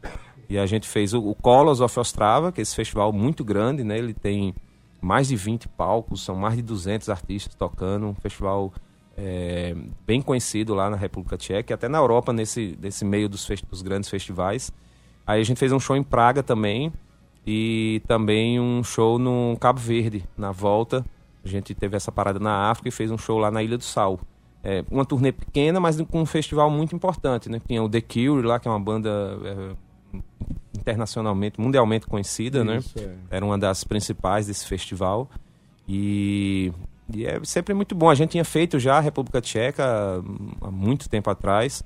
E 0.47 0.55
a 0.59 0.67
gente 0.67 0.87
fez 0.87 1.15
o, 1.15 1.19
o 1.19 1.33
Colors 1.33 1.81
of 1.81 1.99
Ostrava, 1.99 2.51
que 2.51 2.61
é 2.61 2.63
esse 2.63 2.75
festival 2.75 3.11
muito 3.11 3.43
grande, 3.43 3.83
né? 3.83 3.97
Ele 3.97 4.13
tem 4.13 4.53
mais 5.01 5.29
de 5.29 5.35
20 5.35 5.67
palcos, 5.69 6.23
são 6.23 6.35
mais 6.35 6.55
de 6.55 6.61
200 6.61 7.09
artistas 7.09 7.55
tocando, 7.55 8.05
um 8.05 8.13
festival 8.13 8.71
é, 9.19 9.75
bem 10.07 10.21
conhecido 10.21 10.73
lá 10.73 10.89
na 10.89 10.95
República 10.95 11.37
Tcheca, 11.37 11.73
e 11.73 11.75
até 11.75 11.89
na 11.89 11.97
Europa, 11.97 12.31
nesse, 12.31 12.77
nesse 12.81 13.03
meio 13.03 13.27
dos, 13.27 13.45
dos 13.69 13.81
grandes 13.81 14.09
festivais. 14.09 14.71
Aí 15.27 15.41
a 15.41 15.43
gente 15.43 15.57
fez 15.57 15.71
um 15.71 15.79
show 15.79 15.95
em 15.95 16.03
Praga 16.03 16.41
também, 16.41 16.91
e 17.45 18.01
também 18.07 18.59
um 18.59 18.83
show 18.83 19.17
no 19.17 19.57
Cabo 19.59 19.79
Verde, 19.79 20.23
na 20.37 20.51
volta. 20.51 21.03
A 21.43 21.47
gente 21.47 21.73
teve 21.73 21.95
essa 21.95 22.11
parada 22.11 22.39
na 22.39 22.69
África 22.69 22.89
e 22.89 22.91
fez 22.91 23.11
um 23.11 23.17
show 23.17 23.37
lá 23.37 23.49
na 23.49 23.63
Ilha 23.63 23.77
do 23.77 23.83
Sal. 23.83 24.19
É, 24.63 24.83
uma 24.91 25.05
turnê 25.05 25.31
pequena, 25.31 25.79
mas 25.79 25.99
com 26.01 26.21
um 26.21 26.25
festival 26.25 26.69
muito 26.69 26.95
importante, 26.95 27.49
né? 27.49 27.61
Tinha 27.65 27.81
o 27.81 27.89
The 27.89 28.01
Cure 28.01 28.45
lá, 28.45 28.59
que 28.59 28.67
é 28.67 28.71
uma 28.71 28.79
banda 28.79 29.09
é, 29.43 30.19
internacionalmente, 30.77 31.59
mundialmente 31.59 32.05
conhecida, 32.05 32.63
né? 32.63 32.77
Isso, 32.77 32.99
é. 32.99 33.15
Era 33.31 33.45
uma 33.45 33.57
das 33.57 33.83
principais 33.83 34.47
desse 34.47 34.67
festival. 34.67 35.29
E, 35.87 36.73
e 37.13 37.25
é 37.25 37.39
sempre 37.43 37.73
muito 37.73 37.95
bom. 37.95 38.09
A 38.09 38.15
gente 38.15 38.31
tinha 38.31 38.45
feito 38.45 38.79
já 38.79 38.97
a 38.97 39.01
República 39.01 39.41
Tcheca 39.41 40.21
hum, 40.25 40.51
há 40.61 40.71
muito 40.71 41.09
tempo 41.09 41.29
atrás, 41.29 41.83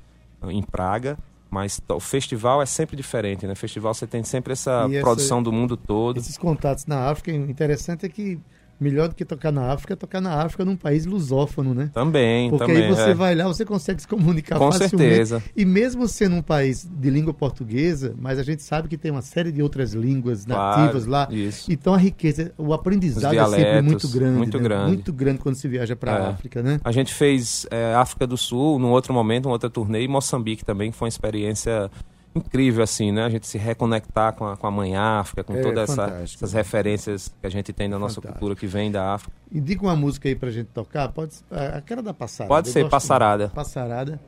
em 0.48 0.62
Praga. 0.62 1.18
Mas 1.50 1.80
o 1.88 2.00
festival 2.00 2.64
é 2.64 2.66
sempre 2.66 2.96
diferente, 2.98 3.46
né? 3.46 3.54
Festival 3.54 3.94
você 3.94 4.08
tem 4.08 4.24
sempre 4.24 4.54
essa 4.54 4.88
essa- 4.90 5.02
produção 5.02 5.42
do 5.44 5.52
mundo 5.52 5.78
todo. 5.78 6.18
Esses 6.18 6.36
contatos 6.36 6.88
na 6.88 7.10
África, 7.12 7.32
o 7.32 7.50
interessante 7.50 8.08
é 8.08 8.10
que 8.10 8.40
melhor 8.80 9.08
do 9.08 9.16
que 9.16 9.24
tocar 9.24 9.52
na 9.52 9.72
África 9.72 9.94
é 9.94 9.96
tocar 9.96 10.20
na 10.20 10.42
África 10.42 10.66
num 10.66 10.76
país 10.76 11.06
lusófono, 11.06 11.74
né? 11.74 11.90
Também, 11.94 12.50
Porque 12.50 12.66
também. 12.66 12.84
aí 12.84 12.90
você 12.90 13.12
é. 13.12 13.14
vai 13.14 13.34
lá, 13.36 13.46
você 13.46 13.64
consegue 13.66 14.02
se 14.02 14.08
comunicar 14.08 14.58
Com 14.58 14.72
facilmente. 14.72 14.98
certeza. 15.10 15.44
E 15.56 15.64
mesmo 15.66 16.08
sendo 16.08 16.36
um 16.36 16.42
país 16.42 16.86
de 16.92 17.10
língua 17.10 17.34
portuguesa, 17.34 18.14
mas 18.20 18.40
a 18.40 18.44
gente 18.44 18.62
sabe 18.64 18.88
que 18.88 18.98
tem 18.98 19.12
uma 19.12 19.22
série 19.22 19.52
de 19.52 19.62
outras 19.62 19.94
línguas 19.94 20.46
Claro, 20.46 20.82
nativas 20.82 21.06
lá. 21.06 21.28
isso. 21.32 21.72
Então 21.72 21.94
a 21.94 21.98
riqueza, 21.98 22.52
o 22.58 22.74
aprendizado 22.74 23.34
é 23.34 23.48
sempre 23.48 23.82
muito 23.82 24.08
grande. 24.10 24.38
muito 24.38 24.58
né? 24.58 24.64
grande. 24.64 24.88
Muito 24.88 25.14
grande 25.14 25.40
quando 25.40 25.56
se 25.56 25.68
viaja 25.68 25.96
para 25.96 26.16
a 26.16 26.20
É. 26.20 26.28
África, 26.30 26.62
né? 26.62 26.80
A 26.84 26.92
gente 26.92 27.14
fez 27.14 27.66
é, 27.72 27.94
África 27.96 28.28
do 28.28 28.36
Sul 28.38 28.80
num 28.80 28.90
outro 28.92 29.14
momento, 29.14 29.46
uma 29.46 29.54
outra 29.54 29.70
turnê, 29.70 30.04
e 30.04 30.08
Moçambique 30.08 30.66
também, 30.66 30.92
que 30.92 30.98
foi 30.98 31.06
uma 31.06 31.10
experiência 31.10 31.90
incrível, 32.36 32.84
assim, 32.84 33.12
né? 33.12 33.24
A 33.26 33.30
gente 33.30 33.46
se 33.48 33.58
reconectar 33.58 34.34
com 34.34 34.46
a, 34.46 34.58
com 34.58 34.66
a 34.68 34.72
mãe 34.72 34.96
África, 34.96 35.44
com 35.44 35.54
É, 35.56 35.62
todas 35.62 35.90
essa- 35.90 36.20
essas 36.24 36.54
referências 36.54 37.34
que 37.40 37.46
a 37.48 37.50
gente 37.50 37.72
tem 37.74 37.90
da 37.90 38.00
nossa 38.00 38.16
Fantástico. 38.16 38.40
cultura 38.40 38.56
que 38.60 38.66
vem 38.68 38.92
da 38.92 39.14
África. 39.14 39.34
Indica 39.52 39.84
uma 39.84 39.96
música 39.96 40.28
aí 40.28 40.36
pra 40.36 40.50
gente 40.52 40.68
tocar. 40.68 41.10
Pode 41.10 41.36
ser- 41.36 41.44
a- 41.52 41.78
aquela 41.78 42.02
da 42.02 42.14
passarada. 42.14 42.54
Pode 42.56 42.70
ser 42.70 42.90
Passarada. 42.90 43.44
muito. 43.46 43.54
Passarada. 43.56 44.20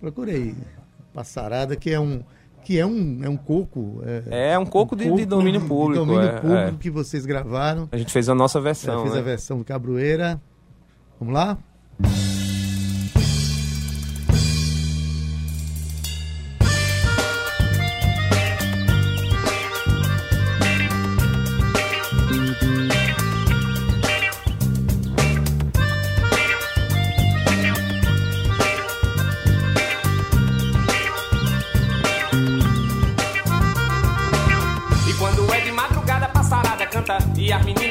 Procura 0.00 0.30
aí. 0.32 0.54
Passarada, 1.12 1.74
que 1.76 1.90
é 1.90 1.98
um 2.00 2.22
que 2.64 2.78
é 2.78 2.84
um, 2.84 3.20
é 3.24 3.28
um 3.30 3.36
coco. 3.36 4.02
É, 4.30 4.52
É 4.52 4.58
um 4.58 4.66
pouco 4.66 4.94
de, 4.94 5.04
de 5.04 5.10
coco 5.10 5.24
domínio 5.26 5.60
público. 5.66 6.04
De 6.04 6.06
domínio 6.12 6.28
é, 6.28 6.40
público 6.40 6.60
é. 6.60 6.72
que 6.78 6.90
vocês 6.90 7.24
gravaram. 7.24 7.88
A 7.90 7.96
gente 7.96 8.12
fez 8.12 8.28
a 8.28 8.34
nossa 8.34 8.60
versão, 8.60 9.04
fiz 9.04 9.14
né? 9.14 9.20
a 9.20 9.22
versão 9.22 9.56
do 9.58 9.64
Cabroeira. 9.64 10.38
Vamos 11.18 11.32
lá? 11.34 11.56
E 12.04 12.47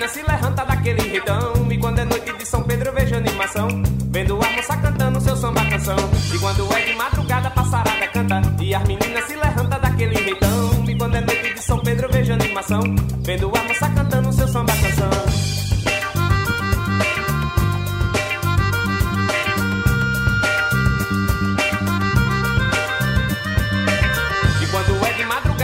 Meninas 0.08 0.12
se 0.12 0.22
levantam 0.22 0.66
daquele 0.66 1.01
redão 1.01 1.72
E 1.72 1.78
quando 1.78 1.99
é 1.99 2.05
noite 2.05 2.32
de 2.38 2.45
São 2.45 2.64
Pedro, 2.64 2.89
eu 2.89 2.93
vejo 2.93 3.16
animação. 3.16 3.68
Vendo 4.10 4.39
a 4.41 4.49
moça 4.51 4.78
cantando 4.78 5.22
seu 5.22 5.36
samba 5.36 5.66
canção. 5.66 5.97
E 6.34 6.39
quando 6.39 6.74
é 6.74 6.82
de 6.82 6.93
madrugada, 6.95 7.49
passarada 7.51 8.08
canta. 8.08 8.41
E 8.62 8.74
as 8.74 8.84
meninas 8.88 9.26
se 9.26 9.36
levantam 9.36 9.80
daquele 9.80 10.16
redão 10.16 10.86
E 10.88 10.95
quando 10.95 11.16
é 11.16 11.22
noite 11.22 11.53
de 11.53 11.62
São 11.62 11.80
Pedro, 11.80 12.08
eu 12.08 12.12
vejo 12.12 12.34
animação. 12.34 12.82
Vendo 13.22 13.51
a 13.55 13.64
moça 13.64 13.89
cantando 13.89 14.32
seu 14.32 14.47
samba 14.47 14.74
canção. 14.74 15.10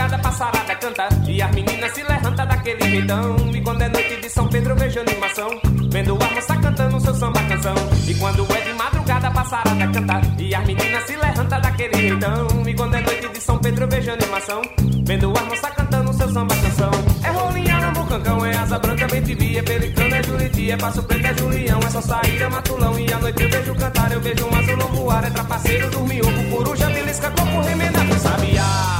É 0.04 0.18
passarada 0.18 0.74
canta. 0.76 1.08
E 1.26 1.40
as 1.40 1.50
meninas 1.54 1.92
se 1.92 2.02
levantam 2.02 2.46
daquele 2.46 2.82
jeitão 2.90 3.36
E 3.54 3.60
quando 3.60 3.82
é 3.82 3.88
noite 3.88 4.20
de 4.20 4.23
São 4.34 4.48
Pedro 4.48 4.74
vejo 4.74 4.98
animação. 4.98 5.48
Vendo 5.92 6.18
a 6.20 6.34
moça 6.34 6.56
cantando 6.56 7.00
seu 7.00 7.14
samba 7.14 7.40
canção. 7.44 7.74
E 8.08 8.14
quando 8.14 8.44
é 8.52 8.60
de 8.62 8.72
madrugada, 8.72 9.30
passarada 9.30 9.86
canta. 9.86 10.20
E 10.42 10.52
as 10.52 10.66
meninas 10.66 11.04
se 11.04 11.14
levantam 11.14 11.60
daquele 11.60 11.94
jeitão. 11.94 12.48
E 12.66 12.74
quando 12.74 12.94
é 12.96 13.00
noite 13.00 13.28
de 13.28 13.40
São 13.40 13.58
Pedro 13.58 13.86
vejo 13.86 14.10
animação. 14.10 14.60
Vendo 15.04 15.32
a 15.38 15.42
moça 15.44 15.70
cantando 15.70 16.12
seu 16.12 16.28
samba 16.28 16.52
canção. 16.56 16.90
É 17.22 17.30
rolinha, 17.30 17.92
no 17.92 18.06
cancão, 18.06 18.44
é 18.44 18.56
asa 18.56 18.76
branca, 18.80 19.06
bem 19.06 19.22
TV, 19.22 19.56
é 19.56 19.62
pelicano, 19.62 20.14
é 20.16 20.22
juriti, 20.24 20.70
é 20.72 20.76
passo 20.76 21.02
preto, 21.04 21.26
é 21.26 21.34
julião. 21.34 21.78
É 21.78 21.90
só 21.90 22.00
sair, 22.00 22.42
é 22.42 22.48
matulão. 22.48 22.98
E 22.98 23.12
à 23.12 23.18
noite 23.20 23.40
eu 23.40 23.50
vejo 23.50 23.74
cantar, 23.76 24.10
eu 24.10 24.20
vejo 24.20 24.46
um 24.46 24.58
azulão 24.58 24.88
voar. 24.88 25.24
É 25.24 25.30
trapaceiro, 25.30 25.88
dormir, 25.90 26.22
ovo, 26.26 26.50
coruja, 26.50 26.86
belisca, 26.86 27.30
coco, 27.30 27.60
remendado, 27.60 28.18
sabiá. 28.18 28.93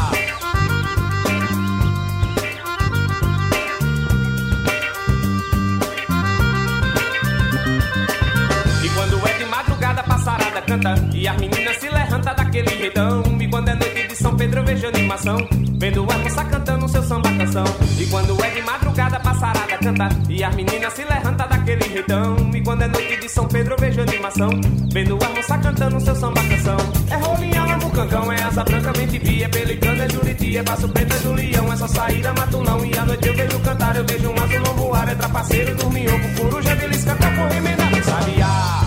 Canta. 10.84 11.16
E 11.16 11.26
as 11.26 11.36
meninas 11.38 11.76
se 11.78 11.88
levantam 11.88 12.34
daquele 12.34 12.68
jeitão. 12.68 13.22
E 13.40 13.48
quando 13.48 13.68
é 13.68 13.74
noite 13.74 14.08
de 14.08 14.16
São 14.16 14.36
Pedro, 14.36 14.60
eu 14.60 14.64
vejo 14.64 14.86
animação. 14.86 15.36
Vendo 15.78 16.06
a 16.10 16.18
moça 16.18 16.44
cantando 16.44 16.88
seu 16.88 17.02
samba 17.02 17.30
canção. 17.36 17.64
E 17.98 18.06
quando 18.06 18.44
é 18.44 18.50
de 18.50 18.62
madrugada, 18.62 19.20
passarada 19.20 19.78
canta. 19.78 20.08
E 20.28 20.44
as 20.44 20.54
meninas 20.54 20.92
se 20.92 21.04
levantam 21.04 21.48
daquele 21.48 21.84
jeitão. 21.88 22.36
E 22.54 22.60
quando 22.62 22.82
é 22.82 22.88
noite 22.88 23.16
de 23.16 23.28
São 23.28 23.46
Pedro, 23.48 23.74
eu 23.74 23.78
vejo 23.78 24.00
animação. 24.02 24.50
Vendo 24.92 25.18
a 25.24 25.28
moça 25.30 25.58
cantando 25.58 26.00
seu 26.00 26.14
samba 26.14 26.42
canção. 26.42 26.76
É 27.10 27.16
rolinha, 27.16 27.64
lambu, 27.64 27.90
cancão, 27.90 28.32
é 28.32 28.42
asa 28.42 28.64
branca, 28.64 28.92
bem 28.92 29.06
tibi, 29.06 29.42
é 29.42 29.48
pelicano, 29.48 30.02
é 30.02 30.08
juriti, 30.08 30.56
é 30.56 30.62
passo 30.62 30.88
preto, 30.88 31.14
é 31.14 31.18
julião. 31.18 31.72
É 31.72 31.76
só 31.76 31.88
sair 31.88 32.26
a 32.26 32.32
matulão. 32.32 32.84
E 32.84 32.98
à 32.98 33.04
noite 33.04 33.28
eu 33.28 33.34
vejo 33.34 33.58
cantar, 33.60 33.96
eu 33.96 34.04
vejo 34.04 34.30
um 34.30 34.42
azulão 34.42 34.74
voar. 34.74 35.08
É 35.08 35.14
trapaceiro, 35.14 35.74
dorminhoco, 35.76 36.34
coruja, 36.36 36.74
belisca, 36.76 37.14
copo, 37.16 37.52
remendado, 37.52 38.04
sabiá. 38.04 38.83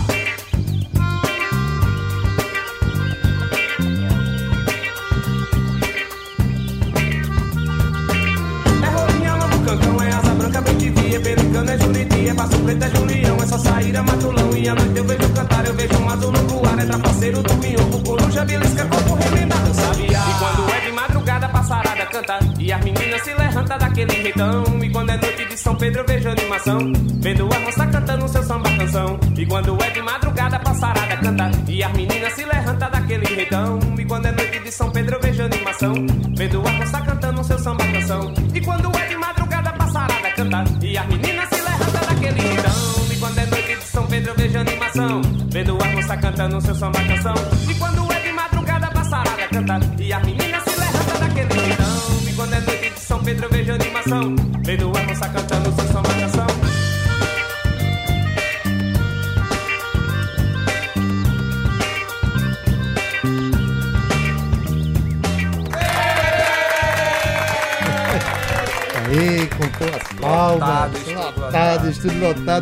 Pedro, 25.78 26.00
eu 26.00 26.06
vejo 26.06 26.28
animação, 26.28 26.92
vendo 27.20 27.48
a 27.54 27.58
moça 27.60 27.86
cantando 27.86 28.28
seu 28.28 28.42
samba 28.42 28.68
canção. 28.76 29.20
E 29.36 29.46
quando 29.46 29.80
é 29.80 29.90
de 29.90 30.02
madrugada, 30.02 30.58
passarada 30.58 31.16
canta, 31.18 31.50
e 31.68 31.82
as 31.84 31.92
meninas 31.92 32.32
se 32.32 32.44
levantam 32.44 32.90
daquele 32.90 33.24
jeitão. 33.26 33.78
E 33.96 34.04
quando 34.04 34.26
é 34.26 34.32
noite 34.32 34.58
de 34.58 34.72
São 34.72 34.90
Pedro, 34.90 35.16
eu 35.16 35.20
vejo 35.20 35.42
animação, 35.44 35.94
vendo 36.36 36.66
a 36.66 36.72
moça 36.72 37.00
cantando 37.00 37.44
seu 37.44 37.58
samba 37.60 37.84
canção. 37.86 38.34
E 38.52 38.60
quando 38.60 38.98
é 38.98 39.06
de 39.06 39.16
madrugada, 39.16 39.72
passarada 39.72 40.30
canta, 40.32 40.64
e 40.82 40.98
as 40.98 41.06
meninas 41.06 41.48
se 41.48 41.62
levantam 41.62 42.00
daquele 42.08 42.40
jeitão. 42.40 42.72
E 43.12 43.16
quando 43.16 43.38
é 43.38 43.46
noite 43.46 43.76
de 43.76 43.84
São 43.84 44.06
Pedro, 44.06 44.30
eu 44.32 44.36
vejo 44.36 44.58
animação, 44.58 45.22
vendo 45.50 45.78
a 45.80 45.86
moça 45.86 46.16
cantando 46.16 46.60
seu 46.60 46.74
samba 46.74 47.00
canção. 47.04 47.34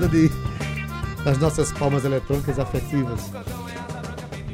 De, 0.08 0.30
das 1.24 1.38
nossas 1.38 1.72
palmas 1.72 2.04
eletrônicas 2.04 2.58
afetivas. 2.58 3.30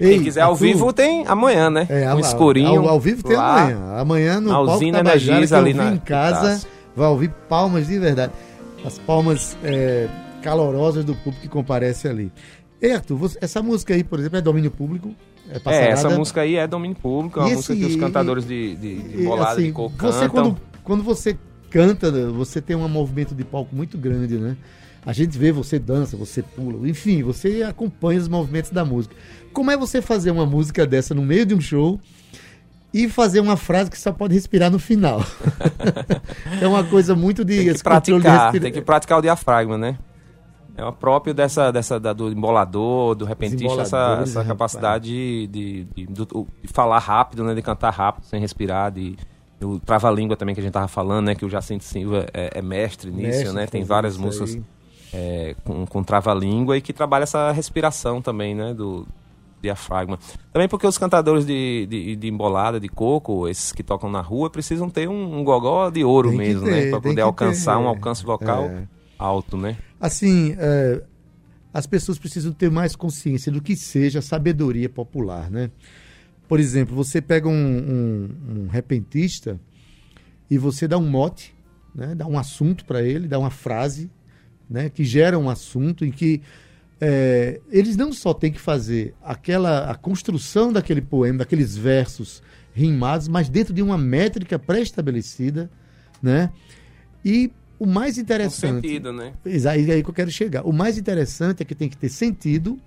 Ei, 0.01 0.15
Quem 0.15 0.23
quiser 0.25 0.41
ao 0.43 0.53
Arthur, 0.53 0.65
vivo 0.65 0.93
tem 0.93 1.25
amanhã, 1.27 1.71
né? 1.71 1.87
É, 1.89 2.07
ao- 2.07 2.19
escurinho. 2.19 2.81
Ao, 2.83 2.89
ao 2.91 3.01
vivo 3.01 3.23
tem 3.23 3.37
lá. 3.37 3.63
amanhã. 3.63 3.79
Amanhã 3.99 4.41
no 4.41 4.49
na 4.49 4.55
palco 4.65 4.91
Tabajara, 4.93 5.47
que 5.47 5.55
ali 5.55 5.75
na- 5.75 5.93
em 5.93 5.99
casa, 5.99 6.41
Taça. 6.41 6.67
vai 6.97 7.09
ouvir 7.09 7.31
palmas 7.49 7.87
de 7.87 7.99
verdade. 7.99 8.33
As 8.85 8.99
palmas 8.99 9.57
é, 9.63 10.09
calorosas 10.43 11.05
do 11.05 11.15
público 11.15 11.41
que 11.43 11.49
comparece 11.49 12.09
ali. 12.09 12.33
Ei, 12.81 12.93
Arthur, 12.93 13.17
você- 13.17 13.39
essa 13.41 13.63
música 13.63 13.95
aí, 13.95 14.03
por 14.03 14.19
exemplo, 14.19 14.39
é 14.39 14.41
domínio 14.41 14.71
público? 14.71 15.15
É, 15.67 15.71
É, 15.73 15.89
essa 15.91 16.09
música 16.11 16.41
aí 16.41 16.57
é 16.57 16.67
domínio 16.67 16.97
público, 16.97 17.39
é 17.39 17.43
uma 17.43 17.51
E 17.51 17.55
música 17.57 17.75
esse- 17.75 17.83
que 17.83 17.89
os 17.89 17.97
cantadores 17.97 18.45
de, 18.47 18.75
de, 18.77 19.03
de 19.03 19.23
E, 19.23 19.25
bolada 19.25 19.53
assim, 19.53 19.65
de 19.65 19.73
coco 19.73 19.95
você 20.01 20.21
cantam. 20.21 20.29
quando, 20.31 20.57
quando 20.83 21.03
você 21.05 21.37
canta, 21.71 22.11
você 22.31 22.61
tem 22.61 22.75
um 22.75 22.89
movimento 22.89 23.35
de 23.35 23.45
palco 23.45 23.75
muito 23.77 23.97
grande, 23.99 24.37
né? 24.37 24.57
A 25.05 25.13
gente 25.13 25.37
vê, 25.37 25.51
você 25.51 25.79
dança, 25.79 26.17
você 26.17 26.43
pula, 26.43 26.89
enfim, 26.89 27.23
você 27.23 27.63
acompanha 27.65 28.21
os 28.21 28.29
movimentos 28.29 28.71
da 28.71 28.85
música. 28.85 29.15
Como 29.53 29.71
é 29.71 29.77
você 29.77 30.01
fazer 30.01 30.31
uma 30.31 30.47
música 30.47 30.87
dessa 30.87 31.13
no 31.15 31.23
meio 31.23 31.45
de 31.45 31.55
um 31.55 31.61
show 31.61 31.99
e 32.95 33.09
fazer 33.09 33.41
uma 33.41 33.57
frase 33.57 33.91
que 33.91 33.99
só 33.99 34.13
pode 34.13 34.35
respirar 34.35 34.71
no 34.71 34.79
final? 34.79 35.21
é 36.61 36.67
uma 36.69 36.85
coisa 36.85 37.15
muito 37.17 37.45
de 37.45 37.57
Tem 37.57 37.67
que 37.67 37.73
de 37.75 37.83
praticar, 37.83 38.43
respira- 38.45 38.63
tem 38.63 38.73
que 38.73 38.81
praticar 38.81 39.19
o 39.19 39.23
diafragma, 39.23 39.77
né? 39.77 39.99
É 40.77 40.85
o 40.85 40.93
próprio 40.93 41.35
dessa, 41.35 41.71
dessa 41.71 42.01
da- 42.01 42.13
do 42.15 42.31
embolador, 42.31 43.15
do 43.15 43.25
repentista, 43.27 43.67
essa, 43.83 44.19
essa 44.23 44.45
capacidade 44.45 45.05
de, 45.11 45.47
de, 45.49 45.85
de- 46.07 46.07
de 46.63 46.69
falar 46.73 46.99
rápido, 46.99 47.45
né? 47.45 47.55
De 47.55 47.61
cantar 47.61 47.91
rápido, 47.91 48.25
sem 48.25 48.41
respirar, 48.41 48.91
de, 48.91 49.17
o 49.61 49.79
trava-língua 49.79 50.37
também 50.37 50.55
que 50.55 50.61
a 50.61 50.65
gente 50.65 50.73
tava 50.73 50.89
falando, 50.89 51.27
né? 51.27 51.35
Que 51.35 51.45
o 51.45 51.51
Jacinto 51.51 51.85
Silva 51.85 52.27
é, 52.33 52.53
é 52.59 52.63
mestre 52.63 53.11
nisso, 53.11 53.23
Mestre 53.39 53.53
né? 53.53 53.67
Tem 53.67 53.83
várias 53.85 54.17
músicas 54.17 54.55
aí. 54.55 54.63
É, 55.13 55.55
com, 55.65 55.85
com 55.87 56.03
trava-língua 56.03 56.77
e 56.77 56.81
que 56.81 56.93
trabalha 56.93 57.25
essa 57.25 57.53
respiração 57.53 58.21
também, 58.23 58.55
né? 58.55 58.73
Do 58.75 59.07
diafragma. 59.61 60.19
Também 60.53 60.69
porque 60.69 60.87
os 60.87 60.99
cantadores 60.99 61.47
de, 61.47 61.87
de, 61.89 62.17
de 62.17 62.29
embolada, 62.29 62.81
de 62.81 62.89
coco, 62.89 63.47
esses 63.49 63.71
que 63.73 63.83
tocam 63.83 64.11
na 64.11 64.21
rua, 64.21 64.51
precisam 64.51 64.91
ter 64.91 65.09
um, 65.09 65.39
um 65.39 65.45
gogó 65.45 65.89
de 65.89 66.03
ouro 66.05 66.31
Tem 66.31 66.39
mesmo, 66.39 66.65
ter, 66.65 66.71
né? 66.71 66.91
Pra 66.91 67.01
tem 67.01 67.11
poder 67.13 67.21
alcançar 67.23 67.77
ter, 67.77 67.83
um 67.83 67.87
alcance 67.87 68.25
vocal 68.25 68.65
É. 68.65 68.83
alto, 69.19 69.57
né? 69.57 69.77
Assim, 70.01 70.57
é, 70.59 71.01
as 71.73 71.87
pessoas 71.87 72.19
precisam 72.19 72.53
ter 72.53 72.71
mais 72.73 72.97
consciência 72.97 73.53
do 73.53 73.63
que 73.63 73.77
seja 73.77 74.19
a 74.19 74.23
sabedoria 74.23 74.89
popular, 74.89 75.49
né? 75.49 75.71
Por 76.49 76.59
exemplo, 76.59 76.95
você 76.97 77.21
pega 77.23 77.49
um, 77.49 77.53
um- 77.53 78.63
um 78.65 78.69
repentista 78.69 79.61
e 80.51 80.59
você 80.59 80.89
dá 80.89 80.99
um 80.99 81.09
mote, 81.09 81.55
né? 81.95 82.15
dá 82.17 82.27
um 82.27 82.37
assunto 82.39 82.85
para 82.85 83.01
ele, 83.03 83.29
dá 83.29 83.39
uma 83.39 83.49
frase 83.51 84.11
né? 84.73 84.89
que 84.89 85.05
gera 85.05 85.39
um 85.39 85.49
assunto 85.49 86.05
em 86.05 86.11
que 86.11 86.41
é, 87.01 87.61
eles 87.71 87.97
não 87.97 88.13
só 88.13 88.33
têm 88.33 88.53
que 88.53 88.61
fazer 88.61 89.13
aquela 89.23 89.91
a 89.91 89.95
construção 89.95 90.73
daquele 90.73 91.03
poema, 91.03 91.39
daqueles 91.39 91.77
versos 91.77 92.43
rimados, 92.73 93.27
mas 93.29 93.49
dentro 93.49 93.75
de 93.75 93.83
uma 93.83 93.99
métrica 93.99 94.59
pré-estabelecida, 94.59 95.69
né? 96.23 96.51
E 97.25 97.51
o 97.79 97.87
mais 97.87 98.15
Com 98.15 98.21
interessante, 98.23 98.87
sentido, 98.87 99.13
né? 99.13 99.33
É 99.45 99.69
aí 99.69 100.03
que 100.03 100.09
eu 100.09 100.15
quero 100.15 100.31
chegar. 100.31 100.65
O 100.65 100.73
mais 100.73 100.97
interessante 100.97 101.63
é 101.63 101.65
que 101.65 101.75
tem 101.75 101.89
que 101.89 101.97
ter 101.97 102.09
sentido 102.09 102.79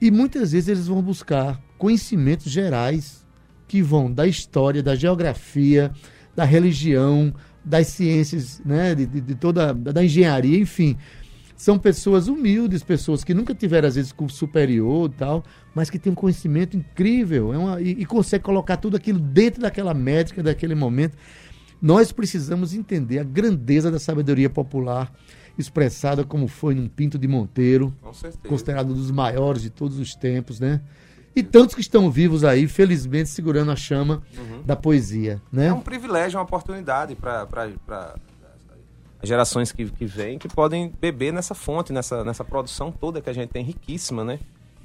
e 0.00 0.12
muitas 0.12 0.52
vezes 0.52 0.68
eles 0.68 0.86
vão 0.86 1.02
buscar 1.02 1.60
conhecimentos 1.76 2.50
gerais 2.50 3.26
que 3.66 3.82
vão 3.82 4.10
da 4.12 4.28
história, 4.28 4.80
da 4.80 4.94
geografia, 4.94 5.90
da 6.36 6.44
religião, 6.44 7.34
das 7.64 7.88
ciências, 7.88 8.60
né, 8.64 8.94
de, 8.94 9.06
de- 9.06 9.34
toda 9.34 9.72
da 9.74 10.02
engenharia, 10.04 10.58
enfim. 10.58 10.96
São 11.56 11.76
pessoas 11.78 12.28
humildes, 12.28 12.84
pessoas 12.84 13.24
que 13.24 13.34
nunca 13.34 13.52
tiveram 13.54 13.88
às 13.88 13.96
vezes 13.96 14.12
curso 14.12 14.36
superior 14.36 15.10
e 15.10 15.14
tal, 15.18 15.44
mas 15.74 15.90
que 15.90 15.98
têm 15.98 16.12
um 16.12 16.14
conhecimento 16.14 16.76
incrível 16.76 17.52
é 17.52 17.58
uma- 17.58 17.80
e, 17.80 17.90
e 17.90 18.06
consegue 18.06 18.44
colocar 18.44 18.76
tudo 18.76 18.96
aquilo 18.96 19.18
dentro 19.18 19.60
daquela 19.62 19.92
métrica, 19.92 20.42
daquele 20.42 20.74
momento. 20.76 21.16
Nós 21.82 22.10
precisamos 22.12 22.74
entender 22.74 23.18
a 23.18 23.24
grandeza 23.24 23.90
da 23.90 23.98
sabedoria 23.98 24.48
popular 24.48 25.12
expressada 25.58 26.22
como 26.24 26.46
foi 26.46 26.74
num 26.74 26.86
Pinto 26.88 27.18
de 27.18 27.26
Monteiro, 27.26 27.92
considerado 28.48 28.90
um 28.92 28.94
dos 28.94 29.10
maiores 29.10 29.62
de 29.62 29.70
todos 29.70 29.98
os 29.98 30.14
tempos, 30.14 30.60
né? 30.60 30.80
E 31.38 31.42
tantos 31.44 31.76
que 31.76 31.80
estão 31.80 32.10
vivos 32.10 32.42
aí, 32.42 32.66
felizmente 32.66 33.28
segurando 33.28 33.70
a 33.70 33.76
chama 33.76 34.20
da 34.64 34.74
poesia, 34.74 35.40
né? 35.52 35.68
É 35.68 35.72
um 35.72 35.80
privilégio, 35.80 36.36
uma 36.36 36.42
oportunidade 36.42 37.14
para 37.14 37.46
as 39.22 39.28
gerações 39.28 39.70
que, 39.70 39.84
que 39.88 40.04
vêm 40.04 40.36
que 40.36 40.48
podem 40.48 40.92
beber 41.00 41.32
nessa 41.32 41.54
fonte, 41.54 41.92
nessa, 41.92 42.24
nessa 42.24 42.42
produção 42.42 42.90
toda 42.90 43.20
que 43.20 43.30
a 43.30 43.32
gente 43.32 43.50
tem 43.50 43.62
riquíssima, 43.62 44.24
né? 44.24 44.40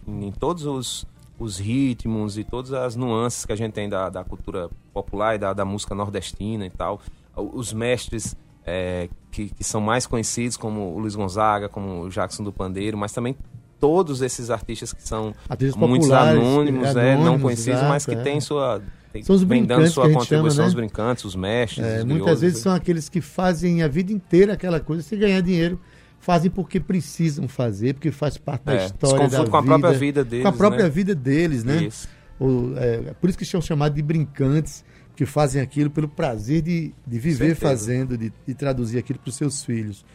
Em, 0.07 0.27
em 0.27 0.31
todos 0.31 0.67
os, 0.67 1.07
os 1.39 1.57
ritmos 1.57 2.37
e 2.37 2.43
todas 2.43 2.71
as 2.71 2.95
nuances 2.95 3.45
que 3.45 3.51
a 3.51 3.55
gente 3.55 3.73
tem 3.73 3.89
da, 3.89 4.09
da 4.09 4.23
cultura 4.23 4.69
popular 4.93 5.33
e 5.33 5.39
da, 5.39 5.53
da 5.53 5.65
música 5.65 5.95
nordestina 5.95 6.67
e 6.67 6.69
tal. 6.69 7.01
Os 7.35 7.73
mestres 7.73 8.35
é, 8.63 9.09
que, 9.31 9.49
que 9.49 9.63
são 9.63 9.81
mais 9.81 10.05
conhecidos, 10.05 10.55
como 10.55 10.93
o 10.93 10.99
Luiz 10.99 11.15
Gonzaga, 11.15 11.67
como 11.67 12.03
o 12.03 12.09
Jackson 12.09 12.43
do 12.43 12.53
Pandeiro, 12.53 12.95
mas 12.95 13.11
também 13.11 13.35
todos 13.83 14.21
esses 14.21 14.49
artistas 14.49 14.93
que 14.93 15.05
são 15.05 15.35
Artistas 15.49 15.75
muitos 15.75 16.09
anônimos, 16.09 16.93
né, 16.93 17.15
não 17.15 17.21
anônimos, 17.23 17.41
conhecidos, 17.41 17.81
mas 17.81 18.05
que 18.05 18.11
exato, 18.11 18.27
é. 18.29 18.31
têm 18.31 18.39
sua 18.39 18.81
São 19.23 19.35
os 19.35 19.43
vem 19.43 19.65
dando 19.65 19.81
brincantes 19.81 19.93
sua 19.93 20.03
contribuição, 20.05 20.55
chama, 20.55 20.67
os 20.67 20.73
né? 20.73 20.81
brincantes, 20.81 21.25
os 21.25 21.35
mestres, 21.35 21.85
É, 21.85 21.97
os 21.97 22.05
muitas 22.05 22.21
griolos, 22.21 22.39
vezes 22.39 22.59
são 22.59 22.73
aqueles 22.73 23.09
que 23.09 23.19
fazem 23.19 23.83
a 23.83 23.89
vida 23.89 24.13
inteira 24.13 24.53
aquela 24.53 24.79
coisa, 24.79 25.03
se 25.03 25.17
ganhar 25.17 25.41
dinheiro, 25.41 25.81
fazem 26.17 26.49
porque 26.49 26.79
precisam 26.79 27.45
fazer, 27.49 27.95
porque 27.95 28.09
faz 28.09 28.37
parte 28.37 28.63
da 28.63 28.73
É, 28.73 28.79
se 28.79 28.85
história 28.85 29.17
da 29.17 29.37
confunde 29.37 29.49
com 29.49 29.57
a 29.57 29.63
própria 29.63 29.91
vida 29.91 30.23
deles, 30.23 30.43
Com 30.43 30.49
a 30.49 30.53
própria 30.53 30.83
né? 30.85 30.89
vida 30.89 31.13
deles, 31.13 31.65
né? 31.65 31.83
Isso. 31.83 32.07
Ou, 32.39 32.77
é, 32.77 33.13
por 33.19 33.29
isso 33.29 33.37
que 33.37 33.43
são 33.43 33.61
chamados 33.61 33.97
de 33.97 34.01
brincantes, 34.01 34.85
que 35.13 35.25
fazem 35.25 35.61
aquilo 35.61 35.89
pelo 35.89 36.07
prazer 36.07 36.61
de, 36.61 36.93
de 37.05 37.19
viver 37.19 37.53
fazendo, 37.53 38.17
de, 38.17 38.31
de 38.47 38.53
traduzir 38.53 38.97
aquilo 38.97 39.19
para 39.19 39.29
os 39.29 39.35
seus 39.35 39.61
filhos. 39.65 40.05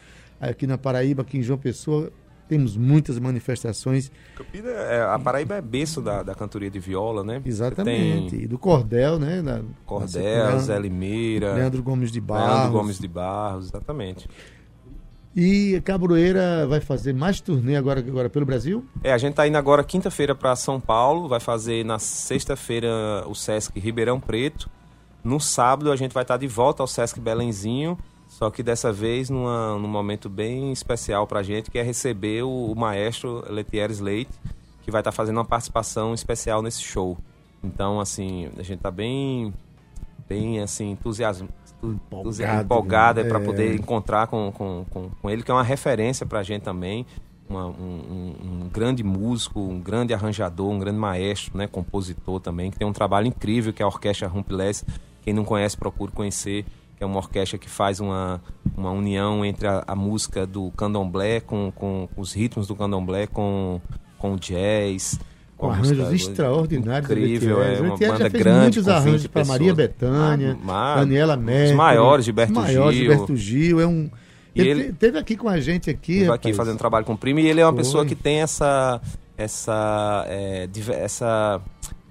Aqui 0.41 0.65
na 0.65 0.77
Paraíba, 0.77 1.21
aqui 1.21 1.37
em 1.37 1.43
João 1.43 1.59
Pessoa, 1.59 2.11
temos 2.49 2.75
muitas 2.75 3.17
manifestações, 3.17 4.11
Campina 4.35 4.67
é- 4.69 5.01
a 5.03 5.17
Paraíba 5.17 5.55
é 5.55 5.61
berço 5.61 6.01
da, 6.01 6.21
da 6.23 6.35
cantoria 6.35 6.69
de 6.69 6.79
viola, 6.79 7.23
né? 7.23 7.41
Exatamente. 7.45 8.31
Tem 8.31 8.41
E 8.41 8.47
do 8.47 8.57
Cordel, 8.57 9.17
né? 9.17 9.41
Na, 9.41 9.61
Cordel, 9.85 10.45
nossa- 10.51 10.65
Zé 10.65 10.79
Limeira, 10.79 11.53
Leandro 11.53 11.81
Gomes 11.81 12.11
de 12.11 12.19
Barros. 12.19 12.57
Leandro 12.57 12.71
Gomes 12.79 12.99
de 12.99 13.07
Barros, 13.07 13.65
exatamente. 13.67 14.27
E 15.35 15.75
a 15.75 15.81
Cabroeira 15.81 16.65
vai 16.67 16.81
fazer 16.81 17.13
mais 17.13 17.39
turnê 17.39 17.75
agora, 17.75 17.99
agora 17.99 18.29
pelo 18.29 18.45
Brasil? 18.45 18.83
É, 19.03 19.13
a 19.13 19.17
gente 19.17 19.35
tá 19.35 19.47
indo 19.47 19.57
agora 19.57 19.83
quinta-feira 19.83 20.33
para 20.33 20.55
São 20.55 20.79
Paulo, 20.81 21.27
vai 21.29 21.39
fazer 21.39 21.85
na 21.85 21.99
sexta-feira 21.99 22.89
o 23.27 23.35
Sesc 23.35 23.79
Ribeirão 23.79 24.19
Preto. 24.19 24.69
No 25.23 25.39
sábado 25.39 25.91
a 25.91 25.95
gente 25.95 26.13
vai 26.13 26.23
estar 26.23 26.37
de 26.37 26.47
volta 26.47 26.81
ao 26.81 26.87
Sesc 26.87 27.19
Belenzinho, 27.19 27.97
só 28.39 28.49
que 28.49 28.63
dessa 28.63 28.89
vez 28.93 29.29
numa, 29.29 29.77
num 29.77 29.89
momento 29.89 30.29
bem 30.29 30.71
especial 30.71 31.27
pra 31.27 31.43
gente, 31.43 31.69
que 31.69 31.77
é 31.77 31.83
receber 31.83 32.41
o, 32.43 32.71
o 32.71 32.73
maestro 32.75 33.43
Letieres 33.51 33.99
Leite, 33.99 34.31
que 34.81 34.89
vai 34.89 35.01
estar 35.01 35.11
fazendo 35.11 35.35
uma 35.39 35.43
participação 35.45 36.13
especial 36.13 36.61
nesse 36.61 36.81
show. 36.81 37.17
Então, 37.61 37.99
assim, 37.99 38.49
a 38.57 38.63
gente 38.63 38.79
tá 38.79 38.89
bem, 38.89 39.53
bem 40.29 40.61
assim, 40.61 40.91
entusiasmado. 40.91 41.53
Empolgado, 42.63 43.21
né? 43.23 43.27
para 43.29 43.39
É. 43.41 43.43
poder 43.43 43.75
encontrar 43.75 44.27
com, 44.27 44.53
com, 44.53 44.85
com, 44.89 45.09
com 45.21 45.29
ele, 45.29 45.43
que 45.43 45.51
é 45.51 45.53
uma 45.53 45.61
referência 45.63 46.25
pra 46.25 46.41
gente 46.41 46.61
também 46.61 47.05
uma- 47.49 47.65
um, 47.65 47.73
um- 47.73 48.35
um 48.65 48.69
grande 48.71 49.03
músico, 49.03 49.59
um 49.59 49.79
grande 49.81 50.13
arranjador, 50.13 50.69
um 50.69 50.79
grande 50.79 50.97
maestro, 50.99 51.57
né, 51.57 51.67
compositor 51.67 52.39
também, 52.39 52.69
que 52.71 52.77
tem 52.77 52.87
um 52.87 52.93
trabalho 52.93 53.27
incrível, 53.27 53.73
que 53.73 53.81
é 53.81 53.85
a 53.85 53.87
Orquestra 53.87 54.27
Rumpeless. 54.29 54.85
Quem 55.23 55.33
não 55.33 55.43
conhece, 55.43 55.75
procure 55.75 56.11
conhecer. 56.13 56.63
É 56.99 57.05
uma 57.05 57.17
orquestra 57.17 57.57
que 57.57 57.69
faz 57.69 57.99
uma, 57.99 58.41
uma 58.75 58.91
união 58.91 59.45
entre 59.45 59.67
a, 59.67 59.83
a 59.87 59.95
música 59.95 60.45
do 60.45 60.69
candomblé 60.71 61.39
com, 61.39 61.71
com 61.73 62.07
os 62.17 62.33
ritmos 62.33 62.67
do 62.67 62.75
candomblé 62.75 63.25
com, 63.27 63.79
com 64.17 64.33
o 64.33 64.37
jazz. 64.39 65.17
Com 65.55 65.67
a 65.69 65.73
arranjos 65.73 65.97
música 65.97 66.15
extraordinários. 66.15 67.09
Incrível, 67.11 67.61
é 67.63 67.79
uma 67.81 67.97
banda 67.97 68.29
grande. 68.29 68.59
muitos 68.61 68.83
com 68.85 68.91
20 68.91 68.95
arranjos 68.97 69.27
para 69.27 69.45
Maria. 69.45 69.73
Betânia, 69.75 70.57
Ah, 70.67 70.95
Daniela 70.99 71.35
Mercury. 71.37 71.69
Os 71.71 71.75
maiores, 71.77 72.25
Gilberto 72.25 72.51
os 72.53 72.57
maiores, 72.59 72.97
Gil. 72.97 73.09
Gilberto 73.09 73.35
Gil. 73.37 73.81
É 73.81 73.87
um... 73.87 74.09
E 74.55 74.61
ele, 74.61 74.69
ele- 74.71 74.83
te- 74.85 74.93
teve 74.93 75.17
aqui 75.19 75.35
com 75.37 75.47
a 75.47 75.59
gente 75.59 75.89
aqui. 75.89 76.29
Aqui 76.29 76.53
fazendo 76.53 76.77
trabalho 76.77 77.05
com 77.05 77.13
o 77.13 77.17
primo 77.17 77.39
e 77.39 77.47
ele 77.47 77.61
é 77.61 77.65
uma 77.65 77.71
Foi. 77.73 77.83
pessoa 77.83 78.05
que 78.05 78.15
tem 78.15 78.41
essa 78.41 78.99
essa 79.37 80.25
é, 80.27 80.67
essa 80.97 81.61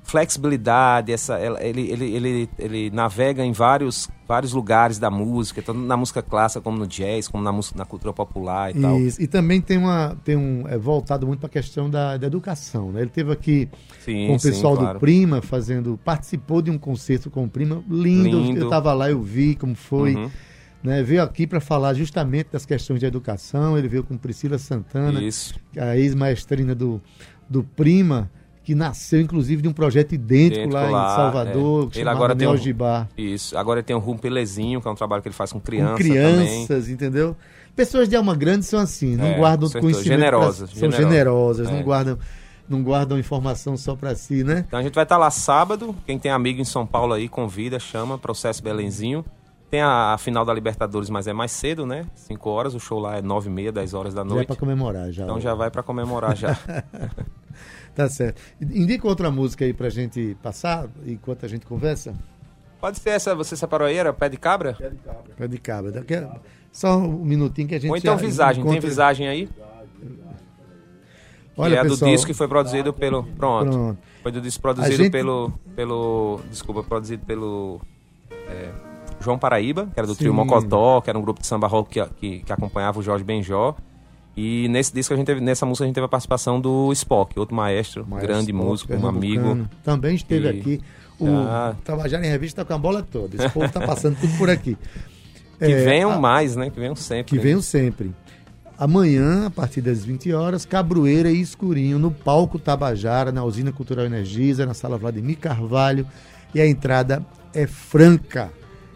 flexibilidade 0.08 1.12
essa 1.12 1.38
ele, 1.60 1.90
ele, 1.90 2.04
ele, 2.14 2.50
ele 2.58 2.90
navega 2.90 3.44
em 3.44 3.52
vários 3.52 4.08
vários 4.26 4.52
lugares 4.52 4.98
da 4.98 5.10
música 5.10 5.62
tanto 5.62 5.78
na 5.80 5.96
música 5.96 6.22
clássica 6.22 6.60
como 6.60 6.78
no 6.78 6.86
jazz 6.86 7.28
como 7.28 7.42
na 7.42 7.52
música 7.52 7.78
na 7.78 7.84
cultura 7.84 8.12
popular 8.12 8.74
e 8.74 8.80
tal 8.80 8.98
Isso. 8.98 9.22
E 9.22 9.26
também 9.26 9.60
tem, 9.60 9.78
uma, 9.78 10.16
tem 10.24 10.36
um. 10.36 10.66
É 10.68 10.76
voltado 10.76 11.26
muito 11.26 11.40
para 11.40 11.46
a 11.46 11.50
questão 11.50 11.88
da, 11.88 12.16
da 12.16 12.26
educação. 12.26 12.92
Né? 12.92 13.02
Ele 13.02 13.10
teve 13.10 13.32
aqui 13.32 13.68
sim, 14.00 14.26
com 14.26 14.34
o 14.34 14.38
sim, 14.38 14.50
pessoal 14.50 14.76
claro. 14.76 14.98
do 14.98 15.00
Prima, 15.00 15.40
fazendo. 15.40 15.98
Participou 16.04 16.60
de 16.62 16.70
um 16.70 16.78
concerto 16.78 17.30
com 17.30 17.44
o 17.44 17.48
Prima. 17.48 17.82
Lindo. 17.88 18.40
Lindo. 18.40 18.60
Eu 18.60 18.64
estava 18.64 18.92
lá, 18.92 19.10
eu 19.10 19.22
vi 19.22 19.54
como 19.54 19.74
foi. 19.74 20.14
Uhum. 20.14 20.30
Né? 20.82 21.02
Veio 21.02 21.22
aqui 21.22 21.46
para 21.46 21.60
falar 21.60 21.94
justamente 21.94 22.48
das 22.52 22.64
questões 22.64 23.00
de 23.00 23.06
educação. 23.06 23.76
Ele 23.76 23.88
veio 23.88 24.04
com 24.04 24.16
Priscila 24.16 24.58
Santana, 24.58 25.22
isso 25.22 25.54
a 25.76 25.96
ex-maestrina 25.96 26.74
do, 26.74 27.00
do 27.48 27.64
Prima, 27.64 28.30
que 28.68 28.74
nasceu 28.74 29.18
inclusive 29.22 29.62
de 29.62 29.68
um 29.68 29.72
projeto 29.72 30.14
idêntico 30.14 30.56
Idêntico 30.68 30.74
lá, 30.74 30.90
lá, 30.90 31.12
em 31.12 31.16
Salvador, 31.16 31.86
é. 31.86 31.90
que 31.90 32.00
Ele 32.00 32.08
agora 32.10 32.36
tem 32.36 32.46
Neo 32.46 32.54
um- 32.54 33.06
isso 33.16 33.56
agora 33.56 33.82
tem 33.82 33.96
o 33.96 33.98
Rumpelezinho 33.98 34.78
que 34.82 34.86
é 34.86 34.90
um 34.90 34.94
trabalho 34.94 35.22
que 35.22 35.28
ele 35.28 35.34
faz 35.34 35.50
com 35.54 35.58
criança 35.58 35.92
Com 35.92 35.98
também 36.02 36.12
crianças, 36.66 36.90
entendeu? 36.90 37.34
Pessoas 37.74 38.10
de 38.10 38.14
alma 38.16 38.36
grande 38.36 38.66
são 38.66 38.78
assim, 38.78 39.16
não 39.16 39.24
É, 39.24 39.36
guardam 39.38 39.70
com 39.70 39.80
conhecimento. 39.80 40.06
Generosas, 40.06 40.70
pra- 40.70 40.78
são 40.80 40.90
generosas. 40.90 41.08
generosas, 41.10 41.70
não 41.70 41.78
É. 41.78 41.82
guardam 41.82 42.18
não 42.68 42.82
guardam 42.82 43.18
informação 43.18 43.74
só 43.78 43.96
para 43.96 44.14
si, 44.14 44.44
né? 44.44 44.66
Então 44.68 44.78
a 44.78 44.82
gente 44.82 44.94
vai 44.94 45.04
estar 45.04 45.16
lá 45.16 45.30
sábado. 45.30 45.96
Quem 46.04 46.18
tem 46.18 46.30
amigo 46.30 46.60
em 46.60 46.64
São 46.66 46.86
Paulo 46.86 47.14
aí, 47.14 47.26
convida, 47.26 47.78
chama, 47.78 48.18
processo 48.18 48.62
Belenzinho. 48.62 49.24
Tem 49.70 49.80
a, 49.80 50.12
a 50.12 50.18
final 50.18 50.44
da 50.44 50.52
Libertadores, 50.52 51.08
mas 51.08 51.26
é 51.26 51.32
mais 51.32 51.50
cedo, 51.52 51.86
né? 51.86 52.04
5 52.14 52.50
horas, 52.50 52.74
o 52.74 52.80
show 52.80 52.98
lá 52.98 53.16
é 53.16 53.22
9 53.22 53.48
e 53.48 53.52
meia, 53.52 53.72
10 53.72 53.94
horas 53.94 54.12
da 54.12 54.20
Já 54.22 54.26
é 54.26 54.30
noite. 54.34 54.46
para 54.48 54.56
comemorar 54.56 55.10
já. 55.10 55.24
Então 55.24 55.40
já 55.40 55.54
vai 55.54 55.70
para 55.70 55.82
comemorar 55.82 56.36
já. 56.36 56.54
Tá 57.94 58.08
certo. 58.08 58.40
Indica 58.60 59.06
outra 59.08 59.30
música 59.30 59.64
aí 59.64 59.72
pra 59.72 59.88
gente 59.88 60.36
passar 60.42 60.88
enquanto 61.06 61.44
a 61.44 61.48
gente 61.48 61.66
conversa. 61.66 62.14
Pode 62.80 62.98
ser 63.00 63.10
essa, 63.10 63.34
você 63.34 63.56
separou 63.56 63.88
aí, 63.88 63.96
era 63.96 64.12
Pé 64.12 64.28
de 64.28 64.36
Cabra? 64.36 64.74
Pé 65.36 65.48
de 65.48 65.58
cabra. 65.58 65.90
Daqui 65.90 66.14
a- 66.14 66.36
Só 66.70 66.96
um 66.96 67.24
minutinho 67.24 67.66
que 67.66 67.74
a 67.74 67.80
gente 67.80 67.90
Ou 67.90 67.96
então 67.96 68.16
já 68.16 68.24
Visagem, 68.24 68.62
tem 68.62 68.70
encontra- 68.72 68.88
Visagem 68.88 69.26
aí? 69.28 69.48
Olha, 71.56 71.72
que 71.74 71.78
é 71.86 71.88
pessoal, 71.88 72.10
do 72.10 72.14
disco 72.14 72.26
que 72.28 72.34
foi 72.34 72.46
produzido 72.46 72.92
pelo... 72.92 73.24
Pronto. 73.24 73.70
Pronto. 73.72 73.98
Foi 74.22 74.30
do 74.30 74.40
disco 74.40 74.62
produzido 74.62 74.96
gente- 74.96 75.10
pelo... 75.10 75.52
pelo... 75.74 76.40
Desculpa, 76.50 76.84
produzido 76.84 77.26
pelo... 77.26 77.80
é, 78.30 78.70
João 79.20 79.36
Paraíba, 79.36 79.88
que 79.92 79.98
era 79.98 80.06
do 80.06 80.14
trio 80.14 80.30
Sim. 80.30 80.36
Mocotó, 80.36 81.00
que 81.00 81.10
era 81.10 81.18
um 81.18 81.22
grupo 81.22 81.40
de 81.40 81.46
samba 81.48 81.66
rock 81.66 81.90
que, 82.00 82.06
que, 82.14 82.38
que 82.44 82.52
acompanhava 82.52 83.00
o 83.00 83.02
Jorge 83.02 83.24
Benjó. 83.24 83.74
E 84.36 84.68
nesse 84.68 84.92
disco 84.94 85.12
a 85.12 85.16
gente 85.16 85.26
teve, 85.26 85.40
nessa 85.40 85.66
música 85.66 85.84
a 85.84 85.86
gente 85.86 85.94
teve 85.94 86.04
a 86.04 86.08
participação 86.08 86.60
do 86.60 86.92
Spock, 86.92 87.38
outro 87.38 87.54
maestro, 87.56 88.06
Maestro 88.08 88.28
grande 88.28 88.52
Spock, 88.52 88.66
músico, 88.68 88.94
um 88.94 89.06
amigo. 89.08 89.68
Também 89.82 90.14
esteve 90.14 90.46
E- 90.46 90.48
aqui. 90.60 90.80
O 91.18 91.26
Ah. 91.28 91.74
Trabalhar 91.84 92.22
em 92.22 92.28
Revista 92.28 92.64
com 92.64 92.72
a 92.72 92.78
bola 92.78 93.02
toda. 93.02 93.34
Esse 93.36 93.48
povo 93.52 93.68
tá 93.72 93.80
passando 93.80 94.16
tudo 94.20 94.36
por 94.38 94.48
aqui. 94.48 94.76
Que 95.58 95.64
É, 95.72 95.84
venham 95.84 96.12
a- 96.12 96.18
mais, 96.20 96.54
né? 96.54 96.70
Que 96.70 96.78
venham 96.78 96.94
sempre. 96.94 97.24
Que 97.24 97.36
venham 97.42 97.60
sempre. 97.60 98.14
Amanhã, 98.78 99.46
a 99.46 99.50
partir 99.50 99.80
das 99.80 100.04
20 100.04 100.32
horas, 100.32 100.64
Cabroeira 100.64 101.32
e 101.32 101.40
Escurinho, 101.40 101.98
no 101.98 102.12
palco 102.12 102.60
Tabajara, 102.60 103.32
na 103.32 103.42
Usina 103.42 103.72
Cultural 103.72 104.06
Energisa, 104.06 104.64
na 104.64 104.72
sala 104.72 104.96
Vladimir 104.96 105.36
Carvalho. 105.36 106.06
E 106.54 106.60
a 106.60 106.66
entrada 106.68 107.26
é 107.52 107.66
franca. 107.66 108.52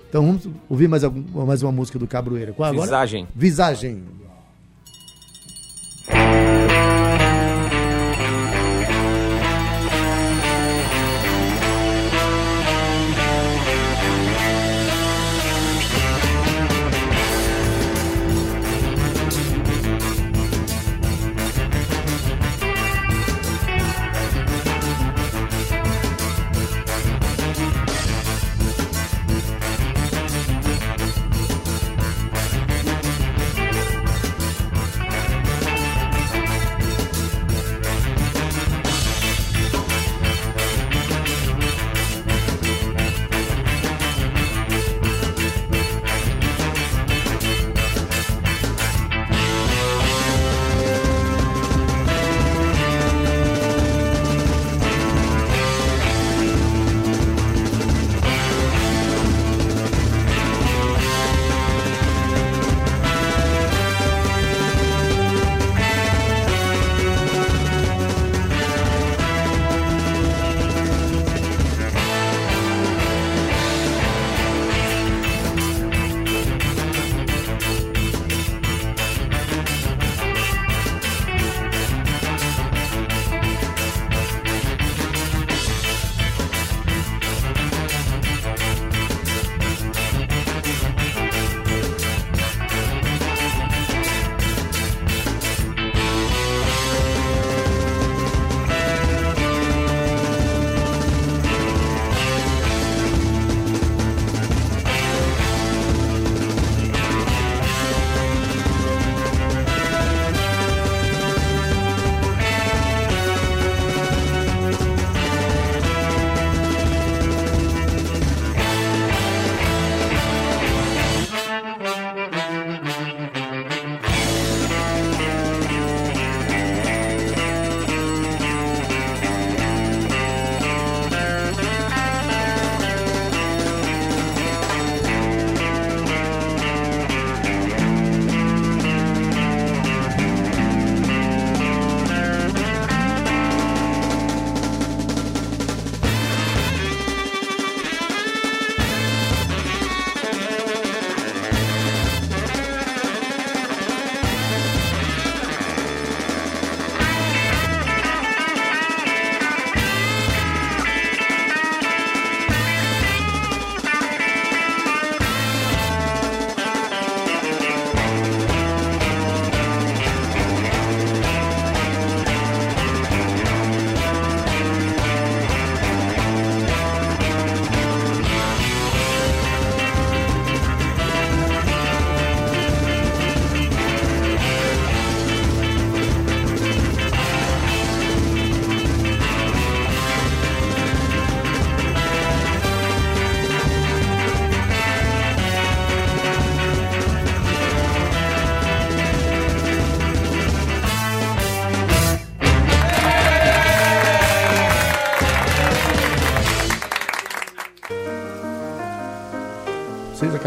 Então 0.09 0.25
vamos 0.25 0.49
ouvir 0.69 0.87
mais, 0.87 1.03
algum- 1.03 1.45
mais 1.45 1.65
uma 1.65 1.73
música 1.73 1.99
do 1.99 2.07
Cabroeira. 2.07 2.53
Qual 2.53 2.69
agora? 2.71 2.87
Visagem. 2.87 3.27
Visagem. 3.35 4.05
Thank 6.05 6.37
you. 6.37 6.42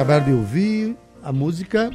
Acabaram 0.06 0.26
de 0.26 0.32
ouvir 0.34 0.97
a 1.24 1.32
música 1.34 1.89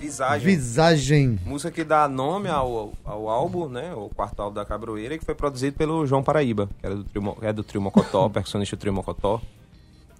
Visagem. 0.00 0.44
Visagem. 0.46 1.38
Música 1.46 1.70
que 1.70 1.82
dá 1.84 2.06
nome 2.08 2.48
ao, 2.48 2.92
ao 3.04 3.28
álbum, 3.28 3.68
né? 3.68 3.94
O 3.94 4.10
quarto 4.10 4.40
álbum 4.42 4.54
da 4.54 4.64
Cabroeira, 4.64 5.16
que 5.16 5.24
foi 5.24 5.34
produzido 5.34 5.76
pelo 5.78 6.04
João 6.06 6.22
Paraíba, 6.22 6.68
que 6.78 6.84
era 6.84 6.94
do 6.96 7.04
trio, 7.04 7.36
é 7.40 7.52
do 7.54 7.62
trio 7.62 7.80
Mocotó, 7.80 8.28
percussionista 8.28 8.76
do 8.76 8.80
trio 8.80 8.92
Mocotó. 8.92 9.40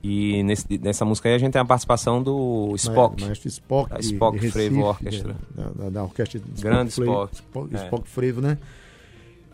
E 0.02 0.42
nesse- 0.42 0.78
nessa 0.78 1.04
música 1.04 1.28
aí 1.28 1.34
a 1.34 1.38
gente 1.38 1.52
tem 1.52 1.60
a 1.60 1.64
participação 1.64 2.22
do 2.22 2.72
Spock. 2.76 3.20
Ma- 3.20 3.26
Maestro 3.26 3.48
Spock. 3.48 3.90
Da 3.90 4.00
Spock 4.00 4.38
de 4.38 4.50
Frevo 4.50 4.80
Orchestra. 4.84 5.36
Da, 5.54 5.64
da- 5.70 5.90
da 5.90 6.02
orquestra 6.04 6.40
de 6.40 6.62
Grande 6.62 6.90
Spock. 6.90 7.34
Spock, 7.34 7.74
É. 7.74 7.84
Spock 7.84 8.08
Frevo, 8.08 8.40
né? 8.40 8.56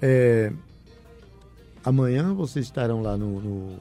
É, 0.02 0.52
amanhã 1.84 2.34
vocês 2.34 2.66
estarão 2.66 3.02
lá 3.02 3.16
no, 3.16 3.40
no 3.40 3.78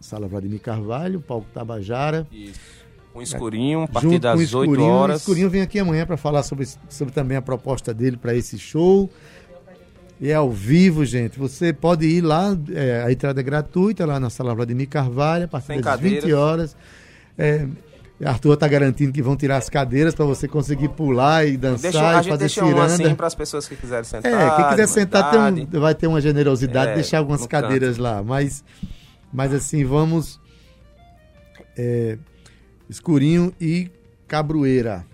Sala 0.00 0.26
Vladimir 0.28 0.60
Carvalho, 0.60 1.20
palco 1.20 1.46
Tabajara. 1.54 2.26
Isso. 2.30 2.83
Um 3.14 3.22
escurinho, 3.22 3.82
a 3.82 3.88
partir 3.88 4.18
das 4.18 4.34
8 4.38 4.42
Escurinho. 4.42 4.88
horas. 4.88 5.16
O 5.16 5.18
Escurinho 5.20 5.48
vem 5.50 5.62
aqui 5.62 5.78
amanhã 5.78 6.04
para 6.04 6.16
falar 6.16 6.42
sobre, 6.42 6.66
sobre 6.88 7.14
também 7.14 7.36
a 7.36 7.42
proposta 7.42 7.94
dele 7.94 8.16
para 8.16 8.34
esse 8.34 8.58
show. 8.58 9.08
E 10.20 10.30
é 10.30 10.34
ao 10.34 10.50
vivo, 10.50 11.04
gente. 11.04 11.38
Você 11.38 11.72
pode 11.72 12.06
ir 12.06 12.20
lá, 12.22 12.56
é, 12.72 13.02
a 13.06 13.12
entrada 13.12 13.40
é 13.40 13.42
gratuita 13.44 14.04
lá 14.06 14.18
na 14.18 14.30
sala 14.30 14.54
Vladimir 14.54 14.88
Carvalho, 14.88 15.44
a 15.44 15.48
partir 15.48 15.66
Sem 15.68 15.80
das 15.80 16.00
20 16.00 16.14
cadeiras. 16.16 16.38
horas. 16.40 16.76
É, 17.38 17.66
Arthur 18.24 18.54
está 18.54 18.66
garantindo 18.68 19.12
que 19.12 19.20
vão 19.20 19.36
tirar 19.36 19.56
as 19.58 19.68
cadeiras 19.68 20.14
para 20.14 20.24
você 20.24 20.46
conseguir 20.48 20.88
pular 20.90 21.46
e 21.46 21.56
dançar 21.56 21.90
Deixa, 21.92 22.08
a 22.08 22.12
e 22.12 22.16
gente 22.16 22.28
fazer 22.30 22.38
deixa 22.38 22.64
um 22.64 22.80
assim 22.80 23.14
para 23.14 23.26
as 23.26 23.34
pessoas 23.34 23.66
que 23.68 23.74
quiserem 23.76 24.04
sentar. 24.04 24.32
É, 24.32 24.56
quem 24.56 24.68
quiser 24.70 24.88
sentar 24.88 25.30
tem 25.52 25.64
um- 25.72 25.80
vai 25.80 25.94
ter 25.94 26.06
uma 26.06 26.20
generosidade, 26.20 26.92
É, 26.92 26.94
deixar 26.94 27.18
algumas 27.18 27.44
cadeiras 27.46 27.98
lá. 27.98 28.22
Mas, 28.22 28.64
mas 29.32 29.52
assim, 29.52 29.84
vamos. 29.84 30.40
é, 31.76 32.16
escurinho 32.88 33.52
e 33.60 33.90
Cabroeira. 34.26 35.06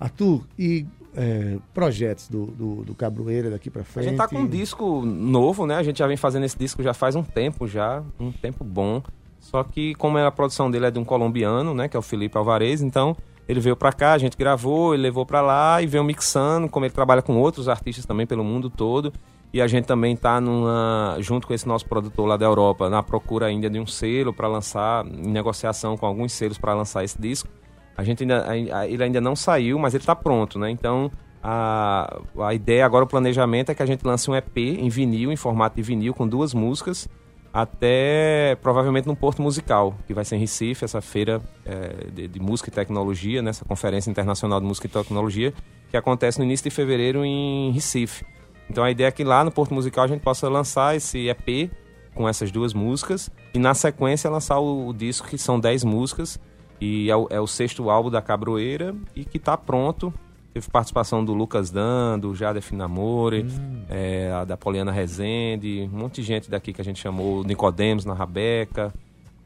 Arthur, 0.00 0.44
e 0.58 0.86
é, 1.16 1.56
projetos 1.74 2.28
do, 2.28 2.46
do, 2.46 2.84
do 2.84 2.94
Cabroeira 2.94 3.50
daqui 3.50 3.68
pra 3.70 3.82
A 3.82 3.84
frente? 3.84 4.08
gente 4.10 4.16
tá 4.18 4.28
com 4.28 4.38
um 4.38 4.46
disco 4.46 5.02
novo, 5.04 5.66
né? 5.66 5.76
A 5.76 5.82
gente 5.82 5.98
já 5.98 6.06
vem 6.06 6.16
fazendo 6.16 6.44
esse 6.44 6.56
disco 6.56 6.82
já 6.82 6.94
faz 6.94 7.16
um 7.16 7.22
tempo 7.22 7.66
já, 7.66 8.02
um 8.20 8.30
tempo 8.30 8.62
bom. 8.62 9.02
Só 9.40 9.64
que 9.64 9.94
como 9.96 10.18
é 10.18 10.26
a 10.26 10.30
produção 10.30 10.70
dele 10.70 10.86
é 10.86 10.90
de 10.90 10.98
um 10.98 11.04
colombiano, 11.04 11.72
né, 11.74 11.88
que 11.88 11.96
é 11.96 11.98
o 11.98 12.02
Felipe 12.02 12.36
Alvarez, 12.36 12.82
então 12.82 13.16
ele 13.48 13.60
veio 13.60 13.76
pra 13.76 13.92
cá, 13.92 14.12
a 14.12 14.18
gente 14.18 14.36
gravou, 14.36 14.94
ele 14.94 15.04
levou 15.04 15.24
pra 15.24 15.40
lá 15.40 15.80
e 15.80 15.86
veio 15.86 16.04
mixando, 16.04 16.68
como 16.68 16.84
ele 16.84 16.92
trabalha 16.92 17.22
com 17.22 17.36
outros 17.36 17.68
artistas 17.68 18.04
também 18.04 18.26
pelo 18.26 18.44
mundo 18.44 18.68
todo. 18.68 19.12
E 19.52 19.62
a 19.62 19.66
gente 19.66 19.86
também 19.86 20.14
tá 20.14 20.40
numa, 20.40 21.16
junto 21.20 21.46
com 21.46 21.54
esse 21.54 21.66
nosso 21.66 21.86
produtor 21.86 22.26
lá 22.26 22.36
da 22.36 22.44
Europa, 22.44 22.90
na 22.90 23.02
procura 23.02 23.46
ainda 23.46 23.70
de 23.70 23.80
um 23.80 23.86
selo 23.86 24.32
para 24.32 24.46
lançar, 24.46 25.06
em 25.06 25.30
negociação 25.30 25.96
com 25.96 26.04
alguns 26.04 26.32
selos 26.32 26.58
para 26.58 26.74
lançar 26.74 27.02
esse 27.02 27.18
disco. 27.20 27.48
A 27.96 28.04
gente 28.04 28.22
ainda, 28.22 28.86
ele 28.86 29.02
ainda 29.02 29.20
não 29.20 29.34
saiu, 29.34 29.78
mas 29.78 29.94
ele 29.94 30.02
está 30.02 30.14
pronto, 30.14 30.58
né? 30.58 30.70
Então 30.70 31.10
a, 31.42 32.20
a 32.40 32.54
ideia 32.54 32.84
agora, 32.84 33.04
o 33.04 33.08
planejamento 33.08 33.70
é 33.70 33.74
que 33.74 33.82
a 33.82 33.86
gente 33.86 34.04
lance 34.04 34.30
um 34.30 34.34
EP 34.34 34.56
em 34.56 34.88
vinil, 34.88 35.32
em 35.32 35.36
formato 35.36 35.76
de 35.76 35.82
vinil, 35.82 36.12
com 36.12 36.26
duas 36.26 36.52
músicas, 36.52 37.08
até 37.52 38.56
provavelmente 38.60 39.06
no 39.06 39.16
Porto 39.16 39.40
Musical, 39.40 39.96
que 40.06 40.12
vai 40.12 40.24
ser 40.24 40.36
em 40.36 40.40
Recife, 40.40 40.84
essa 40.84 41.00
feira 41.00 41.40
eh, 41.64 42.08
de, 42.12 42.28
de 42.28 42.40
música 42.40 42.68
e 42.68 42.72
tecnologia, 42.72 43.40
nessa 43.40 43.64
conferência 43.64 44.10
internacional 44.10 44.60
de 44.60 44.66
música 44.66 44.86
e 44.86 44.90
tecnologia, 44.90 45.54
que 45.90 45.96
acontece 45.96 46.38
no 46.38 46.44
início 46.44 46.68
de 46.68 46.74
fevereiro 46.74 47.24
em 47.24 47.72
Recife. 47.72 48.24
Então 48.70 48.84
a 48.84 48.90
ideia 48.90 49.08
é 49.08 49.10
que 49.10 49.24
lá 49.24 49.44
no 49.44 49.50
Porto 49.50 49.74
Musical 49.74 50.04
a 50.04 50.08
gente 50.08 50.20
possa 50.20 50.48
lançar 50.48 50.96
esse 50.96 51.28
EP 51.28 51.70
com 52.14 52.28
essas 52.28 52.50
duas 52.50 52.74
músicas 52.74 53.30
e 53.54 53.58
na 53.58 53.74
sequência 53.74 54.28
lançar 54.30 54.58
o, 54.58 54.88
o 54.88 54.92
disco 54.94 55.26
que 55.28 55.38
são 55.38 55.58
10 55.58 55.84
músicas 55.84 56.38
e 56.80 57.10
é 57.10 57.16
o, 57.16 57.26
é 57.30 57.40
o 57.40 57.46
sexto 57.46 57.88
álbum 57.90 58.10
da 58.10 58.20
Cabroeira 58.20 58.94
e 59.14 59.24
que 59.24 59.36
está 59.38 59.56
pronto. 59.56 60.12
Teve 60.52 60.66
participação 60.70 61.24
do 61.24 61.34
Lucas 61.34 61.70
Dan, 61.70 62.18
do 62.18 62.34
Jade 62.34 62.60
Finamore, 62.60 63.46
é, 63.88 64.32
a 64.32 64.44
da 64.44 64.56
Poliana 64.56 64.90
Rezende, 64.90 65.88
um 65.92 65.98
monte 65.98 66.16
de 66.20 66.22
gente 66.26 66.50
daqui 66.50 66.72
que 66.72 66.80
a 66.80 66.84
gente 66.84 67.00
chamou, 67.00 67.44
Nicodemos 67.44 68.04
na 68.04 68.14
Rabeca. 68.14 68.92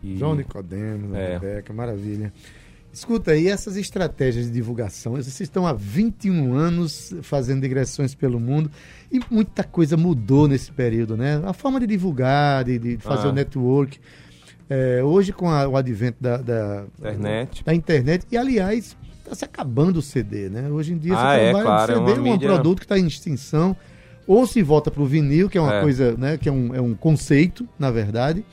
E, 0.03 0.17
João 0.17 0.35
Nicodemo, 0.35 1.15
É. 1.15 1.35
Rebeca, 1.35 1.73
maravilha. 1.73 2.33
Escuta, 2.93 3.35
e 3.35 3.49
essas 3.49 3.77
estratégias 3.77 4.47
de 4.47 4.53
divulgação? 4.53 5.13
Vocês 5.13 5.41
estão 5.41 5.67
há 5.67 5.73
21 5.73 6.53
anos 6.55 7.15
fazendo 7.23 7.63
digressões 7.63 8.15
pelo 8.15 8.39
mundo 8.39 8.71
e 9.11 9.19
muita 9.31 9.65
coisa 9.65 9.97
mudou 9.97 10.47
nesse 10.47 10.71
período, 10.71 11.17
né? 11.17 11.41
A 11.47 11.55
forma 11.55 11.81
de 11.81 11.87
divulgar, 11.87 12.65
de, 12.65 12.79
de 12.79 12.99
fazer 12.99 13.29
Ah. 13.29 13.31
o 13.31 13.33
network. 13.33 13.99
É, 14.69 15.03
hoje, 15.03 15.33
com 15.33 15.49
a- 15.51 15.67
o 15.67 15.77
advento 15.77 16.19
da, 16.21 16.37
da, 16.37 16.85
Internet. 16.99 17.65
da 17.65 17.75
internet, 17.75 18.27
e 18.31 18.37
aliás, 18.37 18.95
está 19.19 19.35
se 19.35 19.45
acabando 19.45 19.97
o 19.99 20.03
CD, 20.03 20.51
né? 20.51 20.69
Hoje 20.71 20.93
em 20.93 20.99
dia, 20.99 21.15
Ah, 21.17 21.35
é, 21.37 21.51
claro, 21.51 21.93
é 21.93 21.97
o 21.97 21.99
CD 21.99 22.01
uma 22.01 22.11
é 22.11 22.21
um 22.31 22.33
mídia- 22.35 22.49
produto 22.49 22.79
que 22.81 22.85
está 22.85 22.99
em 22.99 23.07
extinção, 23.07 23.75
ou 24.27 24.47
se 24.47 24.63
volta 24.63 24.91
para 24.91 25.03
o 25.03 25.07
vinil, 25.07 25.49
que 25.49 25.57
é 25.57 25.61
uma 25.61 25.77
É. 25.77 25.81
coisa, 25.81 26.15
né? 26.17 26.37
Que 26.37 26.49
é 26.49 26.53
um, 26.53 26.75
é 26.75 26.81
um 26.81 26.95
conceito, 26.95 27.67
na 27.79 27.91
verdade, 27.91 28.45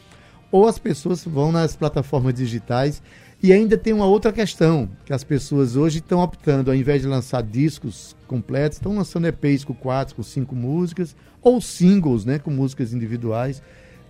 ou 0.51 0.65
as 0.67 0.79
pessoas 0.79 1.23
vão 1.25 1.51
nas 1.51 1.75
plataformas 1.75 2.33
digitais. 2.33 3.01
E 3.41 3.53
ainda 3.53 3.77
tem 3.77 3.93
uma 3.93 4.05
outra 4.05 4.33
questão, 4.33 4.89
que 5.05 5.13
as 5.13 5.23
pessoas 5.23 5.77
hoje 5.77 5.99
estão 5.99 6.19
optando, 6.19 6.71
ao 6.71 6.75
invés 6.75 7.01
de 7.01 7.07
lançar 7.07 7.41
discos 7.41 8.13
completos, 8.27 8.77
estão 8.77 8.93
lançando 8.93 9.27
EPs 9.27 9.63
com 9.63 9.73
quatro, 9.73 10.13
com 10.13 10.21
cinco 10.21 10.53
músicas, 10.53 11.15
ou 11.41 11.61
singles, 11.61 12.25
né, 12.25 12.37
com 12.37 12.51
músicas 12.51 12.93
individuais. 12.93 13.61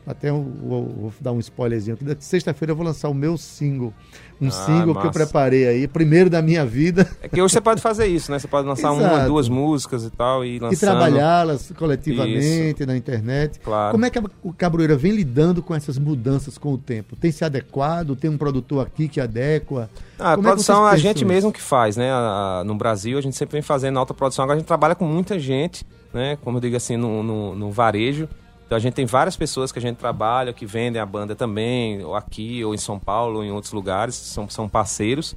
Até 0.10 0.32
vou, 0.32 0.43
vou 0.64 1.14
dar 1.22 1.32
um 1.34 1.39
spoilerzinho 1.39 1.95
aqui. 1.95 2.18
Sexta-feira 2.20 2.72
eu 2.72 2.76
vou 2.76 2.84
lançar 2.84 3.10
o 3.10 3.14
meu 3.14 3.38
single. 3.38 3.93
Um 4.41 4.47
Ah, 4.47 4.51
single 4.51 4.93
que 4.95 5.01
eu 5.01 5.05
massa. 5.05 5.12
preparei 5.12 5.68
aí, 5.68 5.88
primeiro 5.88 6.30
da 6.32 6.41
minha 6.41 6.66
vida, 6.66 7.07
É 7.22 7.28
que 7.28 7.39
hoje 7.39 7.53
você 7.53 7.62
pode 7.62 7.80
fazer 7.80 8.07
isso, 8.07 8.32
né? 8.32 8.39
Você 8.39 8.47
pode 8.47 8.68
lançar 8.68 8.91
uma, 8.91 9.03
Exato. 9.03 9.28
duas 9.28 9.47
músicas 9.47 10.03
e 10.05 10.10
tal 10.10 10.43
e 10.43 10.57
lançando. 10.57 10.74
e 10.74 10.78
trabalhá-las 10.80 11.72
coletivamente 11.78 12.86
na 12.86 12.97
internet. 12.97 13.60
Claro. 13.60 13.91
Como 13.91 14.05
é 14.05 14.10
que 14.10 14.18
a- 14.18 14.24
o 14.41 14.51
Cabroeira 14.53 14.95
vem 14.97 15.12
lidando 15.12 15.62
com 15.62 15.76
essas 15.76 15.99
mudanças 15.99 16.57
com 16.57 16.74
o 16.74 16.78
tempo? 16.78 17.16
Tem 17.16 17.32
se 17.32 17.45
adequado? 17.45 18.16
Tem 18.16 18.30
um 18.32 18.38
produtor 18.38 18.86
aqui 18.88 19.07
que 19.07 19.20
adequa? 19.22 19.89
Ah, 20.18 20.34
a 20.34 20.36
Como 20.36 20.47
é 20.47 20.51
que 20.51 20.55
produção 20.55 20.82
vocês 20.84 20.93
a 20.93 20.97
gente 20.97 21.18
isso? 21.18 21.26
mesmo 21.28 21.51
que 21.51 21.62
faz, 21.62 21.95
né? 21.97 22.10
A- 22.12 22.60
a- 22.62 22.64
no 22.64 22.76
Brasil 22.76 23.18
a 23.18 23.22
gente 23.22 23.36
sempre 23.36 23.53
vem 23.53 23.62
fazendo 23.62 23.99
alta 23.99 24.14
produção. 24.14 24.43
Agora 24.43 24.55
a 24.57 24.60
gente 24.60 24.68
trabalha 24.68 24.95
com 24.95 25.05
muita 25.05 25.38
gente, 25.38 25.86
né? 26.14 26.38
Como 26.43 26.57
eu 26.57 26.62
digo 26.62 26.76
assim, 26.76 26.97
no, 26.97 27.22
no, 27.22 27.55
no 27.55 27.72
varejo. 27.72 28.28
Então 28.70 28.76
a 28.76 28.80
gente 28.80 28.93
tem 28.93 29.07
várias 29.07 29.36
pessoas 29.36 29.72
que 29.72 29.80
a 29.80 29.82
gente 29.82 29.97
trabalha, 29.97 30.53
que 30.53 30.63
vendem 30.63 31.01
a 31.01 31.05
banda 31.07 31.36
também, 31.36 32.03
ou 32.05 32.13
aqui, 32.13 32.63
ou 32.63 32.76
em 32.76 32.78
São 32.78 32.99
Paulo, 32.99 33.38
ou 33.38 33.43
em 33.43 33.49
outros 33.51 33.74
lugares, 33.74 34.13
são, 34.13 34.47
são 34.47 34.70
parceiros. 34.70 35.36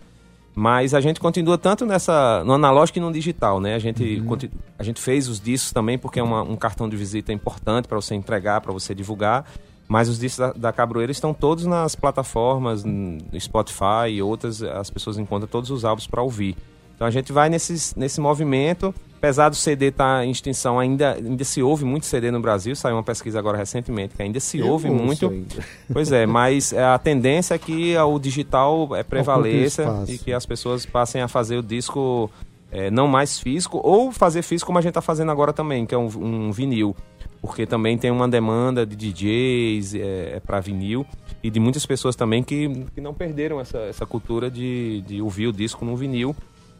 Mas 0.54 0.92
a 0.92 1.00
gente 1.00 1.18
continua 1.18 1.56
tanto 1.56 1.86
nessa 1.86 2.44
no 2.44 2.52
analógico 2.52 2.98
e 2.98 3.00
no 3.00 3.10
digital, 3.10 3.58
né? 3.58 3.74
A 3.74 3.78
gente, 3.78 4.20
Uhum. 4.20 4.36
a 4.78 4.82
gente 4.82 5.00
fez 5.00 5.28
os 5.28 5.40
discos 5.40 5.72
também 5.72 5.96
porque 5.96 6.20
é 6.20 6.22
uma- 6.22 6.42
um 6.42 6.56
cartão 6.56 6.86
de 6.86 6.94
visita 6.94 7.32
importante 7.32 7.88
para 7.88 7.96
você 7.98 8.14
entregar, 8.14 8.60
para 8.60 8.70
você 8.70 8.94
divulgar. 8.94 9.46
Mas 9.88 10.10
os 10.10 10.18
discos 10.18 10.38
da, 10.48 10.52
da 10.52 10.70
Cabroeira 10.72 11.10
estão 11.10 11.32
todos 11.32 11.64
nas 11.64 11.94
plataformas, 11.94 12.84
no 12.84 13.18
Spotify 13.40 14.10
e 14.10 14.20
outras, 14.20 14.62
as 14.62 14.90
pessoas 14.90 15.16
encontram 15.16 15.48
todos 15.48 15.70
os 15.70 15.86
álbuns 15.86 16.06
para 16.06 16.20
ouvir. 16.20 16.54
Então 16.94 17.06
a 17.06 17.10
gente 17.10 17.32
vai 17.32 17.48
nesses, 17.48 17.94
nesse 17.94 18.20
movimento. 18.20 18.94
Apesar 19.22 19.50
do 19.50 19.54
CD 19.54 19.86
estar 19.86 20.26
em 20.26 20.32
extinção, 20.32 20.80
ainda, 20.80 21.12
ainda 21.14 21.44
se 21.44 21.62
ouve 21.62 21.84
muito 21.84 22.06
CD 22.06 22.32
no 22.32 22.40
Brasil. 22.40 22.74
Saiu 22.74 22.96
uma 22.96 23.04
pesquisa 23.04 23.38
agora 23.38 23.56
recentemente 23.56 24.16
que 24.16 24.20
ainda 24.20 24.40
se 24.40 24.58
Eu 24.58 24.66
ouve 24.66 24.90
muito. 24.90 25.28
ainda. 25.28 25.64
Pois 25.92 26.10
é, 26.10 26.26
mas 26.26 26.72
é, 26.72 26.82
a 26.82 26.98
tendência 26.98 27.54
é 27.54 27.58
que 27.58 27.96
o 27.96 28.18
digital 28.18 28.96
é, 28.96 29.04
prevaleça 29.04 30.04
e 30.08 30.18
que 30.18 30.32
as 30.32 30.44
pessoas 30.44 30.84
passem 30.84 31.22
a 31.22 31.28
fazer 31.28 31.56
o 31.56 31.62
disco 31.62 32.28
é, 32.72 32.90
não 32.90 33.06
mais 33.06 33.38
físico 33.38 33.80
ou 33.84 34.10
fazer 34.10 34.42
físico 34.42 34.66
como 34.66 34.80
a 34.80 34.82
gente 34.82 34.90
está 34.90 35.00
fazendo 35.00 35.30
agora 35.30 35.52
também, 35.52 35.86
que 35.86 35.94
é 35.94 35.98
um, 35.98 36.08
um 36.16 36.50
vinil. 36.50 36.96
Porque 37.40 37.64
também 37.64 37.96
tem 37.96 38.10
uma 38.10 38.28
demanda 38.28 38.84
de 38.84 38.96
DJs 38.96 39.94
é, 39.94 40.40
para 40.44 40.58
vinil 40.58 41.06
e 41.44 41.48
de 41.48 41.60
muitas 41.60 41.86
pessoas 41.86 42.16
também 42.16 42.42
que, 42.42 42.86
que 42.92 43.00
não 43.00 43.14
perderam 43.14 43.60
essa, 43.60 43.78
essa 43.78 44.04
cultura 44.04 44.50
de, 44.50 45.00
de 45.06 45.22
ouvir 45.22 45.46
o 45.46 45.52
disco 45.52 45.84
no 45.84 45.94
vinil, 45.96 46.34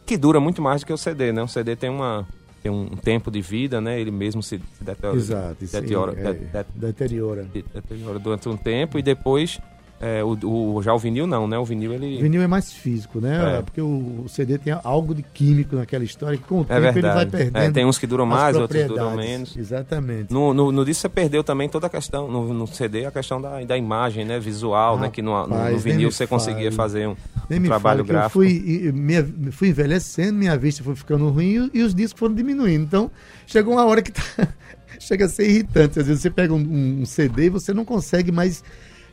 que 0.06 0.16
dura 0.16 0.40
muito 0.40 0.60
mais 0.62 0.82
do 0.82 0.86
que 0.86 0.92
o 0.92 0.96
CD, 0.98 1.32
né? 1.32 1.42
O 1.42 1.48
CD 1.48 1.76
tem 1.76 1.90
uma 1.90 2.26
tem 2.62 2.70
um 2.70 2.86
tempo 2.90 3.28
de 3.28 3.40
vida, 3.40 3.80
né? 3.80 4.00
Ele 4.00 4.12
mesmo 4.12 4.40
se, 4.40 4.60
deteriora, 4.80 5.16
Exato. 5.18 5.56
aí, 5.60 5.66
deteriora, 5.66 6.12
é, 6.16 6.32
de- 6.32 6.38
de- 6.38 6.64
deteriora. 6.74 7.42
deteriora 7.74 8.18
durante 8.20 8.48
um 8.48 8.56
tempo 8.56 8.98
e 8.98 9.02
depois 9.02 9.58
é, 10.02 10.22
o, 10.24 10.36
o- 10.76 10.82
já 10.82 10.92
o 10.92 10.98
vinil 10.98 11.26
não, 11.26 11.46
né? 11.46 11.56
O 11.56 11.64
vinil 11.64 11.92
ele 11.94 12.18
O 12.18 12.20
vinil 12.22 12.42
é 12.42 12.46
mais 12.48 12.72
físico, 12.72 13.20
né? 13.20 13.58
É. 13.58 13.62
Porque 13.62 13.80
o, 13.80 14.22
o 14.24 14.28
CD 14.28 14.58
tem 14.58 14.76
algo 14.82 15.14
de 15.14 15.22
químico 15.22 15.76
naquela 15.76 16.02
história 16.02 16.36
que 16.36 16.42
com 16.44 16.58
o 16.58 16.60
é 16.62 16.64
tempo 16.64 16.74
ele 16.80 16.82
vai 16.90 16.92
verdade. 16.92 17.30
perdendo. 17.30 17.56
É, 17.62 17.70
tem 17.70 17.86
uns 17.86 17.98
que 17.98 18.06
duram 18.06 18.26
mais, 18.26 18.56
outros 18.56 18.84
duram 18.86 19.16
menos. 19.16 19.56
Exatamente. 19.56 20.32
No, 20.32 20.52
no, 20.52 20.72
no 20.72 20.84
disco 20.84 21.02
você 21.02 21.08
perdeu 21.08 21.44
também 21.44 21.68
toda 21.68 21.86
a 21.86 21.90
questão, 21.90 22.28
no, 22.28 22.52
no 22.52 22.66
CD, 22.66 23.06
a 23.06 23.10
questão 23.12 23.40
da, 23.40 23.62
da 23.62 23.78
imagem, 23.78 24.24
né? 24.24 24.40
Visual, 24.40 24.98
né? 24.98 25.08
Que 25.08 25.22
no, 25.22 25.30
no- 25.30 25.46
no, 25.46 25.54
Rapaz, 25.54 25.82
vinil 25.82 26.08
me 26.08 26.12
você 26.12 26.26
conseguia 26.26 26.72
fale. 26.72 26.76
fazer 26.76 27.06
um, 27.08 27.16
um 27.50 27.60
me 27.60 27.68
trabalho 27.68 28.04
que 28.04 28.10
eu 28.10 28.14
gráfico. 28.14 28.32
fui, 28.40 28.48
e- 28.50 28.86
e 28.88 28.92
minha, 28.92 29.24
fui 29.52 29.68
envelhecendo, 29.68 30.34
minha 30.36 30.56
vista 30.58 30.82
foi 30.82 30.96
ficando 30.96 31.28
ruim 31.28 31.70
e, 31.72 31.78
e 31.78 31.82
os 31.82 31.94
discos 31.94 32.18
foram 32.18 32.34
diminuindo. 32.34 32.82
Então, 32.84 33.10
chegou 33.46 33.74
uma 33.74 33.84
hora 33.84 34.02
que 34.02 34.10
tá- 34.10 34.48
chega 34.98 35.26
a 35.26 35.28
ser 35.28 35.48
irritante. 35.48 35.98
Às 36.00 36.06
vezes 36.08 36.22
você 36.22 36.30
pega 36.30 36.52
um, 36.52 37.00
um 37.02 37.06
CD 37.06 37.46
e 37.46 37.48
você 37.50 37.72
não 37.72 37.84
consegue 37.84 38.32
mais 38.32 38.62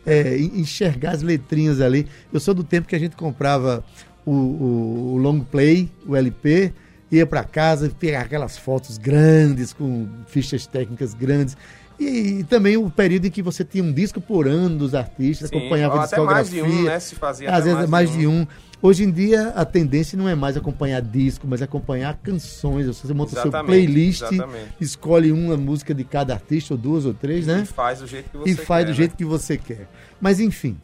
é, 0.05 0.37
enxergar 0.37 1.11
as 1.11 1.21
letrinhas 1.21 1.81
ali. 1.81 2.07
Eu 2.31 2.39
sou 2.39 2.53
do 2.53 2.63
tempo 2.63 2.87
que 2.87 2.95
a 2.95 2.99
gente 2.99 3.15
comprava 3.15 3.83
o, 4.25 4.31
o, 4.31 5.13
o 5.13 5.17
long 5.17 5.41
play, 5.41 5.89
o 6.05 6.15
LP, 6.15 6.73
ia 7.11 7.25
para 7.25 7.43
casa 7.43 7.91
pegar 7.99 8.21
aquelas 8.21 8.57
fotos 8.57 8.97
grandes, 8.97 9.73
com 9.73 10.07
fichas 10.27 10.67
técnicas 10.67 11.13
grandes. 11.13 11.57
E, 11.99 12.39
e, 12.39 12.43
também 12.45 12.77
o 12.77 12.89
período 12.89 13.25
em 13.25 13.29
que 13.29 13.41
você 13.41 13.63
tinha 13.63 13.83
um 13.83 13.91
disco 13.91 14.21
por 14.21 14.47
ano 14.47 14.77
dos 14.77 14.95
artistas, 14.95 15.49
Sim, 15.49 15.57
acompanhava 15.57 15.99
a 15.99 16.05
discografia. 16.05 16.63
Mais 16.63 16.73
de 16.73 16.79
um, 16.79 16.83
né? 16.83 16.99
Se 16.99 17.15
fazia 17.15 17.51
às 17.51 17.63
vezes 17.65 17.79
mais, 17.79 17.89
mais 17.89 18.11
de 18.11 18.25
um. 18.25 18.47
Hoje 18.81 19.03
em 19.03 19.11
dia 19.11 19.49
a 19.49 19.65
tendência 19.65 20.17
não 20.17 20.27
é 20.27 20.35
mais 20.35 20.55
acompanhar 20.55 21.01
disco, 21.01 21.45
mas 21.45 21.61
acompanhar 21.61 22.17
canções. 22.23 22.87
Você 22.87 23.13
monta 23.13 23.37
o 23.37 23.41
seu 23.41 23.51
playlist, 23.65 24.21
exatamente. 24.21 24.73
escolhe 24.79 25.33
uma 25.33 25.57
música 25.57 25.93
de 25.93 26.05
cada 26.05 26.33
artista, 26.33 26.73
ou 26.73 26.77
duas 26.77 27.05
ou 27.05 27.13
três, 27.13 27.45
né? 27.45 27.63
E 27.63 27.65
faz 27.65 27.99
do 27.99 28.07
jeito 28.07 28.29
que 28.29 28.37
você 28.37 28.55
quer. 28.55 28.61
E 28.61 28.65
faz 28.65 28.85
do 28.85 28.89
né? 28.89 28.95
jeito 28.95 29.15
que 29.17 29.25
você 29.25 29.57
quer. 29.57 29.89
Mas 30.21 30.39
enfim, 30.39 30.77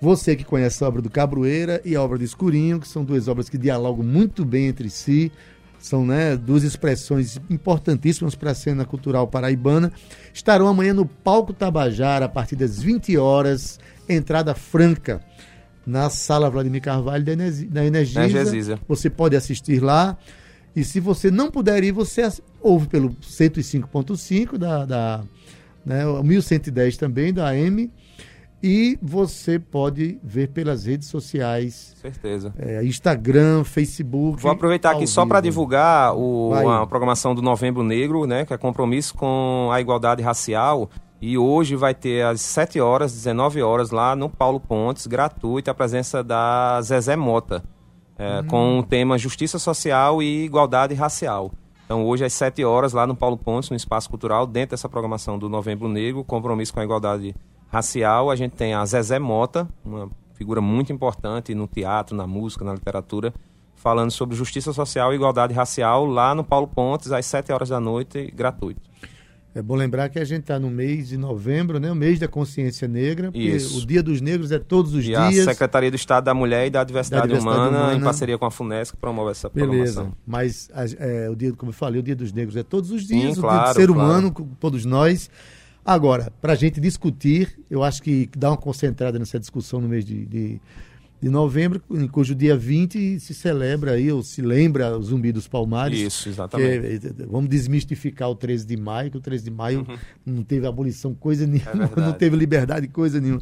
você 0.00 0.34
que 0.34 0.44
conhece 0.44 0.82
a 0.82 0.88
obra 0.88 1.02
do 1.02 1.10
Cabroeira 1.10 1.82
e 1.84 1.94
a 1.94 2.02
obra 2.02 2.16
do 2.16 2.24
Escurinho, 2.24 2.80
que 2.80 2.88
são 2.88 3.04
duas 3.04 3.28
obras 3.28 3.50
que 3.50 3.58
dialogam 3.58 4.04
muito 4.04 4.42
bem 4.42 4.68
entre 4.68 4.88
si, 4.88 5.30
são 5.78 6.06
né, 6.06 6.34
duas 6.34 6.62
expressões 6.62 7.38
importantíssimas 7.50 8.34
para 8.34 8.52
a 8.52 8.54
cena 8.54 8.86
cultural 8.86 9.28
paraibana, 9.28 9.92
estarão 10.32 10.66
amanhã 10.66 10.94
no 10.94 11.04
Palco 11.04 11.52
Tabajara, 11.52 12.24
a 12.24 12.28
partir 12.28 12.56
das 12.56 12.82
20 12.82 13.18
horas, 13.18 13.78
entrada 14.08 14.54
franca, 14.54 15.20
na 15.86 16.10
Sala 16.10 16.50
Vladimir 16.50 16.82
Carvalho 16.82 17.24
da 17.24 17.84
Energisa. 17.84 18.78
Você 18.88 19.10
pode 19.10 19.36
assistir 19.36 19.82
lá. 19.82 20.16
E 20.74 20.82
se 20.82 20.98
você 20.98 21.30
não 21.30 21.50
puder 21.50 21.84
ir, 21.84 21.92
você 21.92 22.28
ouve 22.60 22.88
pelo 22.88 23.10
105.5 23.10 24.58
da, 24.58 24.84
da 24.84 25.24
né, 25.84 26.04
1110 26.22 26.96
também 26.96 27.32
da 27.32 27.48
AM 27.48 27.90
e 28.66 28.98
você 29.02 29.58
pode 29.58 30.18
ver 30.22 30.48
pelas 30.48 30.86
redes 30.86 31.08
sociais. 31.08 31.94
Certeza. 32.00 32.54
É, 32.58 32.82
Instagram, 32.82 33.62
Facebook. 33.62 34.40
Vou 34.40 34.50
aproveitar 34.50 34.92
aqui 34.92 35.06
só 35.06 35.26
para 35.26 35.42
divulgar 35.42 36.16
o, 36.16 36.54
a 36.54 36.86
programação 36.86 37.34
do 37.34 37.42
Novembro 37.42 37.82
Negro, 37.82 38.26
né, 38.26 38.46
que 38.46 38.54
é 38.54 38.56
compromisso 38.56 39.14
com 39.14 39.68
a 39.70 39.82
igualdade 39.82 40.22
racial. 40.22 40.88
E 41.20 41.38
hoje 41.38 41.76
vai 41.76 41.94
ter 41.94 42.24
às 42.24 42.40
7 42.40 42.80
horas, 42.80 43.12
19 43.12 43.62
horas, 43.62 43.90
lá 43.90 44.14
no 44.14 44.28
Paulo 44.28 44.60
Pontes, 44.60 45.06
gratuito, 45.06 45.70
a 45.70 45.74
presença 45.74 46.22
da 46.22 46.80
Zezé 46.82 47.16
Mota, 47.16 47.62
é, 48.18 48.40
hum. 48.40 48.46
com 48.46 48.78
o 48.80 48.82
tema 48.82 49.16
Justiça 49.16 49.58
Social 49.58 50.22
e 50.22 50.44
Igualdade 50.44 50.94
Racial. 50.94 51.52
Então, 51.84 52.04
hoje 52.04 52.24
às 52.24 52.32
7 52.32 52.64
horas, 52.64 52.92
lá 52.92 53.06
no 53.06 53.14
Paulo 53.14 53.36
Pontes, 53.36 53.70
no 53.70 53.76
Espaço 53.76 54.08
Cultural, 54.08 54.46
dentro 54.46 54.70
dessa 54.70 54.88
programação 54.88 55.38
do 55.38 55.48
Novembro 55.48 55.88
Negro, 55.88 56.24
compromisso 56.24 56.72
com 56.72 56.80
a 56.80 56.84
igualdade 56.84 57.28
racial 57.28 57.54
racial, 57.74 58.30
a 58.30 58.36
gente 58.36 58.52
tem 58.52 58.72
a 58.72 58.84
Zezé 58.86 59.18
Mota, 59.18 59.68
uma 59.84 60.08
figura 60.34 60.60
muito 60.60 60.92
importante 60.92 61.52
no 61.56 61.66
teatro, 61.66 62.16
na 62.16 62.24
música, 62.24 62.64
na 62.64 62.72
literatura, 62.72 63.34
falando 63.74 64.12
sobre 64.12 64.36
justiça 64.36 64.72
social 64.72 65.12
e 65.12 65.16
igualdade 65.16 65.52
racial 65.52 66.06
lá 66.06 66.36
no 66.36 66.44
Paulo 66.44 66.68
Pontes, 66.68 67.10
às 67.10 67.26
7 67.26 67.52
horas 67.52 67.70
da 67.70 67.80
noite, 67.80 68.30
gratuito. 68.32 68.80
É 69.54 69.62
bom 69.62 69.76
lembrar 69.76 70.08
que 70.08 70.18
a 70.18 70.24
gente 70.24 70.40
está 70.40 70.58
no 70.58 70.68
mês 70.68 71.10
de 71.10 71.16
novembro, 71.16 71.78
né? 71.78 71.90
O 71.92 71.94
mês 71.94 72.18
da 72.18 72.26
consciência 72.26 72.88
negra. 72.88 73.30
Isso. 73.32 73.78
O 73.78 73.86
Dia 73.86 74.02
dos 74.02 74.20
Negros 74.20 74.50
é 74.50 74.58
todos 74.58 74.94
os 74.94 75.04
e 75.04 75.08
dias. 75.08 75.20
a 75.20 75.52
Secretaria 75.52 75.90
do 75.92 75.96
Estado 75.96 76.24
da 76.24 76.34
Mulher 76.34 76.66
e 76.66 76.70
da 76.70 76.82
Diversidade, 76.82 77.22
da 77.22 77.26
Diversidade 77.28 77.68
Humana, 77.68 77.84
Humana, 77.84 77.96
em 77.96 78.00
parceria 78.00 78.36
com 78.36 78.46
a 78.46 78.50
FUNESC, 78.50 78.96
promove 78.96 79.30
essa 79.30 79.48
Beleza. 79.48 80.08
Mas 80.26 80.68
é, 80.98 81.30
o 81.30 81.36
dia, 81.36 81.52
como 81.52 81.70
eu 81.70 81.74
falei, 81.74 82.00
o 82.00 82.02
Dia 82.02 82.16
dos 82.16 82.32
Negros 82.32 82.56
é 82.56 82.64
todos 82.64 82.90
os 82.90 83.06
dias. 83.06 83.34
Sim, 83.34 83.38
o 83.38 83.42
claro, 83.42 83.62
Dia 83.62 83.72
do 83.72 83.76
Ser 83.76 83.86
claro. 83.86 84.10
Humano, 84.10 84.56
todos 84.58 84.84
nós. 84.84 85.30
Agora, 85.84 86.32
para 86.40 86.54
a 86.54 86.56
gente 86.56 86.80
discutir, 86.80 87.56
eu 87.70 87.84
acho 87.84 88.02
que 88.02 88.28
dá 88.36 88.50
uma 88.50 88.56
concentrada 88.56 89.18
nessa 89.18 89.38
discussão 89.38 89.80
no 89.80 89.88
mês 89.88 90.04
de, 90.04 90.24
de, 90.26 90.60
de, 91.24 91.30
novembro, 91.30 91.80
em 91.90 92.06
cujo 92.06 92.34
dia 92.34 92.54
20 92.54 93.18
se 93.18 93.32
celebra 93.32 93.92
aí, 93.92 94.12
ou 94.12 94.22
se 94.22 94.42
lembra 94.42 94.94
o 94.94 95.02
Zumbi 95.02 95.32
dos 95.32 95.48
Palmares. 95.48 95.98
Isso, 95.98 96.28
exatamente. 96.28 96.86
É, 96.86 96.94
é, 96.96 97.26
vamos 97.26 97.48
desmistificar 97.48 98.28
o 98.28 98.34
13 98.34 98.66
de 98.66 98.76
maio, 98.76 99.10
que 99.10 99.16
o 99.16 99.20
13 99.20 99.44
de 99.44 99.50
maio 99.50 99.86
uhum. 99.88 99.96
não 100.26 100.42
teve 100.42 100.66
abolição 100.66 101.14
coisa 101.14 101.46
nenhuma, 101.46 101.90
é 101.96 102.00
não 102.00 102.12
teve 102.12 102.36
liberdade 102.36 102.88
coisa 102.88 103.22
nenhuma. 103.22 103.40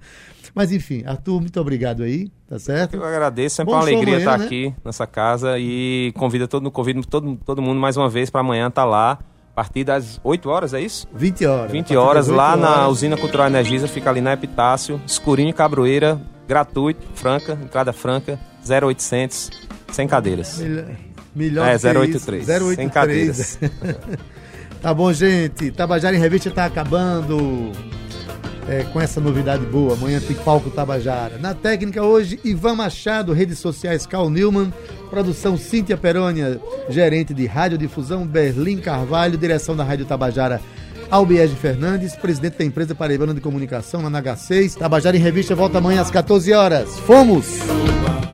Mas 0.55 0.71
enfim, 0.71 1.03
Arthur, 1.05 1.41
muito 1.41 1.61
obrigado 1.61 2.05
aí, 2.05 2.31
tá 2.47 2.57
certo? 2.57 2.95
Eu 2.95 3.05
agradeço, 3.05 3.57
sempre 3.57 3.73
Bom 3.73 3.79
uma 3.79 3.83
alegria 3.83 4.15
amanhã, 4.15 4.19
estar 4.19 4.39
né? 4.39 4.45
aqui 4.45 4.75
nessa 4.85 5.07
casa 5.07 5.59
e 5.59 6.13
convido 6.15 6.47
todo, 6.47 6.71
convido 6.71 7.05
todo, 7.05 7.37
todo 7.45 7.61
mundo 7.61 7.81
mais 7.81 7.97
uma 7.97 8.09
vez 8.09 8.31
para 8.31 8.43
amanhã 8.43 8.69
estar 8.69 8.83
tá 8.83 8.89
lá 8.89 9.19
a 9.53 9.55
partir 9.55 9.83
das 9.83 10.21
8 10.23 10.49
horas, 10.49 10.73
é 10.73 10.81
isso? 10.81 11.09
20 11.13 11.47
horas. 11.47 11.73
20 11.73 11.97
horas, 11.97 12.29
lá 12.29 12.51
horas. 12.53 12.61
na 12.61 12.89
Usina 12.89 13.17
Cultural 13.17 13.49
Energisa, 13.49 13.89
fica 13.89 14.09
ali 14.09 14.21
na 14.21 14.33
Epitácio, 14.33 15.01
Escurinho 15.05 15.53
Cabroeira, 15.53 16.21
gratuito, 16.47 17.07
franca, 17.15 17.59
entrada 17.63 17.93
franca, 17.93 18.39
0800, 18.69 19.51
sem 19.93 20.07
cadeiras. 20.07 20.59
Melhor, 20.59 20.87
melhor 21.35 21.69
é, 21.69 21.73
083, 21.75 22.49
083, 22.49 22.77
sem 22.77 22.89
cadeiras. 22.89 23.59
tá 24.81 24.95
bom, 24.95 25.13
gente. 25.13 25.71
Tabajara 25.71 26.17
em 26.17 26.21
Revista 26.21 26.51
tá 26.51 26.65
acabando 26.65 27.73
é, 28.69 28.85
com 28.85 29.01
essa 29.01 29.21
novidade 29.21 29.65
boa. 29.67 29.95
Amanhã 29.95 30.21
tem 30.21 30.37
palco 30.37 30.71
Tabajara. 30.71 31.39
Na 31.39 31.55
técnica 31.55 32.03
hoje, 32.03 32.39
Ivan 32.45 32.75
Machado, 32.75 33.33
redes 33.33 33.59
sociais 33.59 34.07
Carl 34.07 34.31
Newman, 34.31 34.73
produção 35.11 35.57
Cíntia 35.57 35.97
Perônia, 35.97 36.61
gerente 36.89 37.35
de 37.35 37.47
radiodifusão 37.47 38.27
Berlim 38.27 38.79
Carvalho, 38.79 39.37
direção 39.37 39.77
da 39.77 39.85
Rádio 39.85 40.07
Tabajara. 40.07 40.61
Albiege 41.13 41.55
Fernandes, 41.55 42.17
presidente 42.17 42.57
da 42.57 42.65
empresa 42.65 42.95
Paraibana 42.95 43.35
de 43.35 43.41
Comunicação, 43.43 44.01
na 44.09 44.23
NH6. 44.23 44.79
Tabajara 44.79 45.15
em 45.15 45.21
Revista 45.21 45.55
volta 45.55 45.77
amanhã 45.77 46.01
às 46.01 46.11
14 46.11 46.51
horas. 46.55 46.99
Fomos! 47.01 47.47